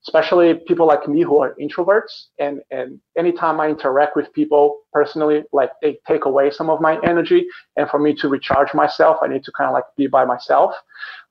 especially 0.05 0.55
people 0.67 0.85
like 0.87 1.07
me 1.07 1.23
who 1.23 1.39
are 1.39 1.55
introverts. 1.59 2.27
And 2.39 2.61
and 2.71 2.99
anytime 3.17 3.59
I 3.59 3.69
interact 3.69 4.15
with 4.15 4.31
people 4.33 4.79
personally, 4.93 5.43
like 5.53 5.71
they 5.81 5.97
take 6.07 6.25
away 6.25 6.51
some 6.51 6.69
of 6.69 6.81
my 6.81 6.99
energy. 7.03 7.47
And 7.77 7.89
for 7.89 7.99
me 7.99 8.13
to 8.17 8.29
recharge 8.29 8.73
myself, 8.75 9.17
I 9.23 9.27
need 9.27 9.43
to 9.45 9.51
kind 9.53 9.69
of 9.69 9.73
like 9.73 9.85
be 9.97 10.07
by 10.07 10.25
myself. 10.25 10.75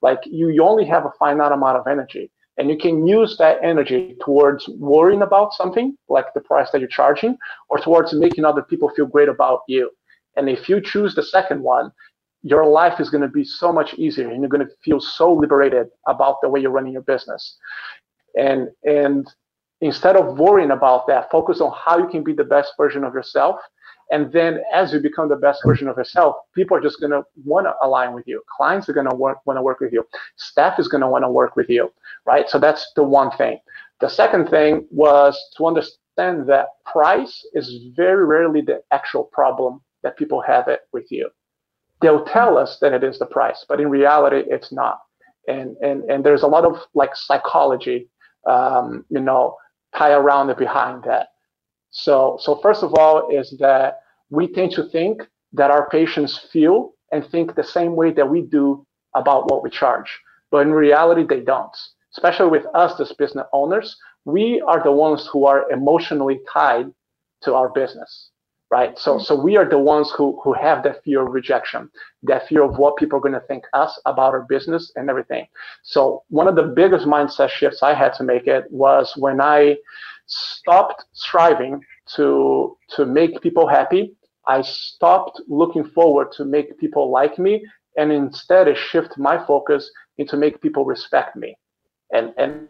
Like 0.03 0.21
you, 0.27 0.49
you 0.49 0.65
only 0.65 0.87
have 0.87 1.05
a 1.07 1.13
finite 1.19 1.53
amount 1.53 1.79
of 1.79 1.87
energy. 1.87 2.31
And 2.59 2.71
you 2.71 2.79
can 2.79 3.07
use 3.07 3.37
that 3.39 3.59
energy 3.63 4.17
towards 4.25 4.67
worrying 4.69 5.23
about 5.23 5.53
something 5.53 5.97
like 6.09 6.27
the 6.35 6.41
price 6.41 6.71
that 6.71 6.81
you're 6.81 6.89
charging 6.89 7.37
or 7.69 7.79
towards 7.79 8.15
making 8.15 8.45
other 8.45 8.63
people 8.63 8.91
feel 8.91 9.07
great 9.07 9.29
about 9.29 9.61
you. 9.69 9.91
And 10.37 10.49
if 10.49 10.69
you 10.69 10.81
choose 10.81 11.15
the 11.15 11.23
second 11.23 11.63
one, 11.63 11.93
your 12.43 12.67
life 12.67 13.01
is 13.01 13.11
going 13.11 13.23
to 13.23 13.29
be 13.29 13.45
so 13.45 13.73
much 13.73 13.95
easier 13.95 14.31
and 14.31 14.41
you're 14.41 14.49
going 14.49 14.67
to 14.67 14.73
feel 14.85 15.01
so 15.01 15.33
liberated 15.33 15.89
about 16.07 16.37
the 16.43 16.49
way 16.49 16.61
you're 16.61 16.71
running 16.71 16.93
your 16.93 17.03
business. 17.03 17.57
And 18.39 18.69
and 18.85 19.27
instead 19.81 20.17
of 20.17 20.39
worrying 20.39 20.71
about 20.71 21.07
that, 21.09 21.31
focus 21.31 21.61
on 21.61 21.73
how 21.77 21.99
you 21.99 22.09
can 22.09 22.23
be 22.23 22.33
the 22.33 22.45
best 22.45 22.73
version 22.79 23.05
of 23.05 23.15
yourself 23.15 23.57
and 24.11 24.33
then 24.33 24.61
as 24.73 24.93
you 24.93 25.01
become 25.01 25.29
the 25.29 25.37
best 25.37 25.63
version 25.65 25.89
of 25.89 25.97
yourself, 25.97 26.37
people 26.55 26.77
are 26.77 26.81
just 26.81 27.01
going 27.01 27.11
to 27.11 27.25
want 27.45 27.67
to 27.67 27.75
align 27.83 28.13
with 28.15 28.27
you. 28.27 28.43
Clients 28.57 28.89
are 28.89 28.93
going 28.93 29.09
to 29.09 29.15
want 29.17 29.39
to 29.47 29.63
work 29.63 29.81
with 29.81 29.93
you. 29.93 30.07
Staff 30.37 30.79
is 30.79 30.89
going 30.89 31.01
to 31.01 31.09
want 31.09 31.25
to 31.25 31.31
work 31.31 31.57
with 31.57 31.69
you, 31.69 31.93
right? 32.25 32.49
So 32.49 32.59
that's 32.59 32.93
the 32.95 33.03
one 33.03 33.31
thing. 33.37 33.59
The 34.01 34.09
second 34.09 34.49
thing 34.49 34.87
was 34.91 35.39
to 35.57 35.67
understand 35.67 36.47
that 36.49 36.69
price 36.85 37.45
is 37.53 37.89
very 37.97 38.25
rarely 38.25 38.61
the 38.61 38.83
actual 38.93 39.25
problem 39.25 39.81
that 40.03 40.17
people 40.17 40.41
have 40.41 40.69
it 40.69 40.81
with 40.93 41.11
you. 41.11 41.29
They'll 42.01 42.25
tell 42.25 42.59
us 42.59 42.79
that 42.81 42.93
it 42.93 43.03
is 43.03 43.19
the 43.19 43.27
price, 43.27 43.65
but 43.69 43.81
in 43.81 43.89
reality, 43.89 44.43
it's 44.49 44.71
not. 44.71 45.01
And 45.49 45.77
and 45.79 46.05
and 46.11 46.25
there's 46.25 46.43
a 46.43 46.47
lot 46.47 46.65
of 46.65 46.79
like 46.95 47.17
psychology, 47.17 48.09
um, 48.47 49.05
you 49.09 49.21
know, 49.21 49.57
tie 49.97 50.13
around 50.13 50.51
it 50.51 50.59
behind 50.59 51.05
that. 51.05 51.29
So, 51.97 52.36
so 52.42 52.57
first 52.57 52.82
of 52.82 52.94
all, 52.94 53.30
is 53.30 53.57
that 53.59 54.01
we 54.28 54.49
tend 54.49 54.72
to 54.72 54.86
think 54.90 55.22
that 55.55 55.70
our 55.70 55.88
patients 55.88 56.36
feel 56.53 56.92
and 57.11 57.26
think 57.26 57.55
the 57.55 57.64
same 57.64 57.97
way 57.97 58.12
that 58.12 58.28
we 58.28 58.42
do 58.42 58.86
about 59.14 59.51
what 59.51 59.62
we 59.62 59.70
charge. 59.70 60.11
But 60.51 60.66
in 60.66 60.72
reality, 60.72 61.24
they 61.26 61.40
don't. 61.40 61.74
Especially 62.14 62.51
with 62.51 62.66
us 62.74 63.01
as 63.01 63.12
business 63.12 63.47
owners, 63.55 63.97
we 64.26 64.61
are 64.66 64.82
the 64.82 64.92
ones 64.92 65.26
who 65.32 65.47
are 65.47 65.70
emotionally 65.70 66.40
tied 66.53 66.92
to 67.44 67.55
our 67.55 67.70
business, 67.70 68.30
right? 68.70 68.99
So, 68.99 69.14
mm-hmm. 69.14 69.24
so 69.24 69.40
we 69.40 69.57
are 69.57 69.68
the 69.68 69.78
ones 69.78 70.12
who, 70.14 70.38
who 70.44 70.53
have 70.53 70.82
that 70.82 71.03
fear 71.03 71.22
of 71.22 71.32
rejection, 71.32 71.88
that 72.24 72.47
fear 72.47 72.62
of 72.62 72.76
what 72.76 72.99
people 72.99 73.16
are 73.18 73.22
going 73.22 73.40
to 73.40 73.47
think 73.49 73.64
us 73.72 73.99
about 74.05 74.34
our 74.34 74.42
business 74.42 74.92
and 74.97 75.09
everything. 75.09 75.47
So 75.82 76.24
one 76.28 76.47
of 76.47 76.57
the 76.57 76.74
biggest 76.76 77.07
mindset 77.07 77.49
shifts 77.49 77.82
I 77.82 77.94
had 77.94 78.12
to 78.14 78.22
make 78.22 78.47
it 78.47 78.64
was 78.70 79.14
when 79.16 79.40
I 79.40 79.76
stopped 80.27 81.05
striving 81.12 81.81
to 82.16 82.77
to 82.97 83.07
make 83.07 83.41
people 83.41 83.66
happy. 83.66 84.14
I 84.47 84.62
stopped 84.62 85.41
looking 85.49 85.85
forward 85.85 86.33
to 86.33 86.45
make 86.45 86.79
people 86.79 87.11
like 87.11 87.39
me, 87.39 87.64
and 87.97 88.12
instead 88.12 88.68
I 88.68 88.74
shift 88.74 89.18
my 89.18 89.45
focus 89.45 89.91
into 90.18 90.37
make 90.37 90.61
people 90.61 90.85
respect 90.85 91.37
me, 91.37 91.57
and 92.12 92.33
and 92.37 92.68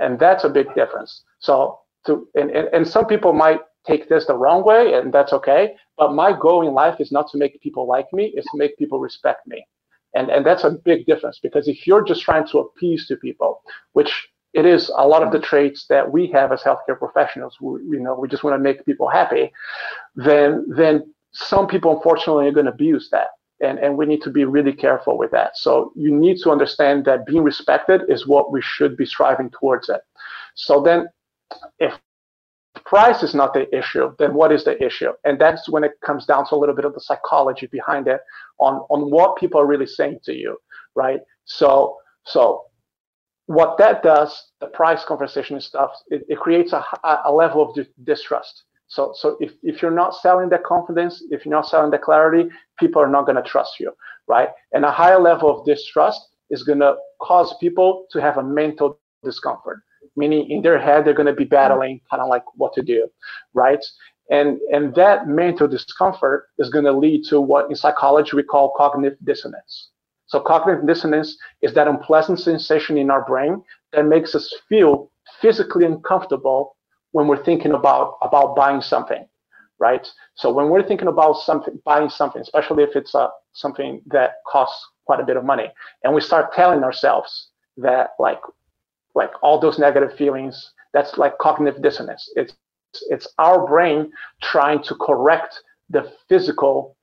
and 0.00 0.18
that's 0.18 0.44
a 0.44 0.48
big 0.48 0.74
difference. 0.74 1.22
So 1.38 1.80
to 2.06 2.28
and, 2.34 2.50
and, 2.50 2.68
and 2.72 2.88
some 2.88 3.06
people 3.06 3.32
might 3.32 3.60
take 3.86 4.08
this 4.08 4.26
the 4.26 4.36
wrong 4.36 4.64
way, 4.64 4.94
and 4.94 5.12
that's 5.12 5.32
okay. 5.32 5.74
But 5.96 6.12
my 6.12 6.32
goal 6.38 6.66
in 6.66 6.74
life 6.74 7.00
is 7.00 7.12
not 7.12 7.28
to 7.30 7.38
make 7.38 7.60
people 7.60 7.86
like 7.86 8.06
me; 8.12 8.32
it's 8.34 8.50
to 8.52 8.58
make 8.58 8.76
people 8.78 9.00
respect 9.00 9.46
me, 9.46 9.66
and 10.14 10.30
and 10.30 10.44
that's 10.44 10.64
a 10.64 10.70
big 10.70 11.06
difference 11.06 11.38
because 11.42 11.68
if 11.68 11.86
you're 11.86 12.04
just 12.04 12.22
trying 12.22 12.46
to 12.48 12.58
appease 12.58 13.06
to 13.08 13.16
people, 13.16 13.62
which 13.92 14.28
it 14.54 14.64
is 14.64 14.90
a 14.96 15.06
lot 15.06 15.22
of 15.22 15.32
the 15.32 15.40
traits 15.40 15.86
that 15.88 16.10
we 16.10 16.28
have 16.28 16.52
as 16.52 16.62
healthcare 16.62 16.98
professionals. 16.98 17.56
We, 17.60 17.80
you 17.82 18.00
know, 18.00 18.14
we 18.14 18.28
just 18.28 18.44
want 18.44 18.54
to 18.54 18.62
make 18.62 18.86
people 18.86 19.08
happy. 19.08 19.52
Then, 20.14 20.64
then 20.68 21.12
some 21.32 21.66
people 21.66 21.96
unfortunately 21.96 22.46
are 22.46 22.52
going 22.52 22.66
to 22.66 22.72
abuse 22.72 23.08
that, 23.10 23.28
and 23.60 23.78
and 23.80 23.96
we 23.98 24.06
need 24.06 24.22
to 24.22 24.30
be 24.30 24.44
really 24.44 24.72
careful 24.72 25.18
with 25.18 25.32
that. 25.32 25.56
So 25.56 25.92
you 25.96 26.14
need 26.14 26.38
to 26.44 26.50
understand 26.50 27.04
that 27.06 27.26
being 27.26 27.42
respected 27.42 28.02
is 28.08 28.26
what 28.26 28.52
we 28.52 28.62
should 28.62 28.96
be 28.96 29.04
striving 29.04 29.50
towards 29.50 29.88
it. 29.88 30.00
So 30.54 30.80
then, 30.80 31.08
if 31.80 31.98
price 32.84 33.24
is 33.24 33.34
not 33.34 33.54
the 33.54 33.66
issue, 33.76 34.14
then 34.20 34.34
what 34.34 34.52
is 34.52 34.62
the 34.62 34.80
issue? 34.84 35.12
And 35.24 35.40
that's 35.40 35.68
when 35.68 35.82
it 35.82 35.92
comes 36.04 36.26
down 36.26 36.46
to 36.48 36.54
a 36.54 36.58
little 36.58 36.74
bit 36.74 36.84
of 36.84 36.94
the 36.94 37.00
psychology 37.00 37.66
behind 37.66 38.06
it 38.06 38.20
on 38.60 38.74
on 38.90 39.10
what 39.10 39.36
people 39.36 39.60
are 39.60 39.66
really 39.66 39.86
saying 39.86 40.20
to 40.24 40.32
you, 40.32 40.56
right? 40.94 41.20
So 41.44 41.96
so 42.24 42.66
what 43.46 43.76
that 43.78 44.02
does, 44.02 44.50
the 44.60 44.66
price 44.66 45.04
conversation 45.04 45.60
stuff, 45.60 45.90
it, 46.08 46.24
it 46.28 46.38
creates 46.38 46.72
a, 46.72 46.82
a 47.24 47.32
level 47.32 47.62
of 47.62 47.86
distrust. 48.04 48.64
So, 48.88 49.12
so 49.16 49.36
if, 49.40 49.52
if 49.62 49.82
you're 49.82 49.90
not 49.90 50.14
selling 50.14 50.48
that 50.50 50.64
confidence, 50.64 51.22
if 51.30 51.44
you're 51.44 51.54
not 51.54 51.66
selling 51.66 51.90
the 51.90 51.98
clarity, 51.98 52.48
people 52.78 53.02
are 53.02 53.08
not 53.08 53.26
going 53.26 53.36
to 53.36 53.42
trust 53.42 53.80
you, 53.80 53.92
right? 54.28 54.48
And 54.72 54.84
a 54.84 54.90
higher 54.90 55.20
level 55.20 55.50
of 55.50 55.66
distrust 55.66 56.28
is 56.50 56.62
going 56.62 56.80
to 56.80 56.96
cause 57.20 57.54
people 57.58 58.06
to 58.12 58.20
have 58.20 58.38
a 58.38 58.42
mental 58.42 58.98
discomfort, 59.22 59.80
meaning 60.16 60.50
in 60.50 60.62
their 60.62 60.78
head 60.78 61.04
they're 61.04 61.14
going 61.14 61.26
to 61.26 61.32
be 61.32 61.44
battling 61.44 62.00
kind 62.10 62.22
of 62.22 62.28
like 62.28 62.44
what 62.54 62.72
to 62.74 62.82
do, 62.82 63.08
right? 63.52 63.84
And 64.30 64.58
and 64.72 64.94
that 64.94 65.28
mental 65.28 65.68
discomfort 65.68 66.46
is 66.58 66.70
going 66.70 66.86
to 66.86 66.92
lead 66.92 67.24
to 67.28 67.40
what 67.40 67.68
in 67.68 67.76
psychology 67.76 68.36
we 68.36 68.42
call 68.42 68.72
cognitive 68.76 69.18
dissonance. 69.24 69.90
So 70.26 70.40
cognitive 70.40 70.86
dissonance 70.86 71.36
is 71.62 71.74
that 71.74 71.88
unpleasant 71.88 72.40
sensation 72.40 72.96
in 72.98 73.10
our 73.10 73.24
brain 73.24 73.62
that 73.92 74.06
makes 74.06 74.34
us 74.34 74.52
feel 74.68 75.10
physically 75.40 75.84
uncomfortable 75.84 76.76
when 77.12 77.28
we're 77.28 77.42
thinking 77.44 77.72
about 77.72 78.18
about 78.22 78.56
buying 78.56 78.80
something, 78.80 79.26
right? 79.78 80.06
So 80.34 80.52
when 80.52 80.68
we're 80.68 80.86
thinking 80.86 81.08
about 81.08 81.34
something, 81.34 81.80
buying 81.84 82.08
something, 82.08 82.42
especially 82.42 82.82
if 82.82 82.96
it's 82.96 83.14
uh, 83.14 83.28
something 83.52 84.02
that 84.06 84.36
costs 84.50 84.84
quite 85.06 85.20
a 85.20 85.24
bit 85.24 85.36
of 85.36 85.44
money, 85.44 85.70
and 86.02 86.14
we 86.14 86.20
start 86.20 86.52
telling 86.54 86.82
ourselves 86.82 87.48
that 87.76 88.10
like 88.18 88.40
like 89.14 89.30
all 89.42 89.60
those 89.60 89.78
negative 89.78 90.16
feelings, 90.16 90.72
that's 90.92 91.16
like 91.18 91.38
cognitive 91.38 91.82
dissonance. 91.82 92.28
It's 92.34 92.54
it's 93.08 93.28
our 93.38 93.66
brain 93.66 94.10
trying 94.42 94.82
to 94.84 94.94
correct 94.96 95.62
the 95.90 96.12
physical 96.28 96.96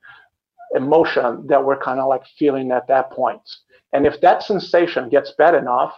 emotion 0.75 1.45
that 1.47 1.63
we're 1.63 1.79
kind 1.79 1.99
of 1.99 2.07
like 2.07 2.23
feeling 2.37 2.71
at 2.71 2.87
that 2.87 3.11
point. 3.11 3.41
And 3.93 4.05
if 4.05 4.21
that 4.21 4.43
sensation 4.43 5.09
gets 5.09 5.31
bad 5.37 5.55
enough, 5.55 5.93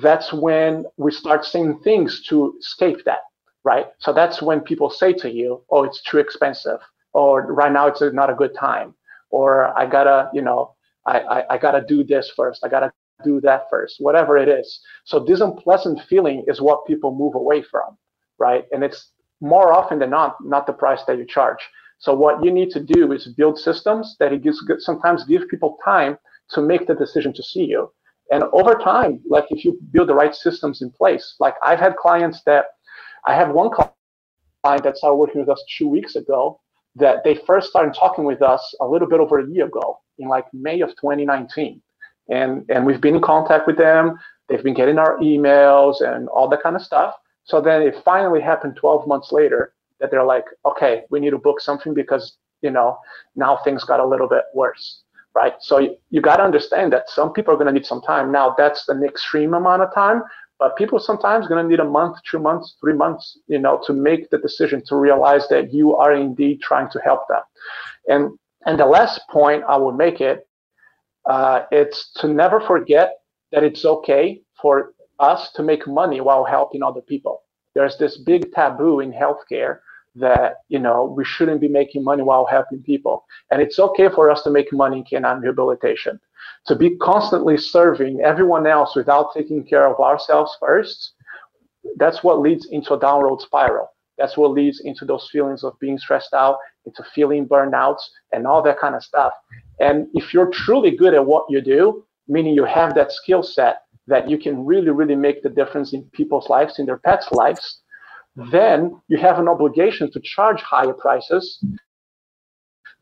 that's 0.00 0.32
when 0.32 0.84
we 0.96 1.10
start 1.10 1.44
seeing 1.44 1.80
things 1.80 2.22
to 2.28 2.54
escape 2.60 3.04
that, 3.04 3.20
right? 3.64 3.86
So 3.98 4.12
that's 4.12 4.42
when 4.42 4.60
people 4.60 4.90
say 4.90 5.12
to 5.14 5.30
you, 5.30 5.62
oh, 5.70 5.84
it's 5.84 6.02
too 6.02 6.18
expensive, 6.18 6.78
or 7.12 7.52
right 7.52 7.72
now 7.72 7.86
it's 7.86 8.02
not 8.02 8.30
a 8.30 8.34
good 8.34 8.54
time, 8.54 8.94
or 9.30 9.76
I 9.78 9.86
gotta, 9.86 10.30
you 10.32 10.42
know, 10.42 10.74
I, 11.06 11.20
I, 11.20 11.54
I 11.54 11.58
gotta 11.58 11.84
do 11.86 12.04
this 12.04 12.30
first, 12.36 12.64
I 12.64 12.68
gotta 12.68 12.92
do 13.24 13.40
that 13.40 13.64
first, 13.70 13.96
whatever 13.98 14.36
it 14.36 14.48
is. 14.48 14.80
So 15.04 15.18
this 15.20 15.40
unpleasant 15.40 16.00
feeling 16.08 16.44
is 16.46 16.60
what 16.60 16.86
people 16.86 17.14
move 17.14 17.34
away 17.34 17.62
from, 17.62 17.96
right? 18.38 18.64
And 18.72 18.84
it's 18.84 19.10
more 19.40 19.72
often 19.72 19.98
than 19.98 20.10
not, 20.10 20.36
not 20.44 20.66
the 20.66 20.72
price 20.72 21.02
that 21.06 21.18
you 21.18 21.24
charge. 21.26 21.58
So 22.02 22.12
what 22.12 22.44
you 22.44 22.50
need 22.50 22.70
to 22.70 22.80
do 22.80 23.12
is 23.12 23.28
build 23.28 23.56
systems 23.56 24.16
that 24.18 24.32
it 24.32 24.42
gives 24.42 24.60
sometimes 24.80 25.22
give 25.24 25.48
people 25.48 25.78
time 25.84 26.18
to 26.50 26.60
make 26.60 26.88
the 26.88 26.96
decision 26.96 27.32
to 27.32 27.44
see 27.44 27.64
you. 27.64 27.92
And 28.32 28.42
over 28.52 28.74
time, 28.74 29.20
like 29.28 29.44
if 29.50 29.64
you 29.64 29.78
build 29.92 30.08
the 30.08 30.14
right 30.14 30.34
systems 30.34 30.82
in 30.82 30.90
place, 30.90 31.36
like 31.38 31.54
I've 31.62 31.78
had 31.78 31.94
clients 31.94 32.42
that 32.44 32.64
I 33.24 33.34
have 33.34 33.50
one 33.50 33.70
client 33.70 34.82
that 34.82 34.96
started 34.96 35.14
working 35.14 35.42
with 35.42 35.48
us 35.48 35.62
two 35.78 35.86
weeks 35.86 36.16
ago 36.16 36.60
that 36.96 37.22
they 37.22 37.36
first 37.46 37.70
started 37.70 37.94
talking 37.94 38.24
with 38.24 38.42
us 38.42 38.74
a 38.80 38.86
little 38.86 39.08
bit 39.08 39.20
over 39.20 39.38
a 39.38 39.48
year 39.48 39.66
ago 39.66 40.00
in 40.18 40.26
like 40.26 40.46
May 40.52 40.80
of 40.80 40.90
2019. 41.00 41.80
And 42.30 42.68
and 42.68 42.84
we've 42.84 43.00
been 43.00 43.14
in 43.14 43.22
contact 43.22 43.68
with 43.68 43.78
them. 43.78 44.18
They've 44.48 44.64
been 44.64 44.74
getting 44.74 44.98
our 44.98 45.18
emails 45.18 46.00
and 46.00 46.28
all 46.30 46.48
that 46.48 46.64
kind 46.64 46.74
of 46.74 46.82
stuff. 46.82 47.14
So 47.44 47.60
then 47.60 47.82
it 47.82 47.94
finally 48.04 48.40
happened 48.40 48.74
12 48.74 49.06
months 49.06 49.30
later 49.30 49.72
that 50.02 50.10
they're 50.10 50.24
like, 50.24 50.44
okay, 50.66 51.04
we 51.10 51.20
need 51.20 51.30
to 51.30 51.38
book 51.38 51.60
something 51.60 51.94
because 51.94 52.36
you 52.60 52.70
know 52.70 52.98
now 53.36 53.56
things 53.64 53.84
got 53.84 54.00
a 54.00 54.06
little 54.06 54.28
bit 54.28 54.44
worse, 54.52 55.04
right? 55.34 55.54
So 55.60 55.78
you, 55.78 55.96
you 56.10 56.20
got 56.20 56.36
to 56.36 56.42
understand 56.42 56.92
that 56.92 57.08
some 57.08 57.32
people 57.32 57.54
are 57.54 57.56
going 57.56 57.68
to 57.68 57.72
need 57.72 57.86
some 57.86 58.02
time. 58.02 58.30
Now 58.30 58.54
that's 58.58 58.88
an 58.88 59.04
extreme 59.04 59.54
amount 59.54 59.80
of 59.82 59.94
time, 59.94 60.22
but 60.58 60.76
people 60.76 60.98
sometimes 60.98 61.46
going 61.46 61.62
to 61.64 61.70
need 61.70 61.80
a 61.80 61.84
month, 61.84 62.16
two 62.28 62.40
months, 62.40 62.76
three 62.80 62.94
months, 62.94 63.38
you 63.46 63.60
know, 63.60 63.80
to 63.86 63.92
make 63.92 64.28
the 64.30 64.38
decision 64.38 64.82
to 64.86 64.96
realize 64.96 65.48
that 65.48 65.72
you 65.72 65.96
are 65.96 66.12
indeed 66.12 66.60
trying 66.60 66.90
to 66.90 67.00
help 67.00 67.20
them. 67.28 67.42
And 68.08 68.38
and 68.66 68.78
the 68.78 68.86
last 68.86 69.20
point 69.30 69.62
I 69.68 69.76
will 69.76 69.92
make 69.92 70.20
it, 70.20 70.46
uh, 71.30 71.62
it's 71.70 72.12
to 72.14 72.28
never 72.28 72.60
forget 72.60 73.14
that 73.52 73.62
it's 73.62 73.84
okay 73.84 74.42
for 74.60 74.94
us 75.20 75.52
to 75.52 75.62
make 75.62 75.86
money 75.86 76.20
while 76.20 76.44
helping 76.44 76.82
other 76.82 77.00
people. 77.00 77.42
There's 77.74 77.96
this 77.96 78.18
big 78.18 78.52
taboo 78.52 79.00
in 79.00 79.12
healthcare 79.12 79.78
that 80.14 80.56
you 80.68 80.78
know 80.78 81.14
we 81.16 81.24
shouldn't 81.24 81.60
be 81.60 81.68
making 81.68 82.04
money 82.04 82.22
while 82.22 82.46
helping 82.46 82.82
people. 82.82 83.24
And 83.50 83.62
it's 83.62 83.78
okay 83.78 84.08
for 84.08 84.30
us 84.30 84.42
to 84.42 84.50
make 84.50 84.72
money 84.72 84.98
in 84.98 85.04
canine 85.04 85.40
rehabilitation. 85.40 86.20
To 86.66 86.76
be 86.76 86.96
constantly 86.96 87.56
serving 87.56 88.20
everyone 88.20 88.66
else 88.66 88.94
without 88.94 89.32
taking 89.34 89.64
care 89.64 89.86
of 89.86 90.00
ourselves 90.00 90.56
first 90.60 91.14
that's 91.96 92.22
what 92.22 92.40
leads 92.40 92.66
into 92.70 92.94
a 92.94 93.00
downward 93.00 93.40
spiral. 93.40 93.88
That's 94.16 94.36
what 94.36 94.52
leads 94.52 94.80
into 94.84 95.04
those 95.04 95.28
feelings 95.32 95.64
of 95.64 95.78
being 95.80 95.98
stressed 95.98 96.32
out 96.32 96.58
into 96.86 97.02
feeling 97.14 97.48
burnouts 97.48 98.02
and 98.32 98.46
all 98.46 98.62
that 98.62 98.78
kind 98.78 98.94
of 98.94 99.02
stuff. 99.02 99.32
And 99.80 100.06
if 100.14 100.32
you're 100.32 100.50
truly 100.50 100.92
good 100.92 101.12
at 101.14 101.26
what 101.26 101.44
you 101.48 101.60
do 101.60 102.04
meaning 102.28 102.54
you 102.54 102.64
have 102.64 102.94
that 102.94 103.12
skill 103.12 103.42
set 103.42 103.82
that 104.06 104.28
you 104.28 104.38
can 104.38 104.64
really, 104.64 104.90
really 104.90 105.14
make 105.14 105.42
the 105.42 105.48
difference 105.48 105.92
in 105.92 106.02
people's 106.12 106.48
lives, 106.48 106.78
in 106.78 106.86
their 106.86 106.98
pets' 106.98 107.30
lives, 107.32 107.81
then 108.36 109.00
you 109.08 109.18
have 109.18 109.38
an 109.38 109.48
obligation 109.48 110.10
to 110.12 110.20
charge 110.20 110.60
higher 110.62 110.94
prices 110.94 111.62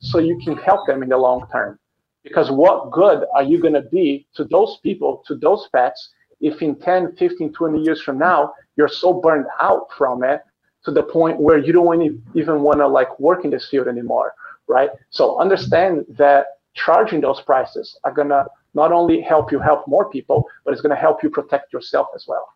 so 0.00 0.18
you 0.18 0.38
can 0.42 0.56
help 0.56 0.86
them 0.86 1.02
in 1.02 1.08
the 1.08 1.16
long 1.16 1.46
term. 1.52 1.78
Because 2.24 2.50
what 2.50 2.90
good 2.90 3.24
are 3.34 3.42
you 3.42 3.60
going 3.60 3.74
to 3.74 3.82
be 3.82 4.26
to 4.34 4.44
those 4.44 4.78
people, 4.82 5.22
to 5.26 5.36
those 5.36 5.68
pets, 5.74 6.10
if 6.40 6.62
in 6.62 6.78
10, 6.78 7.16
15, 7.16 7.52
20 7.52 7.82
years 7.82 8.02
from 8.02 8.18
now, 8.18 8.52
you're 8.76 8.88
so 8.88 9.12
burned 9.12 9.46
out 9.60 9.86
from 9.96 10.24
it 10.24 10.42
to 10.84 10.90
the 10.90 11.02
point 11.02 11.40
where 11.40 11.58
you 11.58 11.72
don't 11.72 12.22
even 12.34 12.62
want 12.62 12.78
to 12.78 12.88
like 12.88 13.18
work 13.20 13.44
in 13.44 13.50
this 13.50 13.68
field 13.68 13.88
anymore, 13.88 14.32
right? 14.66 14.90
So 15.10 15.38
understand 15.40 16.06
that 16.16 16.46
charging 16.74 17.20
those 17.20 17.40
prices 17.42 17.98
are 18.04 18.12
going 18.12 18.28
to 18.28 18.46
not 18.74 18.92
only 18.92 19.20
help 19.20 19.52
you 19.52 19.58
help 19.58 19.86
more 19.86 20.08
people, 20.10 20.46
but 20.64 20.72
it's 20.72 20.80
going 20.80 20.94
to 20.94 21.00
help 21.00 21.22
you 21.22 21.30
protect 21.30 21.72
yourself 21.72 22.08
as 22.14 22.24
well. 22.26 22.48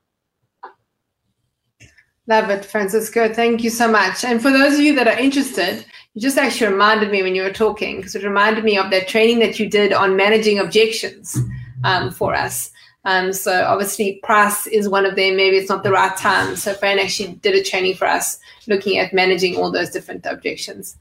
Love 2.26 2.48
it, 2.48 2.64
Francisco. 2.64 3.32
Thank 3.32 3.62
you 3.62 3.70
so 3.70 3.86
much. 3.86 4.24
And 4.24 4.40
for 4.40 4.50
those 4.50 4.74
of 4.74 4.80
you 4.80 4.94
that 4.94 5.06
are 5.06 5.18
interested, 5.18 5.84
you 6.14 6.22
just 6.22 6.38
actually 6.38 6.72
reminded 6.72 7.10
me 7.10 7.22
when 7.22 7.34
you 7.34 7.42
were 7.42 7.52
talking, 7.52 7.96
because 7.96 8.14
it 8.14 8.24
reminded 8.24 8.64
me 8.64 8.78
of 8.78 8.90
that 8.90 9.08
training 9.08 9.40
that 9.40 9.58
you 9.58 9.68
did 9.68 9.92
on 9.92 10.16
managing 10.16 10.58
objections 10.58 11.36
um, 11.84 12.10
for 12.10 12.34
us. 12.34 12.70
Um, 13.04 13.34
so 13.34 13.64
obviously 13.64 14.20
price 14.22 14.66
is 14.66 14.88
one 14.88 15.04
of 15.04 15.16
them. 15.16 15.36
Maybe 15.36 15.58
it's 15.58 15.68
not 15.68 15.82
the 15.82 15.92
right 15.92 16.16
time. 16.16 16.56
So 16.56 16.72
Fran 16.72 16.98
actually 16.98 17.34
did 17.34 17.54
a 17.54 17.62
training 17.62 17.96
for 17.96 18.06
us 18.06 18.38
looking 18.66 18.96
at 18.96 19.12
managing 19.12 19.56
all 19.56 19.70
those 19.70 19.90
different 19.90 20.24
objections. 20.24 20.96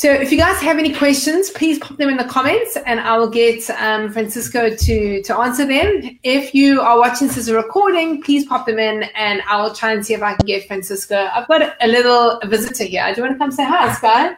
So 0.00 0.10
if 0.10 0.32
you 0.32 0.38
guys 0.38 0.58
have 0.62 0.78
any 0.78 0.94
questions, 0.94 1.50
please 1.50 1.78
pop 1.78 1.98
them 1.98 2.08
in 2.08 2.16
the 2.16 2.24
comments 2.24 2.78
and 2.86 2.98
I 3.00 3.18
will 3.18 3.28
get 3.28 3.68
um, 3.68 4.10
Francisco 4.10 4.74
to, 4.74 5.22
to 5.22 5.36
answer 5.36 5.66
them. 5.66 6.18
If 6.22 6.54
you 6.54 6.80
are 6.80 6.98
watching 6.98 7.28
this 7.28 7.36
as 7.36 7.48
a 7.48 7.54
recording, 7.54 8.22
please 8.22 8.46
pop 8.46 8.64
them 8.64 8.78
in 8.78 9.02
and 9.14 9.42
I 9.46 9.60
will 9.60 9.74
try 9.74 9.92
and 9.92 10.02
see 10.04 10.14
if 10.14 10.22
I 10.22 10.36
can 10.36 10.46
get 10.46 10.66
Francisco. 10.66 11.28
I've 11.34 11.46
got 11.48 11.76
a 11.82 11.86
little 11.86 12.40
visitor 12.46 12.84
here. 12.84 13.12
Do 13.12 13.20
you 13.20 13.26
want 13.26 13.34
to 13.34 13.38
come 13.38 13.50
say 13.50 13.62
hi, 13.62 13.92
Sky? 13.92 14.36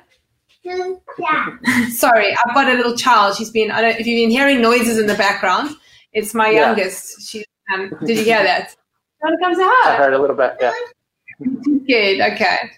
Yeah. 0.65 1.57
Sorry, 1.91 2.33
I've 2.45 2.55
got 2.57 2.69
a 2.69 2.75
little 2.75 2.97
child. 2.97 3.37
She's 3.37 3.51
been, 3.51 3.71
I 3.71 3.83
don't, 3.83 4.01
if 4.01 4.05
you've 4.05 4.19
been 4.19 4.31
hearing 4.31 4.61
noises 4.61 4.99
in 4.99 5.07
the 5.07 5.15
background, 5.15 5.77
it's 6.13 6.35
my 6.35 6.51
yeah. 6.51 6.71
youngest. 6.71 7.31
She, 7.31 7.45
um, 7.73 7.89
did 8.05 8.19
you 8.19 8.25
hear 8.25 8.43
that? 8.43 8.71
Do 8.71 9.29
You 9.29 9.31
want 9.31 9.39
to 9.39 9.45
come 9.45 9.55
say 9.55 9.63
hi? 9.65 9.95
I 9.95 9.97
heard 9.97 10.15
a 10.15 10.19
little 10.19 10.35
bit, 10.35 10.57
yeah. 10.61 10.73
Good, 11.87 12.33
okay. 12.33 12.73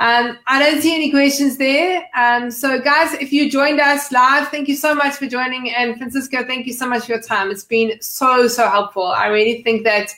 Um, 0.00 0.38
I 0.48 0.58
don't 0.58 0.82
see 0.82 0.94
any 0.94 1.10
questions 1.10 1.56
there. 1.56 2.08
Um, 2.16 2.50
so, 2.50 2.80
guys, 2.80 3.12
if 3.14 3.32
you 3.32 3.50
joined 3.50 3.80
us 3.80 4.10
live, 4.10 4.48
thank 4.48 4.68
you 4.68 4.74
so 4.74 4.94
much 4.94 5.14
for 5.14 5.26
joining. 5.26 5.72
And 5.72 5.96
Francisco, 5.96 6.44
thank 6.44 6.66
you 6.66 6.72
so 6.72 6.88
much 6.88 7.06
for 7.06 7.12
your 7.12 7.22
time. 7.22 7.50
It's 7.50 7.64
been 7.64 8.00
so, 8.00 8.48
so 8.48 8.68
helpful. 8.68 9.06
I 9.06 9.28
really 9.28 9.62
think 9.62 9.84
that, 9.84 10.10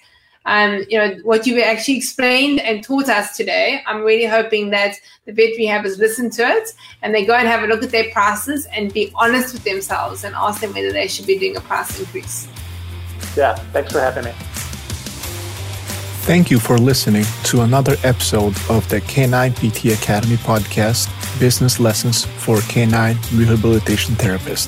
um, 0.47 0.87
you 0.89 0.97
know, 0.97 1.18
what 1.24 1.47
you 1.47 1.61
actually 1.61 1.99
explained 1.99 2.61
and 2.61 2.83
taught 2.83 3.11
us 3.11 3.37
today, 3.37 3.83
I'm 3.87 4.01
really 4.01 4.24
hoping 4.24 4.70
that 4.70 4.95
the 5.27 5.33
vet 5.33 5.59
rehabbers 5.59 5.99
listen 5.99 6.31
to 6.31 6.43
it 6.43 6.70
and 7.03 7.14
they 7.14 7.27
go 7.27 7.35
and 7.35 7.47
have 7.47 7.62
a 7.62 7.66
look 7.66 7.83
at 7.83 7.91
their 7.91 8.11
prices 8.12 8.66
and 8.72 8.95
be 8.95 9.12
honest 9.14 9.53
with 9.53 9.64
themselves 9.64 10.24
and 10.24 10.35
ask 10.35 10.62
them 10.62 10.72
whether 10.72 10.91
they 10.91 11.07
should 11.07 11.27
be 11.27 11.39
doing 11.39 11.57
a 11.57 11.61
price 11.61 11.99
increase. 12.01 12.49
Yeah, 13.37 13.57
thanks 13.72 13.93
for 13.93 14.01
having 14.01 14.24
me. 14.24 14.33
Thank 16.27 16.51
you 16.51 16.59
for 16.59 16.77
listening 16.77 17.24
to 17.45 17.61
another 17.61 17.95
episode 18.03 18.57
of 18.68 18.89
the 18.89 19.01
Canine 19.01 19.53
PT 19.53 19.95
Academy 19.95 20.35
podcast, 20.35 21.07
Business 21.39 21.79
Lessons 21.79 22.24
for 22.24 22.61
Canine 22.62 23.16
Rehabilitation 23.33 24.16
Therapists. 24.16 24.66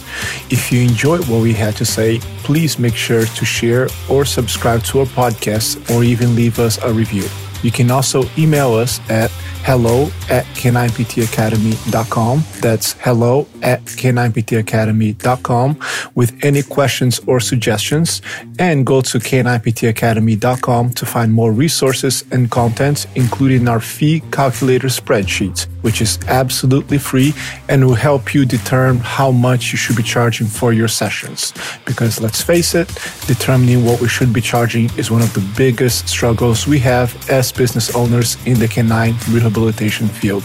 If 0.52 0.70
you 0.70 0.82
enjoyed 0.82 1.26
what 1.28 1.42
we 1.42 1.52
had 1.52 1.74
to 1.78 1.84
say, 1.84 2.20
please 2.44 2.78
make 2.78 2.94
sure 2.94 3.24
to 3.24 3.44
share 3.44 3.88
or 4.08 4.24
subscribe 4.24 4.84
to 4.84 5.00
our 5.00 5.06
podcast 5.06 5.92
or 5.92 6.04
even 6.04 6.36
leave 6.36 6.60
us 6.60 6.78
a 6.84 6.92
review. 6.92 7.24
You 7.62 7.70
can 7.70 7.90
also 7.90 8.24
email 8.36 8.74
us 8.74 9.00
at 9.10 9.30
hello 9.68 10.04
at 10.30 10.44
k9ptacademy.com. 10.56 12.42
That's 12.60 12.92
hello 12.94 13.46
at 13.62 13.84
k9ptacademy.com 13.84 15.78
with 16.14 16.44
any 16.44 16.62
questions 16.62 17.20
or 17.26 17.40
suggestions. 17.40 18.22
And 18.58 18.86
go 18.86 19.02
to 19.02 19.18
k9ptacademy.com 19.18 20.90
to 20.94 21.06
find 21.06 21.32
more 21.32 21.52
resources 21.52 22.24
and 22.30 22.50
content, 22.50 23.06
including 23.14 23.68
our 23.68 23.80
fee 23.80 24.22
calculator 24.30 24.88
spreadsheet, 24.88 25.66
which 25.82 26.00
is 26.00 26.18
absolutely 26.28 26.96
free 26.98 27.34
and 27.68 27.84
will 27.84 27.94
help 27.94 28.32
you 28.34 28.46
determine 28.46 29.02
how 29.02 29.30
much 29.30 29.72
you 29.72 29.78
should 29.78 29.96
be 29.96 30.02
charging 30.02 30.46
for 30.46 30.72
your 30.72 30.88
sessions. 30.88 31.52
Because 31.84 32.20
let's 32.20 32.40
face 32.42 32.74
it, 32.74 32.88
determining 33.26 33.84
what 33.84 34.00
we 34.00 34.08
should 34.08 34.32
be 34.32 34.40
charging 34.40 34.88
is 34.96 35.10
one 35.10 35.20
of 35.20 35.34
the 35.34 35.46
biggest 35.56 36.08
struggles 36.08 36.66
we 36.66 36.78
have 36.78 37.14
as 37.28 37.47
business 37.52 37.94
owners 37.94 38.36
in 38.46 38.58
the 38.58 38.68
canine 38.68 39.14
rehabilitation 39.30 40.08
field. 40.08 40.44